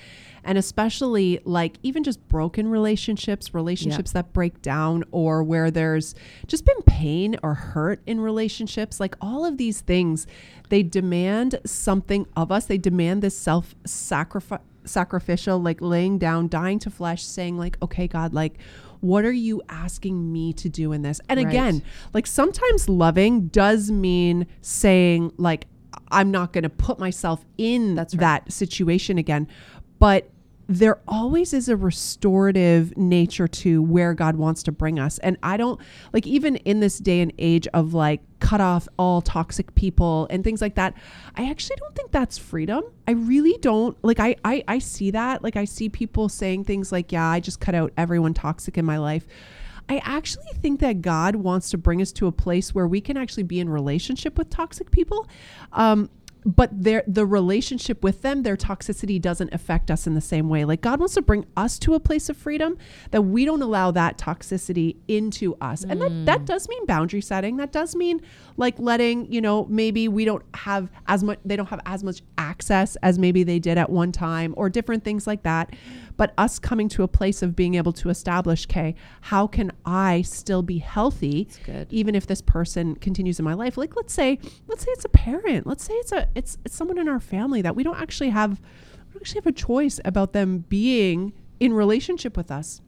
And 0.47 0.59
especially 0.59 1.40
like 1.44 1.79
even 1.83 2.05
just 2.05 2.27
broken 2.29 2.68
relationships, 2.68 3.55
relationships 3.55 4.12
that 4.12 4.35
break 4.35 4.61
down, 4.61 5.05
or 5.11 5.42
where 5.42 5.70
there's 5.70 6.14
just 6.47 6.66
been 6.66 6.83
pain 6.83 7.37
or 7.42 7.55
hurt 7.55 8.03
in 8.07 8.20
relationships, 8.20 9.01
like 9.01 9.14
all 9.23 9.47
of 9.47 9.57
these 9.57 9.81
things, 9.81 10.27
they 10.68 10.83
demand 10.83 11.61
something 11.64 12.27
of 12.37 12.53
us. 12.53 12.66
They 12.66 12.77
demand 12.77 13.23
this 13.23 13.37
self 13.38 13.75
sacrifice 13.87 14.61
sacrificial 14.87 15.59
like 15.59 15.81
laying 15.81 16.18
down 16.18 16.47
dying 16.47 16.79
to 16.79 16.90
flesh 16.90 17.25
saying 17.25 17.57
like 17.57 17.79
okay 17.81 18.07
god 18.07 18.35
like 18.35 18.59
what 19.01 19.25
are 19.25 19.33
you 19.33 19.62
asking 19.70 20.31
me 20.31 20.53
to 20.53 20.68
do 20.68 20.92
in 20.92 21.01
this 21.01 21.23
and 21.31 21.38
Right. 21.38 21.49
again 21.49 21.83
like 22.12 22.27
sometimes 22.27 22.87
loving 22.87 23.47
does 23.49 23.90
mean 23.90 24.47
saying 24.61 25.33
like 25.38 25.66
i'm 26.11 26.30
not 26.30 26.52
going 26.52 26.62
to 26.62 26.70
put 26.70 26.98
myself 26.98 27.44
in 27.59 27.96
right. 27.96 28.11
that 28.12 28.52
situation 28.52 29.18
again 29.18 29.48
but 29.98 30.30
there 30.68 30.98
always 31.07 31.52
is 31.52 31.68
a 31.68 31.76
restorative 31.76 32.96
nature 32.96 33.46
to 33.46 33.83
where 33.83 34.14
God 34.14 34.37
wants 34.37 34.62
to 34.64 34.72
bring 34.72 34.98
us. 34.98 35.18
And 35.18 35.37
I 35.42 35.57
don't 35.57 35.80
like 36.12 36.26
even 36.26 36.57
in 36.57 36.80
this 36.80 36.98
day 36.98 37.20
and 37.20 37.33
age 37.38 37.66
of 37.74 37.94
like 37.94 38.20
cut 38.40 38.61
off 38.61 38.88
all 38.98 39.20
toxic 39.20 39.74
people 39.74 40.26
and 40.30 40.42
things 40.42 40.61
like 40.61 40.74
that. 40.76 40.94
I 41.37 41.50
actually 41.50 41.76
don't 41.76 41.94
think 41.94 42.12
that's 42.12 42.38
freedom. 42.38 42.85
I 43.07 43.12
really 43.12 43.59
don't 43.61 43.96
like 44.02 44.20
I 44.20 44.37
I, 44.44 44.64
I 44.66 44.78
see 44.78 45.11
that. 45.11 45.42
Like 45.42 45.57
I 45.57 45.64
see 45.64 45.88
people 45.88 46.28
saying 46.28 46.64
things 46.64 46.92
like, 46.92 47.12
yeah, 47.12 47.28
I 47.28 47.40
just 47.40 47.61
cut 47.61 47.74
out 47.74 47.92
everyone 47.96 48.35
toxic 48.35 48.78
in 48.78 48.85
my 48.85 48.98
life. 48.98 49.26
I 49.88 50.01
actually 50.05 50.53
think 50.55 50.81
that 50.81 51.03
God 51.03 51.37
wants 51.37 51.70
to 51.70 51.79
bring 51.79 52.01
us 52.01 52.12
to 52.12 52.27
a 52.27 52.33
place 52.33 52.75
where 52.75 52.87
we 52.87 53.01
can 53.01 53.16
actually 53.16 53.42
be 53.42 53.61
in 53.61 53.68
relationship 53.68 54.38
with 54.38 54.51
toxic 54.51 54.90
people. 54.90 55.29
Um, 55.73 56.09
but 56.47 56.70
their 56.73 57.03
the 57.07 57.25
relationship 57.25 58.03
with 58.05 58.23
them, 58.23 58.42
their 58.42 58.57
toxicity 58.57 59.20
doesn't 59.20 59.53
affect 59.55 59.90
us 59.90 60.07
in 60.07 60.14
the 60.14 60.20
same 60.20 60.49
way. 60.49 60.64
Like 60.64 60.83
God 60.83 61.01
wants 61.01 61.14
to 61.14 61.23
bring 61.23 61.47
us 61.57 61.79
to 61.81 61.94
a 61.94 62.01
place 62.01 62.29
of 62.29 62.37
freedom 62.37 62.77
that 63.12 63.23
we 63.23 63.44
don't 63.44 63.62
allow 63.62 63.90
that 63.92 64.18
toxicity 64.18 64.97
into 65.09 65.57
us. 65.61 65.85
And 65.85 66.01
that, 66.03 66.27
that 66.27 66.44
does 66.44 66.68
mean 66.68 66.85
boundary 66.87 67.23
setting. 67.23 67.57
That 67.57 67.73
does 67.73 67.97
mean 67.97 68.20
like 68.57 68.79
letting, 68.79 69.31
you 69.33 69.40
know, 69.40 69.67
maybe 69.69 70.07
we 70.09 70.25
don't 70.25 70.45
have 70.55 70.90
as 71.07 71.25
much 71.25 71.38
they 71.45 71.57
don't 71.57 71.69
have 71.69 71.81
as 71.87 72.05
much 72.05 72.23
access 72.38 72.97
as 72.97 73.19
maybe 73.19 73.43
they 73.43 73.59
did 73.59 73.79
at 73.79 73.90
one 73.90 74.12
time 74.12 74.55
or 74.57 74.69
different 74.69 75.03
things 75.05 75.27
like 75.27 75.43
that. 75.43 75.75
But 76.17 76.33
us 76.38 76.59
coming 76.61 76.88
to 76.90 77.03
a 77.03 77.09
place 77.09 77.43
of 77.43 77.57
being 77.57 77.75
able 77.75 77.93
to 77.95 78.09
establish, 78.09 78.67
okay, 78.67 78.95
how 79.23 79.49
can 79.49 79.73
I 79.85 80.23
still 80.23 80.62
be 80.62 80.79
healthy 80.79 81.49
even 81.90 82.14
if 82.14 82.27
this 82.27 82.40
person 82.40 82.95
continues 82.97 83.38
in 83.38 83.45
my 83.45 83.55
life? 83.55 83.77
Like 83.77 83.97
let's 83.97 84.14
say 84.14 84.38
let's 84.69 84.85
say 84.85 84.90
it's 84.93 85.05
a 85.05 85.11
parent. 85.11 85.67
Let's 85.67 85.85
say 85.85 85.95
it's 85.95 86.12
a 86.12 86.29
it's, 86.35 86.59
it's 86.64 86.77
someone 86.77 86.99
in 86.99 87.09
our 87.09 87.21
family 87.21 87.62
that 87.62 87.75
we 87.75 87.83
don't 87.83 88.01
actually 88.01 88.31
have 88.31 88.61
we 88.61 89.14
don't 89.14 89.23
actually 89.23 89.40
have 89.40 89.47
a 89.47 89.53
choice 89.53 90.01
about 90.05 90.33
them 90.33 90.59
being 90.69 91.33
in 91.59 91.73
relationship 91.73 92.37
with 92.37 92.51
us. 92.51 92.81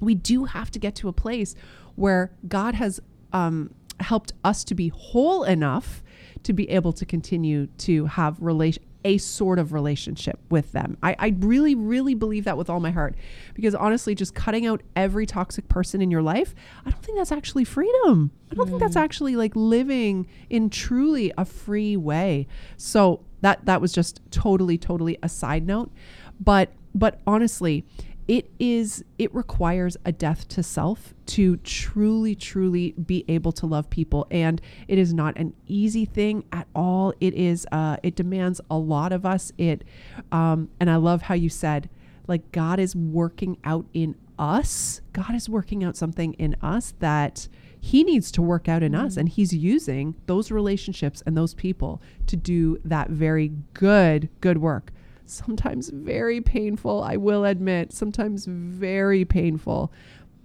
We 0.00 0.14
do 0.14 0.44
have 0.44 0.70
to 0.70 0.78
get 0.78 0.94
to 0.96 1.08
a 1.08 1.12
place 1.12 1.54
where 1.94 2.32
god 2.48 2.74
has 2.74 3.00
um, 3.32 3.70
helped 4.00 4.32
us 4.44 4.64
to 4.64 4.74
be 4.74 4.88
whole 4.88 5.44
enough 5.44 6.02
to 6.42 6.52
be 6.52 6.68
able 6.70 6.92
to 6.92 7.06
continue 7.06 7.66
to 7.78 8.06
have 8.06 8.36
relation 8.40 8.82
a 9.04 9.18
sort 9.18 9.58
of 9.58 9.72
relationship 9.72 10.38
with 10.48 10.72
them. 10.72 10.96
I, 11.02 11.16
I 11.18 11.34
really, 11.40 11.74
really 11.74 12.14
believe 12.14 12.44
that 12.44 12.56
with 12.56 12.70
all 12.70 12.80
my 12.80 12.90
heart. 12.90 13.16
Because 13.54 13.74
honestly, 13.74 14.14
just 14.14 14.34
cutting 14.34 14.66
out 14.66 14.82
every 14.94 15.26
toxic 15.26 15.68
person 15.68 16.00
in 16.00 16.10
your 16.10 16.22
life, 16.22 16.54
I 16.86 16.90
don't 16.90 17.02
think 17.02 17.18
that's 17.18 17.32
actually 17.32 17.64
freedom. 17.64 18.30
I 18.50 18.54
don't 18.54 18.68
think 18.68 18.80
that's 18.80 18.96
mm. 18.96 19.00
actually 19.00 19.36
like 19.36 19.56
living 19.56 20.28
in 20.50 20.70
truly 20.70 21.32
a 21.36 21.44
free 21.44 21.96
way. 21.96 22.46
So 22.76 23.24
that 23.40 23.64
that 23.64 23.80
was 23.80 23.92
just 23.92 24.20
totally, 24.30 24.78
totally 24.78 25.18
a 25.22 25.28
side 25.28 25.66
note. 25.66 25.90
But 26.38 26.72
but 26.94 27.20
honestly, 27.26 27.84
it 28.28 28.50
is 28.58 29.04
it 29.18 29.34
requires 29.34 29.96
a 30.04 30.12
death 30.12 30.48
to 30.48 30.62
self 30.62 31.14
to 31.26 31.56
truly 31.58 32.34
truly 32.34 32.92
be 32.92 33.24
able 33.28 33.52
to 33.52 33.66
love 33.66 33.90
people. 33.90 34.26
And 34.30 34.60
it 34.88 34.98
is 34.98 35.12
not 35.12 35.36
an 35.36 35.54
easy 35.66 36.04
thing 36.04 36.44
at 36.52 36.68
all. 36.74 37.12
It 37.20 37.34
is 37.34 37.66
uh 37.72 37.96
it 38.02 38.14
demands 38.14 38.60
a 38.70 38.78
lot 38.78 39.12
of 39.12 39.26
us. 39.26 39.52
It 39.58 39.84
um 40.30 40.68
and 40.78 40.88
i 40.90 40.96
love 40.96 41.22
how 41.22 41.34
you 41.34 41.48
said 41.48 41.88
like 42.28 42.52
god 42.52 42.78
is 42.78 42.94
working 42.94 43.58
out 43.64 43.86
in 43.92 44.14
us. 44.38 45.00
God 45.12 45.34
is 45.34 45.48
working 45.48 45.84
out 45.84 45.96
something 45.96 46.34
in 46.34 46.56
us 46.62 46.94
that 47.00 47.48
he 47.80 48.04
needs 48.04 48.30
to 48.32 48.42
work 48.42 48.68
out 48.68 48.82
in 48.82 48.94
us. 48.94 49.16
And 49.16 49.28
he's 49.28 49.52
using 49.52 50.14
those 50.26 50.50
relationships 50.50 51.22
and 51.26 51.36
those 51.36 51.54
people 51.54 52.00
to 52.28 52.36
do 52.36 52.78
that 52.84 53.10
very 53.10 53.52
good 53.74 54.28
good 54.40 54.58
work 54.58 54.92
sometimes 55.26 55.88
very 55.90 56.40
painful, 56.40 57.02
I 57.02 57.16
will 57.16 57.44
admit, 57.44 57.92
sometimes 57.92 58.46
very 58.46 59.24
painful, 59.24 59.92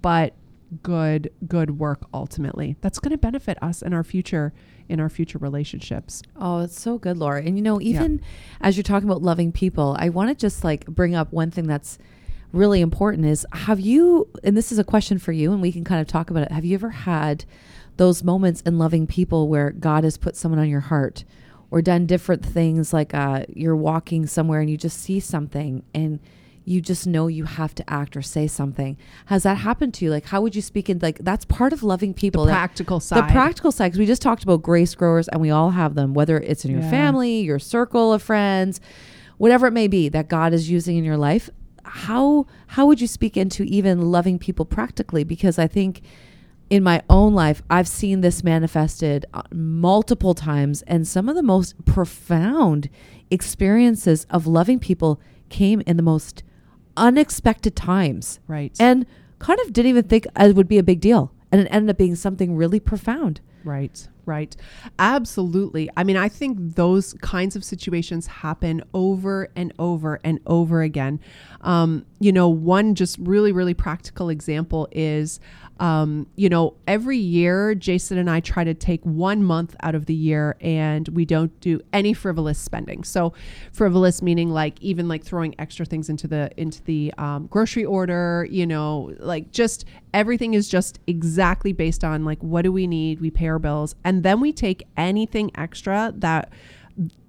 but 0.02 0.34
good 0.84 1.32
good 1.48 1.80
work 1.80 2.06
ultimately. 2.14 2.76
That's 2.82 3.00
going 3.00 3.12
to 3.12 3.18
benefit 3.18 3.58
us 3.62 3.82
in 3.82 3.94
our 3.94 4.04
future 4.04 4.54
in 4.90 5.00
our 5.00 5.10
future 5.10 5.38
relationships. 5.38 6.22
Oh, 6.36 6.60
it's 6.60 6.80
so 6.80 6.98
good, 6.98 7.18
Lori. 7.18 7.46
And 7.46 7.58
you 7.58 7.62
know, 7.62 7.82
even 7.82 8.22
as 8.62 8.76
you're 8.76 8.84
talking 8.84 9.10
about 9.10 9.22
loving 9.22 9.52
people, 9.52 9.96
I 10.00 10.10
want 10.10 10.30
to 10.30 10.36
just 10.36 10.64
like 10.64 10.86
bring 10.86 11.16
up 11.16 11.32
one 11.32 11.52
thing 11.52 11.68
that's 11.68 11.98
really 12.54 12.80
important 12.80 13.26
is 13.26 13.46
have 13.52 13.80
you 13.80 14.30
and 14.44 14.56
this 14.56 14.72
is 14.72 14.80
a 14.80 14.84
question 14.84 15.20
for 15.20 15.34
you 15.34 15.52
and 15.52 15.62
we 15.62 15.72
can 15.72 15.84
kind 15.84 16.02
of 16.02 16.08
talk 16.08 16.30
about 16.30 16.44
it. 16.44 16.52
Have 16.52 16.66
you 16.66 16.76
ever 16.76 16.90
had 16.90 17.46
those 17.98 18.24
moments 18.24 18.62
in 18.62 18.78
loving 18.78 19.08
people 19.08 19.48
where 19.48 19.72
God 19.72 20.04
has 20.04 20.18
put 20.18 20.36
someone 20.36 20.60
on 20.60 20.70
your 20.70 20.82
heart 20.82 21.26
or 21.72 21.82
done 21.82 22.06
different 22.06 22.46
things 22.46 22.94
like 22.94 23.14
uh, 23.14 23.44
you're 23.54 23.76
walking 23.76 24.26
somewhere 24.26 24.62
and 24.62 24.70
you 24.70 24.78
just 24.78 25.00
see 25.00 25.20
something 25.20 25.84
and 25.94 26.20
you 26.64 26.82
just 26.82 27.08
know 27.08 27.28
you 27.28 27.46
have 27.46 27.74
to 27.74 27.90
act 27.90 28.18
or 28.18 28.22
say 28.22 28.46
something. 28.46 28.98
Has 29.28 29.44
that 29.44 29.56
happened 29.56 29.94
to 29.96 30.06
you? 30.06 30.12
Like, 30.12 30.26
how 30.26 30.42
would 30.42 30.54
you 30.54 30.62
speak 30.62 30.90
in 30.90 31.00
like 31.00 31.18
that's 31.20 31.46
part 31.46 31.72
of 31.72 31.82
loving 31.82 32.14
people. 32.14 32.46
The 32.46 32.52
practical 32.52 33.00
side. 33.00 33.30
the 33.30 33.32
practical 33.32 33.72
side, 33.72 33.88
because 33.88 34.00
we 34.00 34.06
just 34.06 34.22
talked 34.22 34.44
about 34.44 34.62
grace 34.64 34.94
growers, 34.94 35.30
and 35.30 35.40
we 35.40 35.50
all 35.50 35.72
have 35.72 35.96
them, 35.96 36.14
whether 36.14 36.38
it's 36.38 36.66
in 36.66 36.72
your 36.72 36.82
Yeah. 36.82 36.90
family, 36.90 37.40
your 37.40 37.58
circle 37.60 38.12
of 38.12 38.22
friends, 38.22 38.82
whatever 39.38 39.68
it 39.68 39.72
may 39.72 39.88
be 39.88 40.10
that 40.10 40.28
God 40.28 40.54
is 40.54 40.70
using 40.70 40.98
in 40.98 41.06
your 41.06 41.16
life. 41.18 41.50
How 41.86 42.48
how 42.68 42.86
would 42.86 43.00
you 43.00 43.08
speak 43.08 43.38
into 43.38 43.64
even 43.64 44.02
loving 44.12 44.38
people 44.38 44.66
practically? 44.66 45.24
Because 45.24 45.58
I 45.58 45.68
think 45.68 46.02
in 46.70 46.84
my 46.84 47.02
own 47.10 47.34
life, 47.34 47.62
I've 47.70 47.88
seen 47.88 48.22
this 48.22 48.44
manifested 48.44 49.26
uh, 49.34 49.44
multiple 49.54 50.34
times, 50.34 50.82
and 50.84 51.08
some 51.08 51.30
of 51.30 51.36
the 51.36 51.44
most 51.44 51.86
profound 51.86 52.90
experiences 53.30 54.26
of 54.30 54.48
loving 54.48 54.80
people 54.80 55.22
came 55.50 55.82
in 55.86 55.98
the 55.98 56.04
most 56.04 56.44
unexpected 56.96 57.76
times 57.76 58.40
right. 58.48 58.76
and 58.80 59.06
kind 59.40 59.60
of 59.62 59.72
didn't 59.72 59.90
even 59.90 60.04
think 60.04 60.28
it 60.38 60.56
would 60.56 60.68
be 60.68 60.78
a 60.78 60.84
big 60.84 61.00
deal. 61.00 61.32
And 61.52 61.62
it 61.62 61.68
ended 61.72 61.92
up 61.92 61.98
being 61.98 62.16
something 62.16 62.56
really 62.56 62.80
profound. 62.80 63.40
Right, 63.64 64.08
right. 64.26 64.56
Absolutely. 65.00 65.90
I 65.96 66.04
mean, 66.04 66.18
I 66.18 66.28
think 66.28 66.76
those 66.76 67.14
kinds 67.16 67.56
of 67.56 67.64
situations 67.64 68.28
happen 68.28 68.84
over 68.94 69.50
and 69.56 69.74
over 69.80 70.20
and 70.24 70.40
over 70.46 70.82
again. 70.82 71.20
Um, 71.62 72.06
you 72.20 72.32
know, 72.32 72.50
one 72.50 72.96
just 72.96 73.18
really, 73.20 73.52
really 73.52 73.74
practical 73.74 74.30
example 74.30 74.88
is, 74.92 75.40
um, 75.80 76.28
you 76.36 76.50
know, 76.50 76.76
every 76.88 77.18
year 77.18 77.76
Jason 77.76 78.18
and 78.18 78.30
I 78.30 78.40
try 78.40 78.64
to 78.64 78.74
take 78.74 79.04
one 79.04 79.44
month 79.44 79.76
out 79.82 79.96
of 79.96 80.06
the 80.06 80.14
year 80.14 80.56
and 80.62 81.08
we 81.10 81.26
don't 81.26 81.58
do 81.62 81.82
any 81.94 82.14
frivolous 82.14 82.60
spending. 82.60 83.04
So, 83.04 83.34
frivolous 83.72 84.22
meaning 84.22 84.50
like 84.50 84.82
even 84.82 85.08
like 85.08 85.24
throwing 85.24 85.56
extra 85.60 85.86
things 85.86 86.10
into 86.10 86.28
the 86.28 86.50
into 86.58 86.84
the 86.84 87.14
um, 87.18 87.48
grocery 87.48 87.86
order. 87.86 88.48
You 88.50 88.66
know, 88.66 89.14
like 89.20 89.52
just 89.52 89.86
everything 90.14 90.54
is 90.54 90.68
just 90.70 91.00
exactly 91.08 91.74
based 91.74 92.04
on 92.04 92.26
like 92.26 92.42
what 92.42 92.64
do 92.64 92.72
we 92.72 92.88
need. 92.88 93.22
We 93.22 93.32
pay 93.32 93.48
our 93.48 93.60
bills 93.60 93.96
and 94.04 94.24
then 94.24 94.40
we 94.40 94.54
take 94.54 94.88
anything 94.98 95.52
extra 95.56 96.14
that 96.18 96.52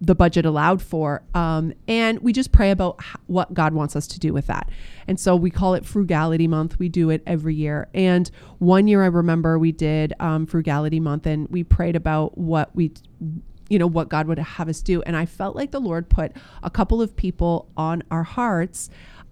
the 0.00 0.14
budget 0.14 0.46
allowed 0.46 0.80
for. 0.80 1.22
Um, 1.34 1.72
and 1.86 2.18
we 2.20 2.32
just 2.32 2.52
pray 2.52 2.70
about 2.70 2.96
h- 3.00 3.16
what 3.26 3.52
God 3.52 3.74
wants 3.74 3.94
us 3.94 4.06
to 4.08 4.18
do 4.18 4.32
with 4.32 4.46
that. 4.46 4.70
And 5.06 5.20
so 5.20 5.36
we 5.36 5.50
call 5.50 5.74
it 5.74 5.84
Frugality 5.84 6.48
Month. 6.48 6.78
We 6.78 6.88
do 6.88 7.10
it 7.10 7.22
every 7.26 7.54
year. 7.54 7.88
And 7.92 8.30
one 8.58 8.88
year 8.88 9.02
I 9.02 9.06
remember 9.06 9.58
we 9.58 9.72
did 9.72 10.14
um, 10.20 10.46
Frugality 10.46 11.00
Month 11.00 11.26
and 11.26 11.48
we 11.48 11.64
prayed 11.64 11.96
about 11.96 12.38
what 12.38 12.74
we 12.74 12.92
you 13.68 13.78
know 13.78 13.86
what 13.86 14.08
God 14.08 14.26
would 14.28 14.38
have 14.38 14.66
us 14.70 14.80
do 14.80 15.02
and 15.02 15.14
I 15.14 15.26
felt 15.26 15.54
like 15.54 15.72
the 15.72 15.80
Lord 15.80 16.08
put 16.08 16.32
a 16.62 16.70
couple 16.70 17.02
of 17.02 17.14
people 17.14 17.68
on 17.76 18.02
our 18.10 18.22
hearts 18.22 18.88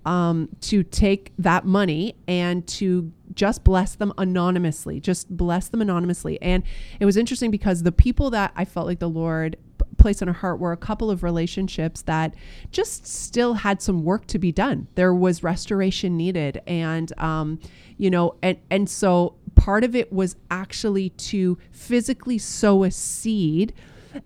um, 0.07 0.49
to 0.61 0.85
take 0.85 1.33
that 1.39 1.67
money 1.67 2.15
and 2.29 2.67
to 2.69 3.13
just 3.35 3.65
bless 3.65 3.97
them 3.97 4.13
anonymously, 4.17 5.01
just 5.01 5.29
bless 5.37 5.69
them 5.69 5.83
anonymously. 5.83 6.41
And 6.41 6.63
it 7.01 7.05
was 7.05 7.17
interesting 7.17 7.51
because 7.51 7.83
the 7.83 7.93
people 7.93 8.31
that 8.31 8.53
I 8.55 8.65
felt 8.65 8.87
like 8.87 9.01
the 9.01 9.09
Lord 9.09 9.57
p- 9.99 10.15
in 10.21 10.29
her 10.29 10.35
heart 10.35 10.59
were 10.59 10.73
a 10.73 10.77
couple 10.77 11.11
of 11.11 11.23
relationships 11.23 12.03
that 12.03 12.35
just 12.71 13.07
still 13.07 13.55
had 13.55 13.83
some 13.83 14.05
work 14.05 14.27
to 14.29 14.39
be 14.39 14.53
done. 14.53 14.87
There 14.95 15.15
was 15.15 15.43
restoration 15.43 16.17
needed, 16.17 16.63
and 16.67 17.17
um, 17.19 17.59
you 17.97 18.11
know, 18.11 18.37
and 18.43 18.59
and 18.71 18.89
so 18.89 19.35
part 19.55 19.85
of 19.85 19.97
it 19.97 20.13
was 20.13 20.37
actually 20.51 21.11
to 21.11 21.59
physically 21.73 22.39
sow 22.39 22.85
a 22.85 22.91
seed. 22.91 23.73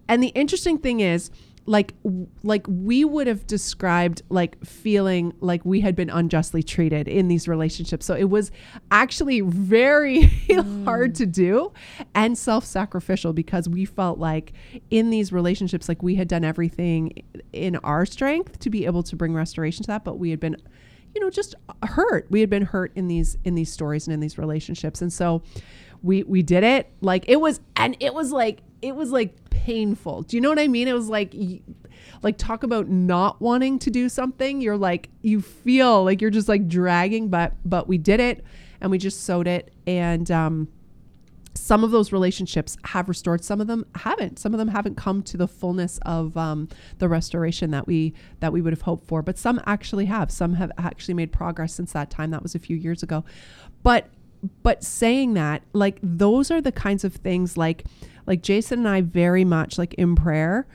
And 0.07 0.23
the 0.23 0.29
interesting 0.29 0.79
thing 0.79 1.01
is 1.01 1.31
like 1.67 1.95
like 2.43 2.65
we 2.69 3.05
would 3.05 3.27
have 3.27 3.47
described 3.47 4.23
like 4.29 4.65
feeling 4.65 5.33
like 5.41 5.65
we 5.65 5.81
had 5.81 5.95
been 5.95 6.11
unjustly 6.11 6.63
treated 6.63 7.07
in 7.07 7.29
these 7.29 7.47
relationships. 7.47 8.07
So 8.07 8.15
it 8.15 8.31
was 8.31 8.51
actually 8.91 9.41
very 9.41 10.23
hard 10.85 11.15
to 11.17 11.27
do 11.27 11.73
and 12.15 12.37
self-sacrificial 12.37 13.33
because 13.33 13.69
we 13.69 13.85
felt 13.85 14.19
like 14.19 14.53
in 14.91 15.11
these 15.11 15.33
relationships 15.33 15.89
like 15.89 16.03
we 16.03 16.17
had 16.17 16.29
done 16.29 16.45
everything 16.45 17.23
in 17.53 17.77
our 17.77 18.05
strength 18.07 18.59
to 18.61 18.71
be 18.71 18.87
able 18.87 19.03
to 19.05 19.17
bring 19.17 19.35
restoration 19.35 19.83
to 19.85 19.89
that 19.89 20.05
but 20.05 20.19
we 20.19 20.31
had 20.31 20.41
been 20.41 20.57
you 21.15 21.21
know 21.21 21.31
just 21.31 21.55
hurt. 21.83 22.27
We 22.31 22.41
had 22.41 22.51
been 22.51 22.65
hurt 22.65 22.93
in 22.95 23.09
these 23.09 23.37
in 23.45 23.55
these 23.55 23.73
stories 23.73 24.07
and 24.07 24.15
in 24.15 24.21
these 24.21 24.39
relationships. 24.39 25.03
And 25.03 25.13
so 25.13 25.43
we 26.03 26.23
we 26.25 26.43
did 26.43 26.65
it. 26.65 26.91
Like 27.01 27.25
it 27.29 27.41
was 27.41 27.61
and 27.77 27.97
it 28.01 28.15
was 28.15 28.33
like 28.33 28.63
it 28.83 28.95
was 28.95 29.11
like 29.11 29.35
painful. 29.65 30.23
Do 30.23 30.37
you 30.37 30.41
know 30.41 30.49
what 30.49 30.59
i 30.59 30.69
mean? 30.69 30.89
It 30.89 30.95
was 30.95 31.09
like 31.09 31.35
like 32.23 32.39
talk 32.39 32.63
about 32.63 32.89
not 32.89 33.41
wanting 33.41 33.79
to 33.81 33.91
do 33.91 34.09
something. 34.09 34.61
You're 34.61 34.77
like 34.77 35.11
you 35.23 35.41
feel 35.41 36.05
like 36.05 36.21
you're 36.21 36.31
just 36.31 36.49
like 36.49 36.67
dragging 36.67 37.29
but 37.29 37.53
but 37.65 37.87
we 37.87 37.99
did 37.99 38.21
it 38.21 38.45
and 38.81 38.91
we 38.91 38.99
just 38.99 39.25
sowed 39.25 39.47
it. 39.47 39.73
And 39.87 40.31
um 40.31 40.69
some 41.55 41.83
of 41.83 41.91
those 41.91 42.13
relationships 42.13 42.77
have 42.85 43.09
restored. 43.09 43.45
Some 43.45 43.61
of 43.61 43.67
them 43.67 43.85
haven't. 43.97 44.39
Some 44.39 44.55
of 44.55 44.59
them 44.59 44.69
haven't 44.69 44.97
come 44.97 45.23
to 45.25 45.37
the 45.37 45.49
fullness 45.49 45.99
of 46.03 46.37
um, 46.37 46.69
the 46.99 47.09
restoration 47.09 47.73
that 47.73 47.87
we 47.87 48.15
that 48.39 48.53
we 48.53 48.63
would 48.63 48.73
have 48.73 48.83
hoped 48.83 49.07
for. 49.07 49.21
But 49.21 49.37
some 49.37 49.61
actually 49.67 50.07
have. 50.07 50.31
Some 50.31 50.55
have 50.55 50.71
actually 50.79 51.15
made 51.15 51.33
progress 51.33 51.75
since 51.75 51.93
that 51.93 52.09
time. 52.09 52.31
That 52.31 52.43
was 52.43 52.55
a 52.55 52.61
few 52.61 52.77
years 52.77 53.03
ago. 53.03 53.25
But 53.83 54.09
but 54.63 54.83
saying 54.85 55.35
that 55.35 55.63
like 55.73 55.99
those 56.03 56.51
are 56.51 56.61
the 56.61 56.73
kinds 56.73 57.05
of 57.05 57.15
things 57.17 57.57
like 57.57 57.85
like 58.31 58.43
jason 58.43 58.79
and 58.81 58.89
i 58.89 59.01
very 59.03 59.45
much 59.45 59.77
like 59.77 59.93
in 59.95 60.15
prayer 60.15 60.67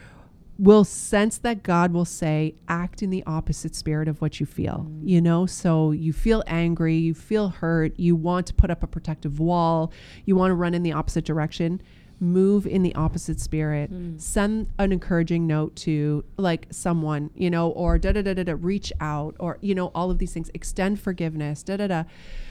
will 0.57 0.83
sense 0.83 1.37
that 1.39 1.63
God 1.63 1.91
will 1.91 2.05
say, 2.05 2.55
act 2.67 3.03
in 3.03 3.09
the 3.09 3.23
opposite 3.25 3.75
spirit 3.75 4.07
of 4.07 4.21
what 4.21 4.39
you 4.39 4.45
feel. 4.45 4.87
Mm. 4.89 5.07
You 5.07 5.21
know, 5.21 5.45
so 5.45 5.91
you 5.91 6.13
feel 6.13 6.43
angry, 6.47 6.95
you 6.95 7.13
feel 7.13 7.49
hurt, 7.49 7.99
you 7.99 8.15
want 8.15 8.47
to 8.47 8.53
put 8.53 8.69
up 8.69 8.83
a 8.83 8.87
protective 8.87 9.39
wall, 9.39 9.91
you 10.25 10.35
want 10.35 10.51
to 10.51 10.55
run 10.55 10.73
in 10.73 10.83
the 10.83 10.93
opposite 10.93 11.25
direction. 11.25 11.81
Move 12.19 12.65
in 12.65 12.81
the 12.81 12.95
opposite 12.95 13.39
spirit. 13.39 13.89
Hmm. 13.89 14.17
Send 14.17 14.67
an 14.79 14.91
encouraging 14.91 15.47
note 15.47 15.75
to 15.77 16.23
like 16.37 16.67
someone, 16.71 17.29
you 17.35 17.49
know, 17.49 17.69
or 17.69 17.97
da 17.97 18.11
da 18.11 18.21
da 18.21 18.33
da 18.33 18.43
da. 18.43 18.55
Reach 18.57 18.93
out, 18.99 19.35
or 19.39 19.57
you 19.61 19.75
know, 19.75 19.91
all 19.93 20.11
of 20.11 20.17
these 20.17 20.33
things. 20.33 20.49
Extend 20.53 20.99
forgiveness. 20.99 21.63
Da 21.63 21.77
da 21.77 21.87
da. 21.87 22.03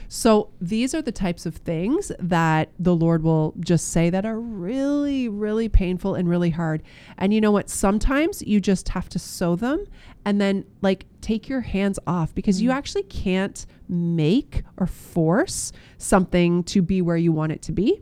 So 0.07 0.49
these 0.61 0.93
are 0.93 1.01
the 1.01 1.11
types 1.11 1.45
of 1.45 1.55
things 1.55 2.11
that 2.19 2.69
the 2.77 2.95
Lord 2.95 3.23
will 3.23 3.53
just 3.59 3.89
say 3.89 4.09
that 4.09 4.25
are 4.25 4.39
really, 4.39 5.27
really 5.27 5.69
painful 5.69 6.15
and 6.15 6.29
really 6.29 6.51
hard. 6.51 6.83
And 7.17 7.33
you 7.33 7.41
know 7.41 7.51
what? 7.51 7.69
Sometimes 7.69 8.41
you 8.43 8.59
just 8.59 8.89
have 8.89 9.09
to 9.09 9.19
sow 9.19 9.55
them 9.55 9.85
and 10.25 10.39
then 10.39 10.65
like 10.81 11.05
take 11.21 11.49
your 11.49 11.61
hands 11.61 11.99
off 12.05 12.33
because 12.35 12.61
you 12.61 12.69
hmm. 12.69 12.77
actually 12.77 13.03
can't 13.03 13.65
make 13.87 14.63
or 14.77 14.87
force 14.87 15.71
something 15.97 16.63
to 16.63 16.81
be 16.81 17.01
where 17.01 17.17
you 17.17 17.31
want 17.31 17.51
it 17.51 17.61
to 17.63 17.71
be. 17.71 18.01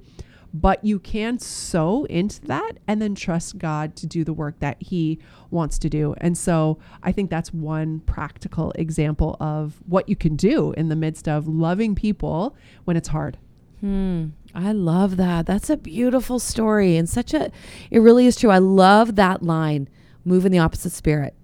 But 0.53 0.83
you 0.83 0.99
can 0.99 1.39
sow 1.39 2.03
into 2.05 2.41
that 2.41 2.73
and 2.87 3.01
then 3.01 3.15
trust 3.15 3.57
God 3.57 3.95
to 3.95 4.05
do 4.05 4.23
the 4.23 4.33
work 4.33 4.59
that 4.59 4.77
He 4.79 5.17
wants 5.49 5.79
to 5.79 5.89
do. 5.89 6.13
And 6.17 6.37
so 6.37 6.77
I 7.01 7.11
think 7.11 7.31
that's 7.31 7.51
one 7.51 8.01
practical 8.01 8.71
example 8.75 9.35
of 9.39 9.81
what 9.87 10.07
you 10.07 10.15
can 10.15 10.35
do 10.35 10.71
in 10.73 10.89
the 10.89 10.95
midst 10.95 11.27
of 11.27 11.47
loving 11.47 11.95
people 11.95 12.55
when 12.85 12.95
it's 12.95 13.07
hard. 13.07 13.37
Hmm. 13.79 14.27
I 14.55 14.71
love 14.71 15.17
that. 15.17 15.45
That's 15.45 15.69
a 15.69 15.75
beautiful 15.75 16.37
story 16.39 16.95
and 16.95 17.09
such 17.09 17.33
a, 17.33 17.51
it 17.89 17.99
really 17.99 18.27
is 18.27 18.35
true. 18.35 18.51
I 18.51 18.59
love 18.59 19.15
that 19.15 19.41
line, 19.41 19.89
move 20.23 20.45
in 20.45 20.51
the 20.51 20.59
opposite 20.59 20.91
spirit. 20.91 21.35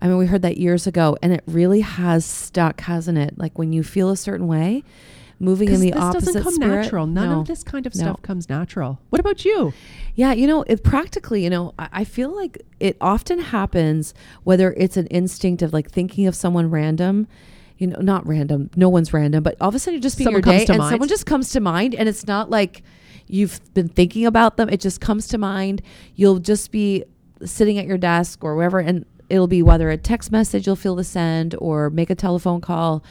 I 0.00 0.08
mean, 0.08 0.16
we 0.16 0.26
heard 0.26 0.42
that 0.42 0.56
years 0.56 0.86
ago 0.86 1.16
and 1.22 1.32
it 1.32 1.44
really 1.46 1.80
has 1.80 2.24
stuck, 2.24 2.80
hasn't 2.80 3.18
it? 3.18 3.38
Like 3.38 3.58
when 3.58 3.72
you 3.72 3.82
feel 3.82 4.10
a 4.10 4.16
certain 4.16 4.46
way, 4.46 4.82
moving 5.38 5.70
in 5.70 5.80
the 5.80 5.90
this 5.90 6.00
opposite 6.02 6.26
doesn't 6.26 6.42
come 6.44 6.54
spirit. 6.54 6.82
natural. 6.82 7.06
None 7.06 7.28
No. 7.30 7.40
of 7.40 7.46
this 7.46 7.62
kind 7.62 7.86
of 7.86 7.94
No. 7.94 8.00
stuff 8.02 8.22
comes 8.22 8.48
natural. 8.48 8.98
What 9.10 9.20
about 9.20 9.44
you? 9.44 9.72
Yeah, 10.14 10.32
you 10.32 10.46
know, 10.46 10.62
it 10.62 10.82
practically, 10.82 11.44
you 11.44 11.50
know, 11.50 11.74
I, 11.78 11.88
I 11.92 12.04
feel 12.04 12.34
like 12.34 12.62
it 12.80 12.96
often 13.00 13.38
happens 13.40 14.14
whether 14.44 14.72
it's 14.78 14.96
an 14.96 15.06
instinct 15.08 15.60
of 15.62 15.72
like 15.72 15.90
thinking 15.90 16.26
of 16.26 16.34
someone 16.34 16.70
random, 16.70 17.26
you 17.76 17.86
know, 17.86 17.98
not 18.00 18.26
random, 18.26 18.70
no 18.76 18.88
one's 18.88 19.12
random, 19.12 19.42
but 19.42 19.56
all 19.60 19.68
of 19.68 19.74
a 19.74 19.78
sudden 19.78 19.94
you're 19.94 20.02
just 20.02 20.16
being 20.16 20.26
Someone 20.26 20.42
your 20.42 20.58
day 20.58 20.64
and 20.66 20.78
mind. 20.78 20.90
someone 20.92 21.08
just 21.08 21.26
comes 21.26 21.50
to 21.50 21.60
mind 21.60 21.94
and 21.94 22.08
it's 22.08 22.26
not 22.26 22.48
like 22.48 22.82
you've 23.26 23.60
been 23.74 23.88
thinking 23.88 24.24
about 24.24 24.56
them, 24.56 24.68
it 24.70 24.80
just 24.80 25.00
comes 25.02 25.26
to 25.28 25.36
mind. 25.38 25.82
You'll 26.14 26.38
just 26.38 26.70
be 26.70 27.04
sitting 27.44 27.76
at 27.76 27.84
your 27.86 27.98
desk 27.98 28.42
or 28.42 28.56
wherever 28.56 28.78
and 28.78 29.04
it'll 29.28 29.48
be 29.48 29.62
whether 29.62 29.90
a 29.90 29.98
text 29.98 30.32
message 30.32 30.66
you'll 30.66 30.76
feel 30.76 30.96
to 30.96 31.04
send 31.04 31.54
or 31.58 31.90
make 31.90 32.08
a 32.08 32.14
telephone 32.14 32.60
call 32.62 33.02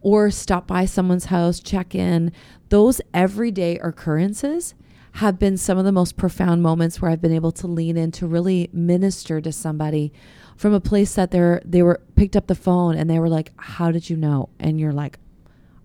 or 0.00 0.30
stop 0.30 0.66
by 0.66 0.84
someone's 0.84 1.26
house, 1.26 1.60
check 1.60 1.94
in. 1.94 2.32
Those 2.68 3.00
everyday 3.12 3.78
occurrences 3.78 4.74
have 5.14 5.38
been 5.38 5.56
some 5.56 5.76
of 5.78 5.84
the 5.84 5.92
most 5.92 6.16
profound 6.16 6.62
moments 6.62 7.00
where 7.00 7.10
I've 7.10 7.20
been 7.20 7.34
able 7.34 7.52
to 7.52 7.66
lean 7.66 7.96
in 7.96 8.12
to 8.12 8.26
really 8.26 8.70
minister 8.72 9.40
to 9.40 9.52
somebody 9.52 10.12
from 10.56 10.72
a 10.72 10.80
place 10.80 11.14
that 11.14 11.30
they're 11.30 11.62
they 11.64 11.82
were 11.82 12.00
picked 12.16 12.36
up 12.36 12.46
the 12.46 12.54
phone 12.54 12.94
and 12.94 13.08
they 13.08 13.18
were 13.18 13.28
like, 13.28 13.52
"How 13.56 13.90
did 13.90 14.08
you 14.08 14.16
know?" 14.16 14.50
And 14.60 14.78
you're 14.78 14.92
like, 14.92 15.18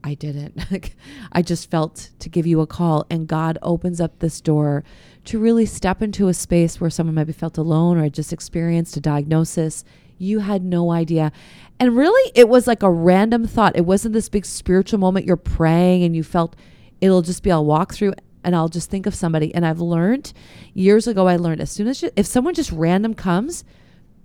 "I 0.04 0.14
didn't. 0.14 0.66
I 1.32 1.42
just 1.42 1.72
felt 1.72 2.10
to 2.20 2.30
give 2.30 2.46
you 2.46 2.62
a 2.62 2.68
call." 2.68 3.06
And 3.10 3.28
God 3.28 3.58
opens 3.62 4.00
up 4.00 4.20
this 4.20 4.42
door 4.42 4.84
to 5.26 5.40
really 5.40 5.66
step 5.66 6.02
into 6.02 6.28
a 6.28 6.34
space 6.34 6.80
where 6.80 6.90
someone 6.90 7.16
might 7.16 7.24
be 7.24 7.34
felt 7.34 7.58
alone 7.58 7.98
or 7.98 8.10
just 8.10 8.34
experienced 8.34 8.98
a 8.98 9.02
diagnosis. 9.02 9.84
You 10.18 10.40
had 10.40 10.64
no 10.64 10.92
idea. 10.92 11.32
And 11.80 11.96
really, 11.96 12.32
it 12.36 12.48
was 12.48 12.68
like 12.68 12.84
a 12.84 12.92
random 12.92 13.46
thought. 13.46 13.76
It 13.76 13.86
wasn't 13.86 14.14
this 14.14 14.30
big 14.30 14.46
spiritual 14.46 15.00
moment 15.00 15.26
you're 15.26 15.36
praying 15.36 16.04
and 16.04 16.16
you 16.16 16.24
felt 16.24 16.56
it'll 17.02 17.22
just 17.22 17.44
be 17.44 17.52
I'll 17.52 17.66
walk 17.66 17.94
through 17.94 18.14
and 18.44 18.56
I'll 18.56 18.70
just 18.70 18.90
think 18.90 19.06
of 19.06 19.16
somebody. 19.16 19.54
And 19.54 19.66
I've 19.66 19.82
learned 19.82 20.32
years 20.74 21.08
ago, 21.08 21.28
I 21.28 21.36
learned 21.36 21.62
as 21.62 21.72
soon 21.72 21.88
as 21.88 22.02
you, 22.02 22.12
if 22.16 22.26
someone 22.26 22.54
just 22.54 22.72
random 22.72 23.14
comes, 23.14 23.66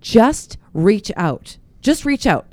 just 0.01 0.59
reach 0.73 1.11
out. 1.17 1.57
Just 1.81 2.05
reach 2.05 2.27
out. 2.27 2.47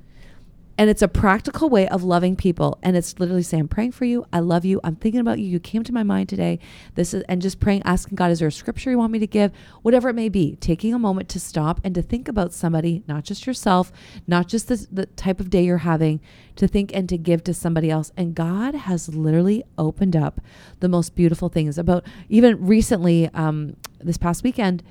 And 0.77 0.89
it's 0.89 1.01
a 1.01 1.07
practical 1.07 1.69
way 1.69 1.87
of 1.87 2.03
loving 2.03 2.35
people. 2.35 2.77
And 2.83 2.95
it's 2.95 3.19
literally 3.19 3.41
saying, 3.41 3.61
I'm 3.61 3.67
praying 3.67 3.93
for 3.93 4.05
you. 4.05 4.25
I 4.31 4.39
love 4.39 4.63
you. 4.63 4.79
I'm 4.83 4.95
thinking 4.95 5.21
about 5.21 5.39
you. 5.39 5.45
You 5.45 5.59
came 5.59 5.83
to 5.83 5.93
my 5.93 6.03
mind 6.03 6.29
today. 6.29 6.59
This 6.93 7.13
is, 7.13 7.23
and 7.27 7.41
just 7.41 7.59
praying, 7.59 7.81
asking 7.83 8.15
God, 8.15 8.29
is 8.29 8.39
there 8.39 8.47
a 8.47 8.51
scripture 8.51 8.91
you 8.91 8.97
want 8.97 9.11
me 9.11 9.19
to 9.19 9.27
give? 9.27 9.51
Whatever 9.81 10.09
it 10.09 10.13
may 10.13 10.29
be, 10.29 10.55
taking 10.57 10.93
a 10.93 10.99
moment 10.99 11.29
to 11.29 11.39
stop 11.39 11.81
and 11.83 11.95
to 11.95 12.01
think 12.01 12.27
about 12.27 12.53
somebody, 12.53 13.03
not 13.07 13.23
just 13.23 13.47
yourself, 13.47 13.91
not 14.27 14.47
just 14.47 14.67
the, 14.67 14.85
the 14.91 15.05
type 15.07 15.39
of 15.39 15.49
day 15.49 15.63
you're 15.63 15.79
having, 15.79 16.19
to 16.57 16.67
think 16.67 16.91
and 16.93 17.09
to 17.09 17.17
give 17.17 17.43
to 17.45 17.53
somebody 17.53 17.89
else. 17.89 18.11
And 18.15 18.35
God 18.35 18.75
has 18.75 19.09
literally 19.09 19.63
opened 19.77 20.15
up 20.15 20.41
the 20.79 20.89
most 20.89 21.15
beautiful 21.15 21.49
things. 21.49 21.77
About 21.77 22.05
even 22.29 22.65
recently, 22.65 23.29
um, 23.33 23.75
this 23.99 24.17
past 24.17 24.43
weekend, 24.43 24.83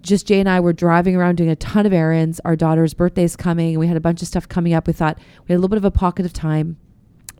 just 0.00 0.26
Jay 0.26 0.40
and 0.40 0.48
I 0.48 0.60
were 0.60 0.72
driving 0.72 1.16
around 1.16 1.36
doing 1.36 1.50
a 1.50 1.56
ton 1.56 1.86
of 1.86 1.92
errands. 1.92 2.40
Our 2.44 2.56
daughter's 2.56 2.94
birthday's 2.94 3.36
coming. 3.36 3.78
We 3.78 3.86
had 3.86 3.96
a 3.96 4.00
bunch 4.00 4.22
of 4.22 4.28
stuff 4.28 4.48
coming 4.48 4.74
up. 4.74 4.86
We 4.86 4.92
thought 4.92 5.18
we 5.18 5.52
had 5.52 5.56
a 5.56 5.60
little 5.60 5.68
bit 5.68 5.78
of 5.78 5.84
a 5.84 5.90
pocket 5.90 6.26
of 6.26 6.32
time, 6.32 6.76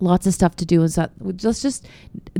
lots 0.01 0.27
of 0.27 0.35
stuff 0.35 0.57
to 0.57 0.67
do. 0.67 0.83
And 0.83 0.93
so 0.93 1.09
let's 1.21 1.63
just 1.63 1.87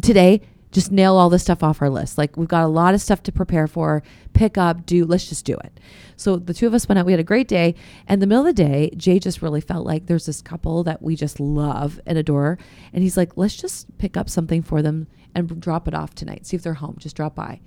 today, 0.01 0.41
just 0.71 0.93
nail 0.93 1.17
all 1.17 1.31
this 1.31 1.43
stuff 1.43 1.63
off 1.63 1.81
our 1.81 1.91
list. 1.91 2.19
Like 2.19 2.37
we've 2.37 2.49
got 2.49 2.65
a 2.65 2.69
lot 2.69 2.95
of 2.95 3.01
stuff 3.01 3.23
to 3.25 3.33
prepare 3.33 3.67
for, 3.67 4.03
pick 4.35 4.59
up, 4.59 4.85
do, 4.85 5.05
let's 5.05 5.29
just 5.29 5.45
do 5.45 5.55
it. 5.55 5.81
So 6.17 6.37
the 6.37 6.53
two 6.55 6.67
of 6.67 6.75
us 6.75 6.89
went 6.89 6.99
out. 6.99 7.07
We 7.07 7.13
had 7.13 7.21
a 7.21 7.25
great 7.25 7.49
day. 7.49 7.75
And 8.07 8.21
the 8.21 8.27
middle 8.27 8.47
of 8.47 8.55
the 8.55 8.65
day, 8.65 8.91
Jay 8.97 9.19
just 9.19 9.41
really 9.41 9.61
felt 9.61 9.87
like 9.87 10.07
there's 10.07 10.27
this 10.27 10.43
couple 10.43 10.85
that 10.85 11.01
we 11.01 11.17
just 11.17 11.41
love 11.41 12.01
and 12.07 12.19
adore. 12.19 12.59
And 12.93 13.03
he's 13.03 13.17
like, 13.17 13.37
let's 13.37 13.57
just 13.57 13.97
pick 13.99 14.17
up 14.17 14.29
something 14.29 14.63
for 14.63 14.83
them 14.83 15.07
and 15.35 15.61
drop 15.61 15.89
it 15.89 15.95
off 15.95 16.15
tonight. 16.15 16.47
See 16.47 16.57
if 16.57 16.63
they're 16.63 16.75
home. 16.75 16.97
Just 16.99 17.17
drop 17.17 17.35
by. 17.35 17.61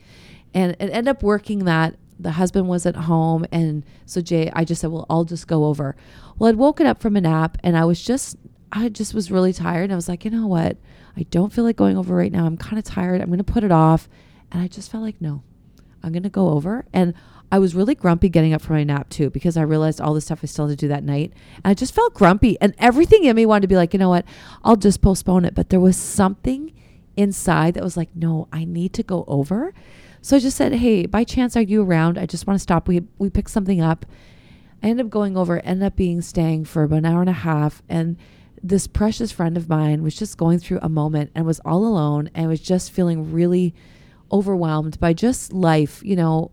And 0.53 0.73
it 0.73 0.89
ended 0.91 1.07
up 1.07 1.23
working 1.23 1.65
that 1.65 1.95
the 2.21 2.31
husband 2.31 2.67
was 2.67 2.85
at 2.85 2.95
home 2.95 3.45
and 3.51 3.83
so 4.05 4.21
Jay 4.21 4.51
I 4.53 4.63
just 4.63 4.81
said 4.81 4.91
well 4.91 5.05
I'll 5.09 5.25
just 5.25 5.47
go 5.47 5.65
over. 5.65 5.95
Well 6.37 6.49
I'd 6.49 6.55
woken 6.55 6.87
up 6.87 7.01
from 7.01 7.15
a 7.15 7.21
nap 7.21 7.57
and 7.63 7.77
I 7.77 7.85
was 7.85 8.01
just 8.01 8.37
I 8.71 8.89
just 8.89 9.13
was 9.13 9.31
really 9.31 9.53
tired 9.53 9.85
and 9.85 9.93
I 9.93 9.95
was 9.95 10.07
like, 10.07 10.23
"You 10.23 10.31
know 10.31 10.47
what? 10.47 10.77
I 11.17 11.23
don't 11.23 11.51
feel 11.51 11.63
like 11.63 11.75
going 11.75 11.97
over 11.97 12.15
right 12.15 12.31
now. 12.31 12.45
I'm 12.45 12.57
kind 12.57 12.77
of 12.77 12.85
tired. 12.85 13.21
I'm 13.21 13.27
going 13.27 13.37
to 13.37 13.43
put 13.43 13.63
it 13.63 13.71
off." 13.71 14.07
And 14.51 14.61
I 14.61 14.67
just 14.67 14.91
felt 14.91 15.03
like, 15.03 15.19
"No. 15.19 15.43
I'm 16.03 16.11
going 16.11 16.23
to 16.23 16.29
go 16.29 16.49
over." 16.49 16.85
And 16.93 17.13
I 17.51 17.59
was 17.59 17.75
really 17.75 17.95
grumpy 17.95 18.29
getting 18.29 18.53
up 18.53 18.61
from 18.61 18.77
my 18.77 18.83
nap 18.83 19.09
too 19.09 19.29
because 19.29 19.57
I 19.57 19.63
realized 19.63 19.99
all 19.99 20.13
the 20.13 20.21
stuff 20.21 20.39
I 20.41 20.45
still 20.45 20.67
had 20.67 20.79
to 20.79 20.85
do 20.85 20.87
that 20.87 21.03
night. 21.03 21.33
And 21.57 21.71
I 21.71 21.73
just 21.73 21.93
felt 21.93 22.13
grumpy 22.13 22.57
and 22.61 22.73
everything 22.77 23.25
in 23.25 23.35
me 23.35 23.45
wanted 23.45 23.63
to 23.63 23.67
be 23.67 23.75
like, 23.75 23.93
"You 23.93 23.99
know 23.99 24.09
what? 24.09 24.25
I'll 24.63 24.77
just 24.77 25.01
postpone 25.01 25.45
it." 25.45 25.53
But 25.53 25.69
there 25.69 25.81
was 25.81 25.97
something 25.97 26.71
inside 27.17 27.73
that 27.73 27.83
was 27.83 27.97
like, 27.97 28.15
"No, 28.15 28.47
I 28.53 28.63
need 28.63 28.93
to 28.93 29.03
go 29.03 29.25
over." 29.27 29.73
So 30.21 30.35
I 30.35 30.39
just 30.39 30.57
said, 30.57 30.73
"Hey, 30.73 31.05
by 31.05 31.23
chance 31.23 31.57
are 31.57 31.61
you 31.61 31.83
around? 31.83 32.17
I 32.17 32.25
just 32.25 32.47
want 32.47 32.55
to 32.55 32.61
stop. 32.61 32.87
We 32.87 33.03
we 33.17 33.29
picked 33.29 33.51
something 33.51 33.81
up." 33.81 34.05
I 34.83 34.87
ended 34.87 35.05
up 35.05 35.11
going 35.11 35.37
over, 35.37 35.59
ended 35.59 35.85
up 35.85 35.95
being 35.95 36.21
staying 36.21 36.65
for 36.65 36.83
about 36.83 36.99
an 36.99 37.05
hour 37.05 37.21
and 37.21 37.29
a 37.29 37.33
half, 37.33 37.83
and 37.87 38.17
this 38.63 38.87
precious 38.87 39.31
friend 39.31 39.57
of 39.57 39.69
mine 39.69 40.03
was 40.03 40.15
just 40.15 40.37
going 40.37 40.59
through 40.59 40.79
a 40.81 40.89
moment 40.89 41.31
and 41.33 41.45
was 41.45 41.59
all 41.61 41.85
alone 41.85 42.29
and 42.33 42.47
was 42.47 42.61
just 42.61 42.91
feeling 42.91 43.31
really 43.31 43.73
overwhelmed 44.31 44.99
by 44.99 45.13
just 45.13 45.51
life, 45.51 46.01
you 46.03 46.15
know, 46.15 46.51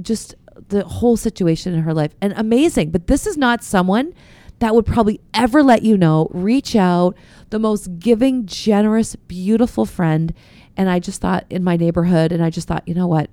just 0.00 0.34
the 0.68 0.84
whole 0.84 1.16
situation 1.16 1.74
in 1.74 1.82
her 1.82 1.94
life. 1.94 2.14
And 2.20 2.32
amazing, 2.36 2.90
but 2.90 3.06
this 3.06 3.26
is 3.26 3.36
not 3.36 3.62
someone 3.62 4.12
that 4.60 4.74
would 4.74 4.86
probably 4.86 5.20
ever 5.34 5.62
let 5.62 5.82
you 5.82 5.96
know, 5.96 6.28
reach 6.32 6.74
out, 6.74 7.16
the 7.50 7.58
most 7.58 7.98
giving, 7.98 8.44
generous, 8.46 9.14
beautiful 9.14 9.86
friend 9.86 10.34
and 10.78 10.88
I 10.88 11.00
just 11.00 11.20
thought 11.20 11.44
in 11.50 11.64
my 11.64 11.76
neighborhood, 11.76 12.30
and 12.32 12.42
I 12.42 12.50
just 12.50 12.68
thought, 12.68 12.86
you 12.86 12.94
know 12.94 13.08
what? 13.08 13.28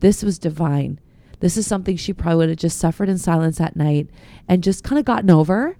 This 0.00 0.22
was 0.22 0.38
divine. 0.38 0.98
This 1.40 1.56
is 1.56 1.66
something 1.66 1.96
she 1.96 2.12
probably 2.12 2.38
would 2.38 2.48
have 2.48 2.58
just 2.58 2.78
suffered 2.78 3.08
in 3.08 3.18
silence 3.18 3.60
at 3.60 3.76
night 3.76 4.08
and 4.48 4.64
just 4.64 4.82
kind 4.82 4.98
of 4.98 5.04
gotten 5.04 5.30
over, 5.30 5.76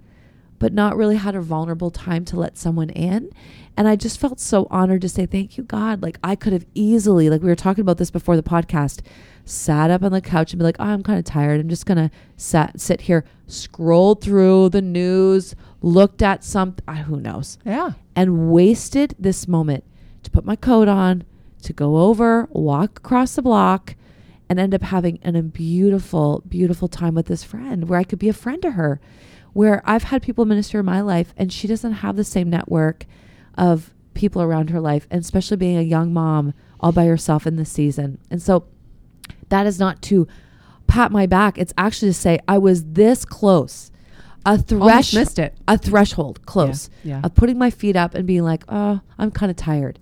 but 0.59 0.71
not 0.71 0.95
really 0.95 1.15
had 1.15 1.35
a 1.35 1.41
vulnerable 1.41 1.89
time 1.89 2.23
to 2.25 2.37
let 2.37 2.57
someone 2.57 2.91
in. 2.91 3.31
And 3.75 3.87
I 3.87 3.95
just 3.95 4.19
felt 4.19 4.39
so 4.39 4.67
honored 4.69 5.01
to 5.01 5.09
say, 5.09 5.25
thank 5.25 5.57
you, 5.57 5.63
God. 5.63 6.01
Like 6.01 6.19
I 6.23 6.35
could 6.35 6.53
have 6.53 6.65
easily, 6.75 7.29
like 7.29 7.41
we 7.41 7.49
were 7.49 7.55
talking 7.55 7.81
about 7.81 7.97
this 7.97 8.11
before 8.11 8.35
the 8.35 8.43
podcast, 8.43 9.01
sat 9.45 9.89
up 9.89 10.03
on 10.03 10.11
the 10.11 10.21
couch 10.21 10.53
and 10.53 10.59
be 10.59 10.63
like, 10.63 10.77
oh, 10.79 10.85
I'm 10.85 11.01
kind 11.01 11.17
of 11.17 11.25
tired. 11.25 11.59
I'm 11.59 11.69
just 11.69 11.85
going 11.85 11.97
to 11.97 12.11
sat, 12.37 12.79
sit 12.79 13.01
here, 13.01 13.25
scroll 13.47 14.15
through 14.15 14.69
the 14.69 14.81
news, 14.81 15.55
looked 15.81 16.21
at 16.21 16.43
something, 16.43 16.85
who 16.95 17.19
knows? 17.19 17.57
Yeah. 17.65 17.93
And 18.15 18.51
wasted 18.51 19.15
this 19.17 19.47
moment 19.47 19.83
to 20.23 20.31
put 20.31 20.45
my 20.45 20.55
coat 20.55 20.87
on, 20.87 21.23
to 21.63 21.73
go 21.73 21.97
over, 21.97 22.47
walk 22.51 22.99
across 22.99 23.35
the 23.35 23.41
block, 23.41 23.95
and 24.49 24.59
end 24.59 24.73
up 24.73 24.81
having 24.81 25.19
an, 25.21 25.35
a 25.35 25.43
beautiful, 25.43 26.43
beautiful 26.47 26.87
time 26.87 27.13
with 27.15 27.27
this 27.27 27.43
friend 27.43 27.87
where 27.87 27.99
I 27.99 28.03
could 28.03 28.19
be 28.19 28.29
a 28.29 28.33
friend 28.33 28.61
to 28.63 28.71
her. 28.71 28.99
Where 29.53 29.81
I've 29.83 30.03
had 30.03 30.21
people 30.21 30.45
minister 30.45 30.79
in 30.79 30.85
my 30.85 31.01
life, 31.01 31.33
and 31.35 31.51
she 31.51 31.67
doesn't 31.67 31.91
have 31.93 32.15
the 32.15 32.23
same 32.23 32.49
network 32.49 33.05
of 33.55 33.93
people 34.13 34.41
around 34.41 34.69
her 34.69 34.79
life, 34.79 35.07
and 35.09 35.21
especially 35.21 35.57
being 35.57 35.77
a 35.77 35.81
young 35.81 36.13
mom 36.13 36.53
all 36.79 36.91
by 36.91 37.05
herself 37.05 37.47
in 37.47 37.55
this 37.55 37.71
season. 37.71 38.19
And 38.29 38.41
so 38.41 38.65
that 39.49 39.65
is 39.65 39.79
not 39.79 40.01
to 40.03 40.27
pat 40.87 41.11
my 41.11 41.25
back. 41.25 41.57
It's 41.57 41.73
actually 41.77 42.09
to 42.09 42.13
say 42.13 42.39
I 42.47 42.57
was 42.59 42.83
this 42.93 43.25
close. 43.25 43.91
A 44.45 44.57
thresh 44.57 45.13
missed 45.13 45.39
it. 45.39 45.57
A 45.67 45.77
threshold 45.77 46.45
close 46.45 46.89
Yeah, 47.03 47.15
yeah. 47.15 47.21
of 47.25 47.35
putting 47.35 47.57
my 47.57 47.69
feet 47.69 47.95
up 47.95 48.13
and 48.15 48.25
being 48.25 48.43
like, 48.43 48.63
oh, 48.69 49.01
I'm 49.17 49.31
kind 49.31 49.49
of 49.49 49.55
tired 49.57 49.99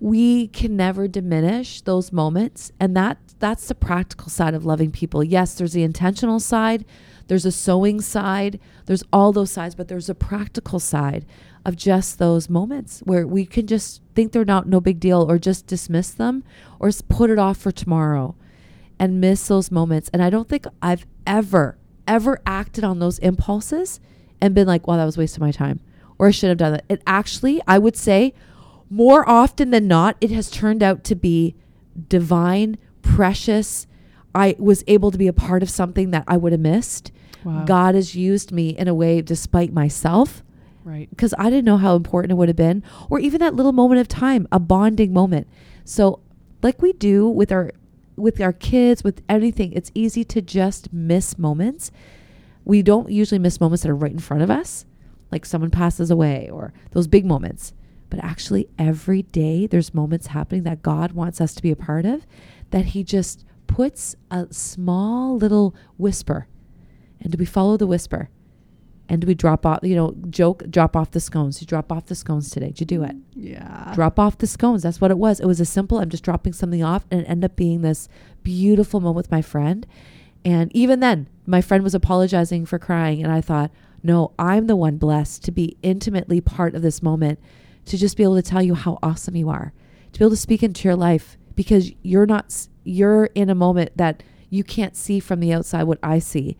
we 0.00 0.48
can 0.48 0.76
never 0.76 1.06
diminish 1.06 1.82
those 1.82 2.10
moments. 2.10 2.72
And 2.80 2.96
that 2.96 3.18
that's 3.38 3.68
the 3.68 3.74
practical 3.74 4.28
side 4.28 4.54
of 4.54 4.64
loving 4.64 4.90
people. 4.90 5.22
Yes 5.22 5.54
there's 5.54 5.74
the 5.74 5.82
intentional 5.82 6.40
side 6.40 6.84
there's 7.28 7.46
a 7.46 7.52
sowing 7.52 8.00
side 8.00 8.58
there's 8.86 9.04
all 9.12 9.32
those 9.32 9.52
sides 9.52 9.76
but 9.76 9.86
there's 9.86 10.08
a 10.08 10.14
practical 10.14 10.80
side 10.80 11.24
of 11.64 11.76
just 11.76 12.18
those 12.18 12.48
moments 12.48 13.00
where 13.04 13.24
we 13.26 13.46
can 13.46 13.66
just 13.66 14.02
think 14.14 14.32
they're 14.32 14.44
not 14.44 14.66
no 14.66 14.80
big 14.80 14.98
deal 14.98 15.30
or 15.30 15.38
just 15.38 15.66
dismiss 15.66 16.10
them 16.10 16.42
or 16.80 16.90
put 17.08 17.30
it 17.30 17.38
off 17.38 17.58
for 17.58 17.70
tomorrow 17.70 18.34
and 18.98 19.20
miss 19.20 19.46
those 19.48 19.70
moments. 19.70 20.10
And 20.12 20.22
i 20.22 20.30
don't 20.30 20.48
think 20.48 20.66
i've 20.82 21.06
ever 21.26 21.76
ever 22.08 22.40
acted 22.46 22.84
on 22.84 22.98
those 22.98 23.18
impulses 23.20 24.00
and 24.40 24.54
been 24.54 24.66
like 24.66 24.86
well 24.86 24.96
that 24.96 25.04
was 25.04 25.16
a 25.16 25.20
waste 25.20 25.36
of 25.36 25.42
my 25.42 25.52
time 25.52 25.80
or 26.18 26.26
i 26.26 26.30
should 26.30 26.48
have 26.48 26.58
done 26.58 26.72
that. 26.72 26.84
It 26.88 27.02
actually 27.06 27.60
i 27.68 27.78
would 27.78 27.96
say 27.96 28.34
more 28.90 29.26
often 29.28 29.70
than 29.70 29.86
not, 29.88 30.16
it 30.20 30.30
has 30.32 30.50
turned 30.50 30.82
out 30.82 31.04
to 31.04 31.14
be 31.14 31.54
divine, 32.08 32.76
precious. 33.02 33.86
I 34.34 34.56
was 34.58 34.84
able 34.86 35.10
to 35.10 35.18
be 35.18 35.26
a 35.28 35.32
part 35.32 35.62
of 35.62 35.70
something 35.70 36.10
that 36.10 36.24
I 36.26 36.36
would 36.36 36.52
have 36.52 36.60
missed. 36.60 37.12
Wow. 37.44 37.64
God 37.64 37.94
has 37.94 38.14
used 38.14 38.52
me 38.52 38.70
in 38.70 38.88
a 38.88 38.94
way 38.94 39.22
despite 39.22 39.72
myself 39.72 40.42
Right. 40.84 41.08
because 41.10 41.34
I 41.38 41.44
didn't 41.50 41.64
know 41.64 41.76
how 41.78 41.94
important 41.96 42.32
it 42.32 42.34
would 42.34 42.48
have 42.48 42.56
been, 42.56 42.82
or 43.08 43.18
even 43.18 43.38
that 43.40 43.54
little 43.54 43.72
moment 43.72 44.00
of 44.00 44.08
time, 44.08 44.46
a 44.52 44.58
bonding 44.58 45.12
moment. 45.12 45.46
So, 45.84 46.20
like 46.62 46.82
we 46.82 46.92
do 46.92 47.28
with 47.28 47.50
our 47.52 47.72
with 48.16 48.38
our 48.40 48.52
kids, 48.52 49.02
with 49.02 49.22
anything, 49.30 49.72
it's 49.72 49.90
easy 49.94 50.24
to 50.24 50.42
just 50.42 50.92
miss 50.92 51.38
moments. 51.38 51.90
We 52.66 52.82
don't 52.82 53.10
usually 53.10 53.38
miss 53.38 53.60
moments 53.60 53.82
that 53.82 53.88
are 53.90 53.94
right 53.96 54.12
in 54.12 54.18
front 54.18 54.42
of 54.42 54.50
us, 54.50 54.84
like 55.32 55.46
someone 55.46 55.70
passes 55.70 56.10
away 56.10 56.50
or 56.52 56.74
those 56.90 57.06
big 57.06 57.24
moments. 57.24 57.72
But 58.10 58.22
actually, 58.22 58.68
every 58.78 59.22
day 59.22 59.66
there's 59.66 59.94
moments 59.94 60.28
happening 60.28 60.64
that 60.64 60.82
God 60.82 61.12
wants 61.12 61.40
us 61.40 61.54
to 61.54 61.62
be 61.62 61.70
a 61.70 61.76
part 61.76 62.04
of, 62.04 62.26
that 62.70 62.86
He 62.86 63.04
just 63.04 63.44
puts 63.66 64.16
a 64.30 64.48
small 64.52 65.36
little 65.36 65.74
whisper. 65.96 66.48
And 67.20 67.32
do 67.32 67.38
we 67.38 67.46
follow 67.46 67.76
the 67.76 67.86
whisper? 67.86 68.28
And 69.08 69.20
do 69.20 69.26
we 69.26 69.34
drop 69.34 69.66
off, 69.66 69.80
you 69.82 69.96
know, 69.96 70.14
joke, 70.30 70.62
drop 70.70 70.94
off 70.94 71.10
the 71.10 71.18
scones? 71.18 71.60
You 71.60 71.66
drop 71.66 71.90
off 71.90 72.06
the 72.06 72.14
scones 72.14 72.48
today. 72.48 72.68
Did 72.68 72.80
you 72.80 72.86
do 72.86 73.02
it? 73.02 73.16
Yeah. 73.34 73.92
drop 73.92 74.20
off 74.20 74.38
the 74.38 74.46
scones. 74.46 74.84
That's 74.84 75.00
what 75.00 75.10
it 75.10 75.18
was. 75.18 75.40
It 75.40 75.46
was 75.46 75.60
a 75.60 75.64
simple, 75.64 75.98
I'm 75.98 76.10
just 76.10 76.22
dropping 76.22 76.52
something 76.52 76.82
off. 76.84 77.06
And 77.10 77.22
it 77.22 77.24
ended 77.24 77.50
up 77.50 77.56
being 77.56 77.82
this 77.82 78.08
beautiful 78.44 79.00
moment 79.00 79.16
with 79.16 79.30
my 79.32 79.42
friend. 79.42 79.84
And 80.44 80.70
even 80.76 81.00
then, 81.00 81.28
my 81.44 81.60
friend 81.60 81.82
was 81.82 81.94
apologizing 81.94 82.66
for 82.66 82.78
crying. 82.78 83.20
And 83.20 83.32
I 83.32 83.40
thought, 83.40 83.72
no, 84.02 84.32
I'm 84.38 84.68
the 84.68 84.76
one 84.76 84.96
blessed 84.96 85.42
to 85.44 85.50
be 85.50 85.76
intimately 85.82 86.40
part 86.40 86.76
of 86.76 86.82
this 86.82 87.02
moment, 87.02 87.40
to 87.86 87.96
just 87.96 88.16
be 88.16 88.22
able 88.22 88.36
to 88.36 88.42
tell 88.42 88.62
you 88.62 88.74
how 88.74 88.98
awesome 89.02 89.36
you 89.36 89.48
are, 89.48 89.72
to 90.12 90.18
be 90.18 90.24
able 90.24 90.30
to 90.30 90.36
speak 90.36 90.62
into 90.62 90.86
your 90.86 90.96
life 90.96 91.36
because 91.54 91.92
you're 92.02 92.26
not, 92.26 92.68
you're 92.84 93.26
in 93.34 93.50
a 93.50 93.54
moment 93.54 93.96
that 93.96 94.22
you 94.48 94.64
can't 94.64 94.96
see 94.96 95.20
from 95.20 95.40
the 95.40 95.52
outside 95.52 95.84
what 95.84 95.98
I 96.02 96.18
see. 96.18 96.56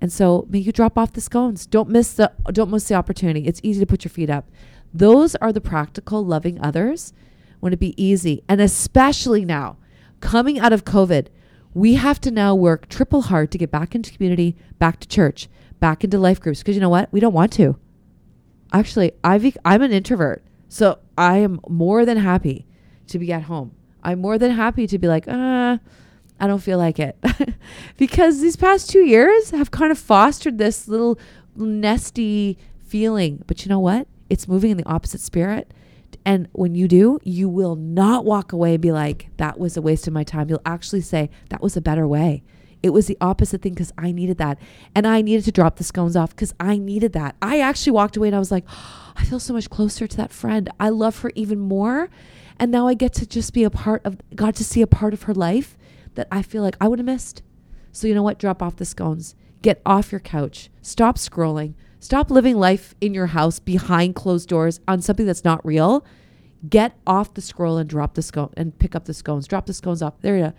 And 0.00 0.12
so 0.12 0.46
may 0.48 0.58
you 0.58 0.72
drop 0.72 0.96
off 0.96 1.12
the 1.12 1.20
scones. 1.20 1.66
Don't 1.66 1.88
miss 1.88 2.14
the 2.14 2.32
don't 2.52 2.70
miss 2.70 2.88
the 2.88 2.94
opportunity. 2.94 3.46
It's 3.46 3.60
easy 3.62 3.80
to 3.80 3.86
put 3.86 4.04
your 4.04 4.10
feet 4.10 4.30
up. 4.30 4.48
Those 4.92 5.34
are 5.36 5.52
the 5.52 5.60
practical 5.60 6.24
loving 6.24 6.60
others. 6.60 7.12
Would 7.60 7.74
it 7.74 7.80
be 7.80 8.02
easy? 8.02 8.42
And 8.48 8.60
especially 8.60 9.44
now, 9.44 9.76
coming 10.20 10.58
out 10.58 10.72
of 10.72 10.84
COVID, 10.84 11.26
we 11.74 11.94
have 11.94 12.20
to 12.22 12.30
now 12.30 12.54
work 12.54 12.88
triple 12.88 13.22
hard 13.22 13.50
to 13.52 13.58
get 13.58 13.70
back 13.70 13.94
into 13.94 14.12
community, 14.12 14.56
back 14.78 14.98
to 15.00 15.08
church, 15.08 15.48
back 15.78 16.02
into 16.02 16.18
life 16.18 16.40
groups. 16.40 16.60
Because 16.60 16.74
you 16.74 16.80
know 16.80 16.88
what? 16.88 17.12
We 17.12 17.20
don't 17.20 17.34
want 17.34 17.52
to. 17.54 17.76
Actually, 18.72 19.12
I've, 19.22 19.56
I'm 19.64 19.82
an 19.82 19.92
introvert. 19.92 20.42
So 20.70 21.00
I 21.18 21.38
am 21.38 21.60
more 21.68 22.06
than 22.06 22.16
happy 22.16 22.64
to 23.08 23.18
be 23.18 23.32
at 23.32 23.42
home. 23.42 23.72
I'm 24.04 24.20
more 24.20 24.38
than 24.38 24.52
happy 24.52 24.86
to 24.86 24.98
be 24.98 25.08
like, 25.08 25.26
uh, 25.26 25.78
I 26.38 26.46
don't 26.46 26.62
feel 26.62 26.78
like 26.78 27.00
it. 27.00 27.18
because 27.96 28.40
these 28.40 28.54
past 28.54 28.88
two 28.88 29.04
years 29.04 29.50
have 29.50 29.72
kind 29.72 29.90
of 29.90 29.98
fostered 29.98 30.58
this 30.58 30.86
little 30.86 31.18
nesty 31.56 32.56
feeling. 32.86 33.42
But 33.48 33.64
you 33.64 33.68
know 33.68 33.80
what? 33.80 34.06
It's 34.30 34.46
moving 34.46 34.70
in 34.70 34.76
the 34.76 34.88
opposite 34.88 35.20
spirit. 35.20 35.74
And 36.24 36.48
when 36.52 36.76
you 36.76 36.86
do, 36.86 37.18
you 37.24 37.48
will 37.48 37.74
not 37.74 38.24
walk 38.24 38.52
away 38.52 38.74
and 38.74 38.80
be 38.80 38.92
like, 38.92 39.28
that 39.38 39.58
was 39.58 39.76
a 39.76 39.82
waste 39.82 40.06
of 40.06 40.12
my 40.12 40.22
time. 40.22 40.48
You'll 40.48 40.62
actually 40.64 41.00
say, 41.00 41.30
that 41.48 41.60
was 41.60 41.76
a 41.76 41.80
better 41.80 42.06
way. 42.06 42.44
It 42.82 42.90
was 42.90 43.06
the 43.06 43.18
opposite 43.20 43.62
thing 43.62 43.74
because 43.74 43.92
I 43.98 44.12
needed 44.12 44.38
that. 44.38 44.58
And 44.94 45.06
I 45.06 45.22
needed 45.22 45.44
to 45.44 45.52
drop 45.52 45.76
the 45.76 45.84
scones 45.84 46.16
off 46.16 46.30
because 46.30 46.54
I 46.58 46.78
needed 46.78 47.12
that. 47.12 47.36
I 47.42 47.60
actually 47.60 47.92
walked 47.92 48.16
away 48.16 48.28
and 48.28 48.36
I 48.36 48.38
was 48.38 48.50
like, 48.50 48.64
oh, 48.68 49.12
I 49.16 49.24
feel 49.24 49.40
so 49.40 49.52
much 49.52 49.68
closer 49.68 50.06
to 50.06 50.16
that 50.16 50.32
friend. 50.32 50.70
I 50.80 50.88
love 50.88 51.20
her 51.20 51.30
even 51.34 51.58
more. 51.58 52.08
And 52.58 52.70
now 52.70 52.86
I 52.86 52.94
get 52.94 53.12
to 53.14 53.26
just 53.26 53.52
be 53.52 53.64
a 53.64 53.70
part 53.70 54.04
of, 54.04 54.18
got 54.34 54.54
to 54.56 54.64
see 54.64 54.82
a 54.82 54.86
part 54.86 55.12
of 55.12 55.24
her 55.24 55.34
life 55.34 55.76
that 56.14 56.28
I 56.32 56.42
feel 56.42 56.62
like 56.62 56.76
I 56.80 56.88
would 56.88 56.98
have 56.98 57.06
missed. 57.06 57.42
So 57.92 58.06
you 58.06 58.14
know 58.14 58.22
what? 58.22 58.38
Drop 58.38 58.62
off 58.62 58.76
the 58.76 58.84
scones. 58.84 59.34
Get 59.62 59.82
off 59.84 60.12
your 60.12 60.20
couch. 60.20 60.70
Stop 60.80 61.16
scrolling. 61.16 61.74
Stop 61.98 62.30
living 62.30 62.56
life 62.56 62.94
in 63.00 63.12
your 63.12 63.26
house 63.26 63.58
behind 63.58 64.14
closed 64.14 64.48
doors 64.48 64.80
on 64.88 65.02
something 65.02 65.26
that's 65.26 65.44
not 65.44 65.64
real. 65.66 66.04
Get 66.68 66.96
off 67.06 67.34
the 67.34 67.42
scroll 67.42 67.76
and 67.76 67.88
drop 67.88 68.14
the 68.14 68.22
scone 68.22 68.52
and 68.56 68.78
pick 68.78 68.94
up 68.94 69.04
the 69.04 69.14
scones. 69.14 69.46
Drop 69.46 69.66
the 69.66 69.74
scones 69.74 70.00
off. 70.02 70.20
There 70.20 70.36
you 70.36 70.44
go. 70.44 70.52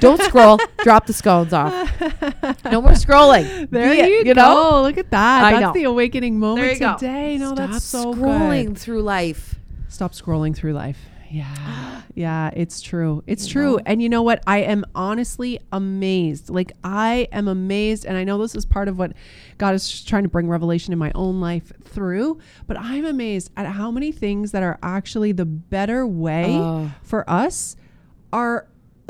Don't 0.00 0.20
scroll. 0.22 0.58
drop 0.82 1.06
the 1.06 1.12
scones 1.12 1.52
off. 1.52 1.72
No 2.70 2.82
more 2.82 2.92
scrolling. 2.92 3.68
There 3.70 3.92
you, 3.94 4.18
you 4.18 4.24
go. 4.24 4.32
know? 4.34 4.82
Look 4.82 4.98
at 4.98 5.10
that. 5.10 5.44
I 5.44 5.50
That's 5.52 5.62
know. 5.62 5.72
the 5.72 5.84
awakening 5.84 6.38
moment 6.38 6.66
There 6.66 6.74
you 6.74 6.78
go. 6.80 6.94
today. 6.96 7.36
No, 7.38 7.54
Stop 7.54 7.70
that's 7.70 7.84
so 7.84 8.14
scrolling 8.14 8.66
good. 8.68 8.78
through 8.78 9.02
life. 9.02 9.58
Stop 9.88 10.12
scrolling 10.12 10.54
through 10.54 10.74
life. 10.74 10.98
Yeah. 11.30 11.54
Yeah, 12.14 12.50
it's 12.52 12.80
true. 12.80 13.22
It's 13.28 13.46
You 13.46 13.52
true. 13.52 13.70
know? 13.76 13.80
And 13.86 14.02
you 14.02 14.08
know 14.08 14.22
what? 14.22 14.42
I 14.44 14.58
am 14.62 14.84
honestly 14.92 15.60
amazed. 15.70 16.50
Like 16.50 16.72
I 16.82 17.28
am 17.30 17.46
amazed 17.46 18.06
and 18.06 18.16
I 18.16 18.24
know 18.24 18.38
this 18.38 18.56
is 18.56 18.66
part 18.66 18.88
of 18.88 18.98
what 18.98 19.12
God 19.56 19.72
is 19.76 20.02
trying 20.02 20.24
to 20.24 20.28
bring 20.28 20.48
revelation 20.48 20.92
in 20.92 20.98
my 20.98 21.12
own 21.14 21.40
life 21.40 21.72
through, 21.84 22.40
but 22.66 22.76
I'm 22.76 23.04
amazed 23.04 23.52
at 23.56 23.66
how 23.66 23.92
many 23.92 24.10
things 24.10 24.50
that 24.50 24.64
are 24.64 24.80
actually 24.82 25.30
the 25.30 25.44
better 25.44 26.04
way 26.08 26.56
Oh. 26.58 26.90
for 27.04 27.28
us 27.30 27.76
are 28.32 28.66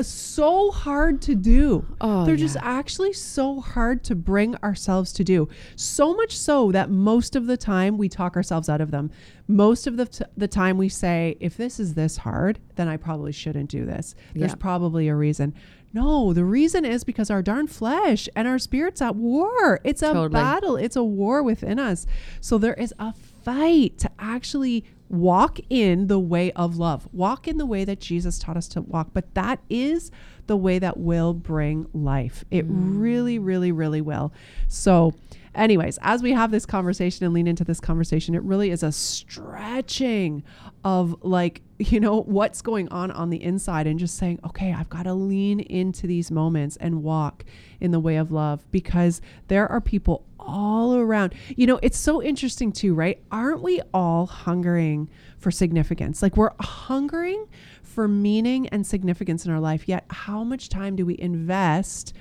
so 0.06 0.70
hard 0.70 1.20
to 1.22 1.34
do. 1.34 1.84
Oh, 2.00 2.24
They're 2.24 2.36
just 2.36 2.56
actually 2.60 3.12
so 3.12 3.60
hard 3.60 4.04
to 4.04 4.14
bring 4.14 4.54
ourselves 4.56 5.12
to 5.14 5.24
do. 5.24 5.48
So 5.76 6.14
much 6.14 6.36
so 6.36 6.70
that 6.72 6.90
most 6.90 7.34
of 7.36 7.46
the 7.46 7.56
time 7.56 7.98
we 7.98 8.08
talk 8.08 8.36
ourselves 8.36 8.68
out 8.68 8.80
of 8.80 8.90
them. 8.90 9.10
Most 9.48 9.86
of 9.86 9.96
the, 9.96 10.06
t- 10.06 10.24
the 10.36 10.48
time 10.48 10.78
we 10.78 10.88
say, 10.88 11.36
if 11.40 11.56
this 11.56 11.80
is 11.80 11.94
this 11.94 12.18
hard, 12.18 12.58
then 12.76 12.86
I 12.88 12.96
probably 12.96 13.32
shouldn't 13.32 13.70
do 13.70 13.84
this. 13.86 14.14
There's 14.34 14.52
Yeah. 14.52 14.56
probably 14.56 15.08
a 15.08 15.14
reason. 15.16 15.54
No, 15.94 16.34
the 16.34 16.44
reason 16.44 16.84
is 16.84 17.02
because 17.02 17.30
our 17.30 17.40
darn 17.42 17.66
flesh 17.66 18.28
and 18.36 18.46
our 18.46 18.58
spirit's 18.58 19.00
at 19.00 19.16
war. 19.16 19.80
It's 19.84 20.02
a 20.02 20.12
Totally. 20.12 20.28
battle, 20.28 20.76
it's 20.76 20.96
a 20.96 21.02
war 21.02 21.42
within 21.42 21.78
us. 21.78 22.06
So 22.40 22.58
there 22.58 22.74
is 22.74 22.92
a 22.98 23.14
fight 23.14 23.96
to 23.98 24.10
actually 24.18 24.84
walk 25.08 25.58
in 25.70 26.06
the 26.06 26.18
way 26.18 26.52
of 26.52 26.76
love, 26.76 27.08
walk 27.12 27.48
in 27.48 27.58
the 27.58 27.66
way 27.66 27.84
that 27.84 28.00
Jesus 28.00 28.38
taught 28.38 28.56
us 28.56 28.68
to 28.68 28.82
walk. 28.82 29.10
But 29.12 29.34
that 29.34 29.60
is 29.70 30.10
the 30.46 30.56
way 30.56 30.78
that 30.78 30.98
will 30.98 31.34
bring 31.34 31.86
life. 31.92 32.44
It 32.50 32.68
mm. 32.68 33.00
really, 33.00 33.38
really, 33.38 33.72
really 33.72 34.00
will. 34.00 34.32
So, 34.66 35.14
anyways, 35.54 35.98
as 36.02 36.22
we 36.22 36.32
have 36.32 36.50
this 36.50 36.66
conversation 36.66 37.24
and 37.24 37.34
lean 37.34 37.46
into 37.46 37.64
this 37.64 37.80
conversation, 37.80 38.34
it 38.34 38.42
really 38.42 38.70
is 38.70 38.82
a 38.82 38.92
stretching 38.92 40.42
of 40.84 41.16
like, 41.22 41.62
you 41.78 42.00
know, 42.00 42.22
what's 42.22 42.62
going 42.62 42.88
on 42.88 43.10
on 43.10 43.30
the 43.30 43.42
inside 43.42 43.86
and 43.86 43.98
just 43.98 44.16
saying, 44.16 44.40
okay, 44.44 44.72
I've 44.72 44.90
got 44.90 45.04
to 45.04 45.14
lean 45.14 45.60
into 45.60 46.06
these 46.06 46.30
moments 46.30 46.76
and 46.76 47.02
walk 47.02 47.44
in 47.80 47.92
the 47.92 48.00
way 48.00 48.16
of 48.16 48.32
love 48.32 48.64
because 48.70 49.20
there 49.48 49.70
are 49.70 49.80
people 49.80 50.24
all 50.48 50.96
around. 50.96 51.34
You 51.56 51.66
know, 51.66 51.78
it's 51.82 51.98
so 51.98 52.22
interesting 52.22 52.72
too, 52.72 52.94
right? 52.94 53.22
Aren't 53.30 53.62
we 53.62 53.80
all 53.92 54.26
hungering 54.26 55.10
for 55.38 55.50
significance? 55.50 56.22
Like 56.22 56.36
we're 56.36 56.54
hungering 56.58 57.46
for 57.82 58.08
meaning 58.08 58.68
and 58.68 58.86
significance 58.86 59.44
in 59.44 59.52
our 59.52 59.60
life, 59.60 59.88
yet 59.88 60.04
how 60.10 60.42
much 60.42 60.68
time 60.68 60.96
do 60.96 61.04
we 61.04 61.18
invest 61.18 62.14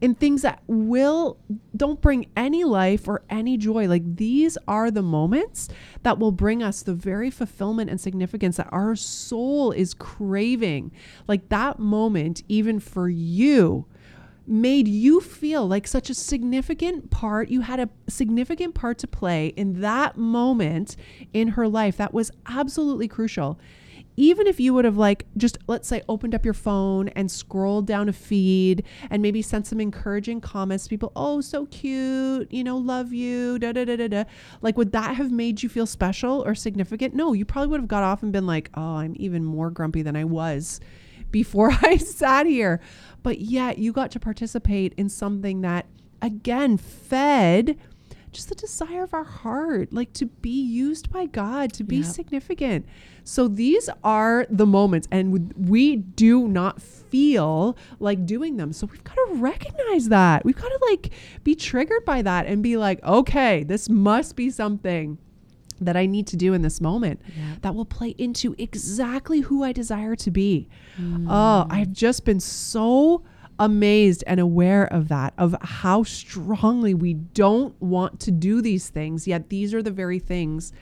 in 0.00 0.16
things 0.16 0.42
that 0.42 0.60
will 0.66 1.38
don't 1.76 2.00
bring 2.00 2.26
any 2.36 2.64
life 2.64 3.06
or 3.06 3.22
any 3.30 3.56
joy 3.56 3.86
like 3.86 4.16
these 4.16 4.58
are 4.66 4.90
the 4.90 5.00
moments 5.00 5.68
that 6.02 6.18
will 6.18 6.32
bring 6.32 6.60
us 6.60 6.82
the 6.82 6.92
very 6.92 7.30
fulfillment 7.30 7.88
and 7.88 8.00
significance 8.00 8.56
that 8.56 8.68
our 8.72 8.96
soul 8.96 9.70
is 9.70 9.94
craving 9.94 10.90
like 11.28 11.48
that 11.50 11.78
moment 11.78 12.42
even 12.48 12.80
for 12.80 13.08
you 13.08 13.86
made 14.46 14.88
you 14.88 15.20
feel 15.20 15.66
like 15.66 15.86
such 15.86 16.10
a 16.10 16.14
significant 16.14 17.10
part 17.10 17.48
you 17.48 17.60
had 17.60 17.78
a 17.78 17.88
significant 18.08 18.74
part 18.74 18.98
to 18.98 19.06
play 19.06 19.48
in 19.48 19.80
that 19.80 20.16
moment 20.16 20.96
in 21.32 21.48
her 21.48 21.68
life 21.68 21.96
that 21.96 22.12
was 22.12 22.30
absolutely 22.46 23.08
crucial. 23.08 23.58
Even 24.14 24.46
if 24.46 24.60
you 24.60 24.74
would 24.74 24.84
have 24.84 24.98
like 24.98 25.24
just 25.38 25.56
let's 25.68 25.88
say 25.88 26.02
opened 26.06 26.34
up 26.34 26.44
your 26.44 26.52
phone 26.52 27.08
and 27.08 27.30
scrolled 27.30 27.86
down 27.86 28.10
a 28.10 28.12
feed 28.12 28.84
and 29.10 29.22
maybe 29.22 29.40
sent 29.40 29.66
some 29.66 29.80
encouraging 29.80 30.38
comments 30.38 30.84
to 30.84 30.90
people 30.90 31.12
oh 31.16 31.40
so 31.40 31.64
cute 31.66 32.52
you 32.52 32.62
know 32.62 32.76
love 32.76 33.14
you 33.14 33.58
da 33.58 33.72
da 33.72 33.86
da 33.86 33.96
da 33.96 34.08
da 34.08 34.24
like 34.60 34.76
would 34.76 34.92
that 34.92 35.16
have 35.16 35.32
made 35.32 35.62
you 35.62 35.68
feel 35.68 35.86
special 35.86 36.42
or 36.44 36.54
significant? 36.54 37.14
No 37.14 37.32
you 37.32 37.46
probably 37.46 37.68
would 37.68 37.80
have 37.80 37.88
got 37.88 38.02
off 38.02 38.22
and 38.22 38.32
been 38.32 38.46
like 38.46 38.68
oh 38.74 38.96
i'm 38.96 39.14
even 39.16 39.44
more 39.44 39.70
grumpy 39.70 40.02
than 40.02 40.14
i 40.14 40.24
was 40.24 40.78
before 41.32 41.70
i 41.82 41.96
sat 41.96 42.46
here 42.46 42.80
but 43.22 43.40
yet 43.40 43.78
you 43.78 43.92
got 43.92 44.10
to 44.12 44.20
participate 44.20 44.92
in 44.96 45.08
something 45.08 45.62
that 45.62 45.86
again 46.20 46.76
fed 46.76 47.76
just 48.30 48.48
the 48.48 48.54
desire 48.54 49.02
of 49.02 49.12
our 49.12 49.24
heart, 49.24 49.92
like 49.92 50.10
to 50.14 50.24
be 50.24 50.58
used 50.62 51.10
by 51.12 51.26
God, 51.26 51.70
to 51.74 51.84
be 51.84 51.96
Yep. 51.96 52.06
significant. 52.06 52.86
So 53.24 53.46
these 53.46 53.90
are 54.02 54.46
the 54.48 54.64
moments, 54.64 55.06
and 55.10 55.30
we- 55.32 55.68
we 55.68 55.96
do 55.96 56.48
not 56.48 56.80
feel 56.80 57.76
like 58.00 58.24
doing 58.24 58.56
them. 58.56 58.72
So 58.72 58.88
we've 58.90 59.04
got 59.04 59.16
to 59.16 59.34
recognize 59.34 60.08
that. 60.08 60.46
We've 60.46 60.56
got 60.56 60.68
to 60.70 60.78
like 60.90 61.10
be 61.44 61.54
triggered 61.54 62.06
by 62.06 62.22
that 62.22 62.46
and 62.46 62.62
be 62.62 62.78
like, 62.78 63.04
okay, 63.04 63.64
this 63.64 63.90
must 63.90 64.34
be 64.34 64.48
something 64.48 65.18
that 65.84 65.96
I 65.96 66.06
need 66.06 66.26
to 66.28 66.36
do 66.36 66.52
in 66.54 66.62
this 66.62 66.80
moment 66.80 67.20
Yeah. 67.26 67.54
that 67.62 67.74
will 67.74 67.84
play 67.84 68.14
into 68.18 68.54
exactly 68.58 69.40
who 69.40 69.62
I 69.62 69.72
desire 69.72 70.16
to 70.16 70.30
be. 70.30 70.68
Mm. 71.00 71.26
Oh, 71.28 71.66
I've 71.70 71.92
just 71.92 72.24
been 72.24 72.40
so 72.40 73.22
amazed 73.58 74.24
and 74.26 74.40
aware 74.40 74.84
of 74.92 75.08
that, 75.08 75.34
of 75.38 75.54
how 75.62 76.02
strongly 76.02 76.94
we 76.94 77.14
don't 77.14 77.80
want 77.80 78.18
to 78.20 78.30
do 78.30 78.60
these 78.60 78.88
things, 78.88 79.26
yet 79.28 79.50
these 79.50 79.72
are 79.74 79.82
the 79.82 79.90
very 79.90 80.18
things 80.18 80.72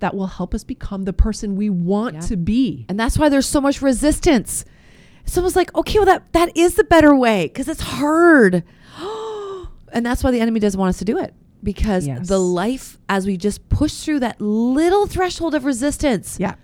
that 0.00 0.14
will 0.14 0.28
help 0.28 0.54
us 0.54 0.62
become 0.62 1.04
the 1.04 1.12
person 1.12 1.56
we 1.56 1.68
want 1.70 2.14
Yeah. 2.14 2.20
to 2.20 2.36
be. 2.36 2.86
And 2.88 3.00
that's 3.00 3.18
why 3.18 3.28
there's 3.28 3.46
so 3.46 3.60
much 3.60 3.82
resistance. 3.82 4.64
Someone's 5.24 5.56
like, 5.56 5.74
okay, 5.74 5.98
well, 5.98 6.06
that, 6.06 6.32
that 6.32 6.56
is 6.56 6.74
the 6.74 6.84
better 6.84 7.14
way 7.16 7.46
because 7.46 7.66
it's 7.68 7.80
hard. 7.82 8.62
and 9.92 10.06
that's 10.06 10.22
why 10.22 10.30
the 10.30 10.40
enemy 10.40 10.60
doesn't 10.60 10.78
want 10.78 10.90
us 10.90 10.98
to 10.98 11.04
do 11.04 11.18
it 11.18 11.34
because 11.62 12.06
Yes. 12.06 12.28
the 12.28 12.38
life, 12.38 12.98
as 13.08 13.26
we 13.26 13.36
just 13.36 13.68
push 13.68 13.94
through 13.94 14.20
that 14.20 14.40
little 14.40 15.06
threshold 15.06 15.54
of 15.54 15.64
resistance, 15.64 16.36
Yeah. 16.38 16.54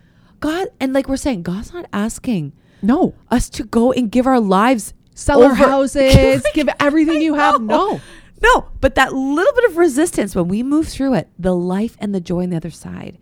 God, 0.40 0.68
and 0.80 0.92
like 0.92 1.09
we're 1.09 1.16
saying, 1.16 1.42
God's 1.42 1.72
not 1.72 1.86
asking 1.92 2.53
No. 2.82 3.14
us 3.30 3.49
to 3.51 3.64
go 3.64 3.92
and 3.92 4.11
give 4.11 4.26
our 4.26 4.40
lives 4.40 4.95
Sell 5.16 5.45
our 5.45 5.55
houses, 5.55 6.42
give 6.55 6.68
everything 6.80 7.22
you 7.22 7.34
have. 7.34 7.61
No. 7.62 7.92
No. 7.92 8.01
No, 8.42 8.66
but 8.80 8.97
that 8.97 9.14
little 9.14 9.53
bit 9.55 9.70
of 9.70 9.76
resistance 9.76 10.34
when 10.34 10.49
we 10.49 10.62
move 10.64 10.88
through 10.88 11.14
it, 11.14 11.28
the 11.38 11.55
life 11.55 11.97
and 12.01 12.12
the 12.14 12.20
joy 12.20 12.42
on 12.42 12.51
the 12.51 12.57
other 12.57 12.68
side. 12.70 13.16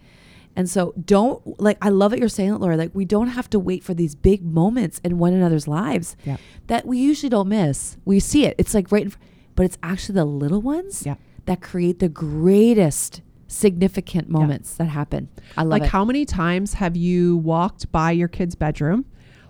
And 0.57 0.69
so 0.71 0.95
don't 1.03 1.61
like 1.61 1.77
I 1.83 1.91
love 1.91 2.11
what 2.13 2.19
you're 2.19 2.29
saying, 2.31 2.55
Lori. 2.59 2.77
Like 2.79 2.91
we 2.95 3.05
don't 3.05 3.29
have 3.29 3.49
to 3.51 3.59
wait 3.59 3.85
for 3.85 3.93
these 3.95 4.15
big 4.15 4.43
moments 4.43 5.01
in 5.05 5.19
one 5.19 5.33
another's 5.35 5.69
lives 5.69 6.17
Yeah. 6.25 6.39
that 6.67 6.87
we 6.87 6.99
usually 6.99 7.29
don't 7.31 7.49
miss. 7.49 7.99
We 8.07 8.21
see 8.21 8.47
it. 8.47 8.55
It's 8.59 8.73
like 8.75 8.91
right 8.91 9.03
in 9.05 9.11
fr- 9.11 9.19
but 9.55 9.65
it's 9.67 9.79
actually 9.83 10.15
the 10.15 10.25
little 10.25 10.63
ones 10.63 11.05
Yeah. 11.07 11.17
That 11.47 11.61
create 11.61 11.99
the 11.99 12.09
greatest 12.09 13.21
significant 13.49 14.29
moments 14.29 14.75
that 14.77 14.87
happen. 14.87 15.29
I 15.57 15.63
love 15.63 15.71
like 15.71 15.83
it. 15.83 15.89
how 15.91 16.05
many 16.05 16.25
times 16.25 16.75
have 16.75 16.97
you 16.97 17.37
walked 17.39 17.91
by 17.93 18.13
your 18.13 18.29
kid's 18.29 18.55
bedroom 18.55 19.05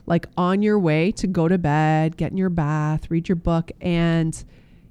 like 0.06 0.26
on 0.36 0.62
your 0.62 0.78
way 0.80 1.12
to 1.12 1.28
go 1.28 1.46
to 1.46 1.56
bed 1.56 2.16
get 2.16 2.32
in 2.32 2.36
your 2.36 2.50
bath 2.50 3.08
read 3.08 3.28
your 3.28 3.36
book 3.36 3.70
and 3.80 4.42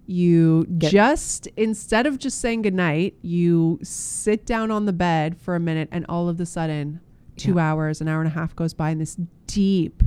you 0.08 0.66
Get- 0.78 0.92
just 0.92 1.48
instead 1.58 2.06
of 2.08 2.18
just 2.18 2.40
saying 2.40 2.62
goodnight 2.62 3.16
you 3.22 3.78
sit 3.84 4.46
down 4.46 4.72
on 4.72 4.86
the 4.86 4.94
bed 4.94 5.38
for 5.38 5.56
a 5.56 5.60
minute 5.60 5.90
and 5.92 6.06
all 6.08 6.30
of 6.30 6.40
a 6.40 6.46
sudden 6.46 7.02
two 7.36 7.56
Yeah. 7.56 7.72
hours 7.72 8.00
an 8.00 8.08
hour 8.08 8.22
and 8.22 8.28
a 8.28 8.34
half 8.34 8.56
goes 8.56 8.74
by 8.74 8.92
in 8.92 9.00
this 9.00 9.18
deep 9.48 10.02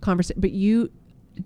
conversation 0.00 0.40
but 0.40 0.52
you 0.52 0.88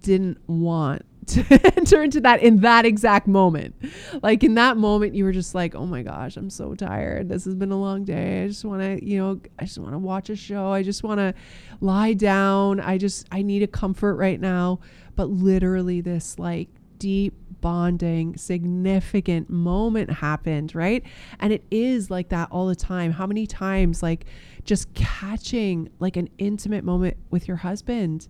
didn't 0.03 0.37
want 0.47 1.03
to 1.49 1.73
enter 1.77 2.03
into 2.03 2.21
that 2.23 2.43
in 2.43 2.61
that 2.61 2.87
exact 2.87 3.27
moment. 3.27 3.75
Like 4.23 4.43
in 4.43 4.55
that 4.55 4.77
moment, 4.77 5.15
you 5.15 5.25
were 5.25 5.33
just 5.33 5.55
like, 5.55 5.75
"Oh 5.75 5.87
my 5.87 6.03
gosh, 6.03 6.37
I'm 6.37 6.51
so 6.51 6.75
tired. 6.75 7.29
This 7.29 7.45
has 7.45 7.55
been 7.55 7.71
a 7.73 7.81
long 7.81 8.05
day. 8.05 8.45
I 8.45 8.49
just 8.49 8.65
want 8.65 8.83
to, 8.83 9.05
you 9.05 9.19
know, 9.19 9.41
I 9.59 9.65
just 9.65 9.79
want 9.79 9.93
to 9.93 9.99
watch 9.99 10.31
a 10.31 10.37
show. 10.37 10.73
I 10.73 10.83
just 10.83 11.03
want 11.03 11.19
to 11.19 11.35
lie 11.81 12.15
down. 12.15 12.81
I 12.81 12.99
just, 12.99 13.27
I 13.31 13.43
need 13.43 13.63
a 13.63 13.67
comfort 13.67 14.17
right 14.17 14.41
now." 14.41 14.81
But 15.17 15.31
literally, 15.31 16.01
this 16.01 16.39
like 16.39 16.69
deep 16.99 17.35
bonding, 17.61 18.37
significant 18.37 19.51
moment 19.51 20.11
happened, 20.11 20.75
right? 20.75 21.03
And 21.41 21.53
it 21.53 21.65
is 21.71 22.11
like 22.11 22.29
that 22.31 22.49
all 22.51 22.67
the 22.67 22.77
time. 22.77 23.13
How 23.13 23.27
many 23.27 23.47
times, 23.47 24.03
like, 24.03 24.27
just 24.65 24.93
catching 24.95 25.91
like 25.99 26.17
an 26.17 26.29
intimate 26.39 26.85
moment 26.85 27.17
with 27.31 27.49
your 27.49 27.59
husband? 27.59 28.29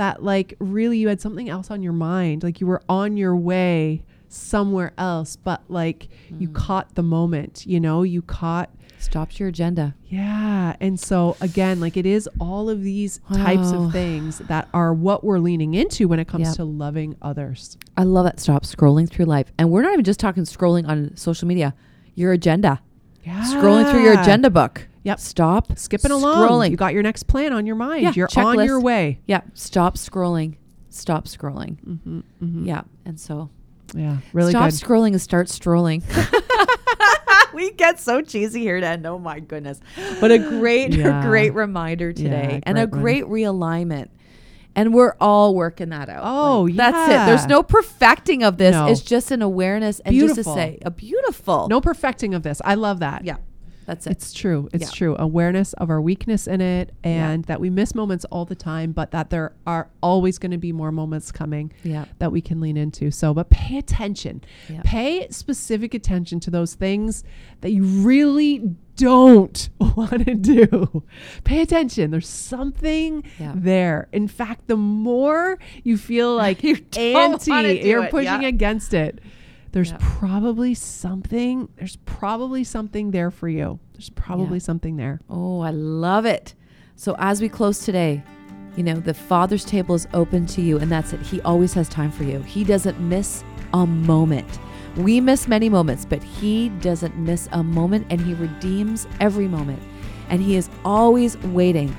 That 0.00 0.22
like 0.22 0.54
really 0.60 0.96
you 0.96 1.08
had 1.08 1.20
something 1.20 1.50
else 1.50 1.70
on 1.70 1.82
your 1.82 1.92
mind 1.92 2.42
like 2.42 2.58
you 2.58 2.66
were 2.66 2.80
on 2.88 3.18
your 3.18 3.36
way 3.36 4.02
somewhere 4.28 4.94
else 4.96 5.36
but 5.36 5.62
like 5.68 6.08
you 6.38 6.48
hmm. 6.48 6.54
caught 6.54 6.94
the 6.94 7.02
moment 7.02 7.66
you 7.66 7.78
know 7.78 8.02
you 8.02 8.22
caught 8.22 8.70
Stops 8.98 9.38
your 9.38 9.50
agenda. 9.50 9.94
yeah 10.06 10.74
and 10.80 10.98
so 10.98 11.36
again 11.42 11.80
like 11.80 11.98
it 11.98 12.06
is 12.06 12.26
all 12.40 12.70
of 12.70 12.82
these 12.82 13.20
types 13.34 13.72
of 13.72 13.80
oh. 13.80 13.90
things 13.90 14.38
that 14.38 14.68
are 14.72 14.94
what 14.94 15.22
we're 15.22 15.38
leaning 15.38 15.74
into 15.74 16.08
when 16.08 16.18
it 16.18 16.26
comes 16.26 16.48
Yep. 16.48 16.56
to 16.56 16.64
loving 16.64 17.14
others 17.20 17.76
I 17.94 18.04
love 18.04 18.24
that. 18.24 18.40
Stop 18.40 18.62
scrolling 18.62 19.10
through 19.10 19.26
life. 19.26 19.52
And 19.58 19.70
we're 19.70 19.82
not 19.82 19.92
even 19.92 20.06
just 20.06 20.18
talking 20.18 20.44
scrolling 20.44 20.88
on 20.88 21.14
social 21.14 21.46
media. 21.46 21.74
Your 22.14 22.32
agenda. 22.32 22.80
yeah 23.22 23.44
Scrolling 23.44 23.90
through 23.90 24.02
your 24.02 24.18
agenda 24.18 24.48
book. 24.48 24.88
Yep. 25.02 25.18
Stop 25.20 25.78
skipping 25.78 26.10
along 26.10 26.48
Scrolling. 26.48 26.70
you 26.70 26.76
got 26.76 26.92
your 26.92 27.02
next 27.02 27.24
plan 27.24 27.52
on 27.52 27.66
your 27.66 27.76
mind 27.76 28.02
Yeah, 28.02 28.12
you're 28.14 28.28
on 28.36 28.64
your 28.66 28.80
way 28.80 29.20
Yeah. 29.26 29.40
Stop 29.54 29.94
scrolling. 29.96 30.56
Stop 30.90 31.24
scrolling. 31.26 31.78
mm-hmm, 31.84 32.18
mm-hmm. 32.42 32.64
Yeah. 32.66 32.82
And 33.04 33.18
so 33.18 33.50
yeah 33.94 34.18
really 34.32 34.52
stop 34.52 34.70
good 34.70 34.74
scrolling 34.78 35.12
and 35.12 35.20
start 35.20 35.48
strolling. 35.48 36.02
we 37.54 37.72
get 37.72 37.98
so 37.98 38.20
cheesy 38.22 38.60
here 38.60 38.80
to 38.80 38.86
end. 38.86 39.06
Oh 39.06 39.18
my 39.18 39.40
goodness. 39.40 39.80
But 40.20 40.30
a 40.32 40.38
great, 40.58 40.92
Yeah. 40.94 41.22
great 41.22 41.54
reminder 41.54 42.12
today 42.12 42.54
Yeah, 42.54 42.60
and 42.64 42.78
a 42.78 42.86
great 42.86 43.00
great 43.00 43.24
realignment. 43.24 44.08
And 44.76 44.94
we're 44.94 45.14
all 45.20 45.56
working 45.56 45.88
that 45.88 46.08
out. 46.08 46.22
Oh, 46.24 46.68
That's 46.68 47.10
yeah. 47.10 47.24
it. 47.24 47.26
There's 47.26 47.46
no 47.48 47.62
perfecting 47.64 48.44
of 48.44 48.56
this. 48.56 48.72
No. 48.72 48.86
It's 48.86 49.00
just 49.00 49.32
an 49.32 49.42
awareness 49.42 49.98
and 50.00 50.14
just 50.16 50.36
to 50.36 50.44
say 50.44 50.78
a 50.82 50.90
beautiful. 50.92 51.66
no 51.68 51.80
perfecting 51.80 52.34
of 52.34 52.42
this 52.44 52.60
i 52.64 52.74
love 52.74 53.00
that 53.00 53.24
Yeah. 53.24 53.36
That's 53.90 54.06
it. 54.06 54.10
It's 54.12 54.32
true. 54.32 54.68
It's 54.72 54.84
Yeah. 54.84 54.90
true. 54.90 55.16
Awareness 55.18 55.72
of 55.72 55.90
our 55.90 56.00
weakness 56.00 56.46
in 56.46 56.60
it 56.60 56.94
and 57.02 57.44
that 57.46 57.60
we 57.60 57.70
miss 57.70 57.92
moments 57.92 58.24
all 58.26 58.44
the 58.44 58.54
time, 58.54 58.92
but 58.92 59.10
that 59.10 59.30
there 59.30 59.52
are 59.66 59.88
always 60.00 60.38
going 60.38 60.52
to 60.52 60.58
be 60.58 60.70
more 60.70 60.92
moments 60.92 61.32
coming 61.32 61.72
yeah. 61.82 62.04
that 62.20 62.30
we 62.30 62.40
can 62.40 62.60
lean 62.60 62.76
into. 62.76 63.10
So, 63.10 63.34
but 63.34 63.50
pay 63.50 63.78
attention. 63.78 64.42
Yeah. 64.68 64.82
Pay 64.84 65.26
specific 65.30 65.92
attention 65.92 66.38
to 66.38 66.52
those 66.52 66.74
things 66.74 67.24
that 67.62 67.70
you 67.72 67.82
really 67.82 68.76
don't 68.94 69.68
want 69.96 70.24
to 70.24 70.34
do. 70.36 71.02
Pay 71.42 71.60
attention. 71.60 72.12
There's 72.12 72.28
something 72.28 73.24
Yeah. 73.40 73.54
there. 73.56 74.06
In 74.12 74.28
fact, 74.28 74.68
the 74.68 74.76
more 74.76 75.58
you 75.82 75.96
feel 75.96 76.36
like 76.46 76.62
You 76.62 76.76
anti, 76.96 77.72
you're 77.82 78.04
it. 78.04 78.10
pushing 78.12 78.42
Yeah. 78.42 78.48
against 78.48 78.94
it. 78.94 79.18
There's 79.72 79.90
Yeah. 79.90 79.98
probably 80.00 80.74
something, 80.74 81.68
there's 81.76 81.96
probably 82.04 82.64
something 82.64 83.10
there 83.12 83.30
for 83.30 83.48
you. 83.48 83.78
There's 83.94 84.10
probably 84.10 84.58
Yeah. 84.58 84.64
something 84.64 84.96
there. 84.96 85.20
Oh, 85.30 85.60
I 85.60 85.70
love 85.70 86.24
it. 86.26 86.54
So 86.96 87.14
as 87.18 87.40
we 87.40 87.48
close 87.48 87.78
today, 87.84 88.22
you 88.76 88.82
know, 88.82 88.94
the 88.94 89.14
Father's 89.14 89.64
table 89.64 89.94
is 89.94 90.06
open 90.14 90.46
to 90.46 90.60
you, 90.60 90.78
and 90.78 90.90
that's 90.90 91.12
it. 91.12 91.20
He 91.20 91.40
always 91.42 91.74
has 91.74 91.88
time 91.88 92.10
for 92.10 92.24
you. 92.24 92.40
He 92.40 92.64
doesn't 92.64 93.00
miss 93.00 93.42
a 93.72 93.86
moment. 93.86 94.58
We 94.96 95.20
miss 95.20 95.46
many 95.46 95.68
moments, 95.68 96.04
but 96.04 96.22
He 96.22 96.68
doesn't 96.80 97.16
miss 97.16 97.48
a 97.52 97.62
moment, 97.62 98.06
and 98.10 98.20
He 98.20 98.34
redeems 98.34 99.06
every 99.20 99.48
moment. 99.48 99.80
And 100.28 100.40
He 100.42 100.56
is 100.56 100.68
always 100.84 101.36
waiting 101.44 101.94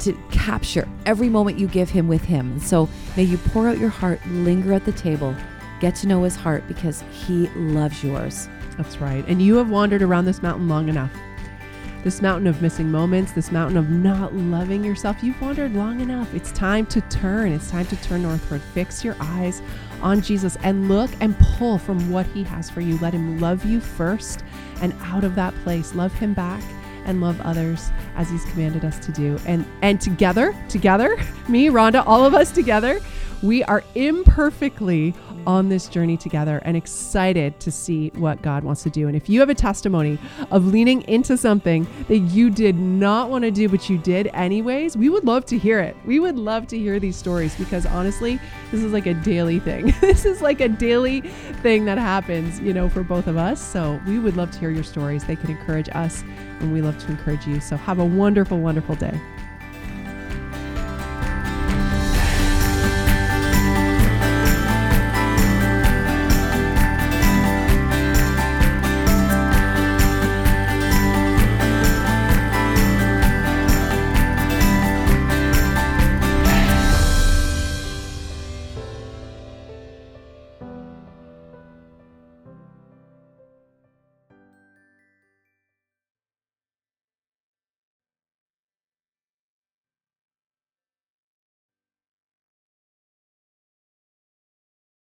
to 0.00 0.14
capture 0.30 0.88
every 1.04 1.28
moment 1.28 1.58
you 1.58 1.66
give 1.66 1.90
Him 1.90 2.08
with 2.08 2.24
Him. 2.24 2.52
And 2.52 2.62
so 2.62 2.88
may 3.16 3.22
you 3.24 3.36
pour 3.36 3.68
out 3.68 3.78
your 3.78 3.90
heart, 3.90 4.20
linger 4.28 4.72
at 4.72 4.84
the 4.86 4.92
table, 4.92 5.34
get 5.80 5.94
to 5.96 6.06
know 6.06 6.22
His 6.22 6.36
heart 6.36 6.66
because 6.68 7.02
He 7.10 7.48
loves 7.48 8.04
yours. 8.04 8.48
That's 8.76 8.98
right. 8.98 9.24
And 9.26 9.42
you 9.42 9.56
have 9.56 9.70
wandered 9.70 10.02
around 10.02 10.24
this 10.24 10.42
mountain 10.42 10.68
long 10.68 10.88
enough. 10.88 11.12
This 12.02 12.22
mountain 12.22 12.46
of 12.46 12.62
missing 12.62 12.90
moments, 12.90 13.32
this 13.32 13.52
mountain 13.52 13.76
of 13.76 13.90
not 13.90 14.34
loving 14.34 14.82
yourself, 14.82 15.22
you've 15.22 15.40
wandered 15.40 15.74
long 15.74 16.00
enough. 16.00 16.32
It's 16.32 16.50
time 16.52 16.86
to 16.86 17.02
turn. 17.02 17.52
It's 17.52 17.70
time 17.70 17.86
to 17.86 17.96
turn 17.96 18.22
northward. 18.22 18.62
Fix 18.62 19.04
your 19.04 19.16
eyes 19.20 19.60
on 20.00 20.22
Jesus 20.22 20.56
and 20.62 20.88
look 20.88 21.10
and 21.20 21.38
pull 21.38 21.76
from 21.76 22.10
what 22.10 22.24
he 22.26 22.42
has 22.44 22.70
for 22.70 22.80
you. 22.80 22.98
Let 23.00 23.12
him 23.12 23.38
love 23.38 23.66
you 23.66 23.80
first 23.80 24.44
and 24.80 24.94
out 25.02 25.24
of 25.24 25.34
that 25.34 25.54
place, 25.56 25.94
love 25.94 26.12
him 26.14 26.32
back 26.32 26.62
and 27.04 27.20
love 27.20 27.40
others 27.42 27.90
as 28.16 28.30
he's 28.30 28.44
commanded 28.46 28.84
us 28.84 28.98
to 29.00 29.12
do. 29.12 29.38
And 29.46 29.66
and 29.82 30.00
together, 30.00 30.54
together, 30.68 31.16
me, 31.48 31.66
Rhonda, 31.66 32.02
all 32.06 32.24
of 32.24 32.34
us 32.34 32.50
together, 32.50 33.00
we 33.42 33.62
are 33.64 33.82
imperfectly 33.94 35.14
on 35.46 35.68
this 35.68 35.88
journey 35.88 36.16
together 36.16 36.60
and 36.64 36.76
excited 36.76 37.58
to 37.60 37.70
see 37.70 38.10
what 38.16 38.42
God 38.42 38.64
wants 38.64 38.82
to 38.84 38.90
do. 38.90 39.08
And 39.08 39.16
if 39.16 39.28
you 39.28 39.40
have 39.40 39.48
a 39.48 39.54
testimony 39.54 40.18
of 40.50 40.66
leaning 40.66 41.02
into 41.02 41.36
something 41.36 41.86
that 42.08 42.18
you 42.18 42.50
did 42.50 42.76
not 42.76 43.30
want 43.30 43.44
to 43.44 43.50
do, 43.50 43.68
but 43.68 43.88
you 43.88 43.98
did 43.98 44.28
anyways, 44.34 44.96
we 44.96 45.08
would 45.08 45.24
love 45.24 45.44
to 45.46 45.58
hear 45.58 45.80
it. 45.80 45.96
We 46.04 46.18
would 46.18 46.36
love 46.36 46.66
to 46.68 46.78
hear 46.78 46.98
these 47.00 47.16
stories 47.16 47.54
because 47.56 47.86
honestly, 47.86 48.38
this 48.70 48.82
is 48.82 48.92
like 48.92 49.06
a 49.06 49.14
daily 49.14 49.60
thing. 49.60 49.94
this 50.00 50.24
is 50.24 50.42
like 50.42 50.60
a 50.60 50.68
daily 50.68 51.20
thing 51.62 51.84
that 51.86 51.98
happens, 51.98 52.60
you 52.60 52.72
know, 52.72 52.88
for 52.88 53.02
both 53.02 53.26
of 53.26 53.36
us. 53.36 53.60
So 53.60 54.00
we 54.06 54.18
would 54.18 54.36
love 54.36 54.50
to 54.52 54.58
hear 54.58 54.70
your 54.70 54.84
stories. 54.84 55.24
They 55.24 55.36
can 55.36 55.50
encourage 55.50 55.88
us 55.90 56.22
and 56.60 56.72
we 56.72 56.82
love 56.82 56.98
to 56.98 57.10
encourage 57.10 57.46
you. 57.46 57.60
So 57.60 57.76
have 57.76 57.98
a 57.98 58.04
wonderful, 58.04 58.58
wonderful 58.58 58.94
day. 58.96 59.18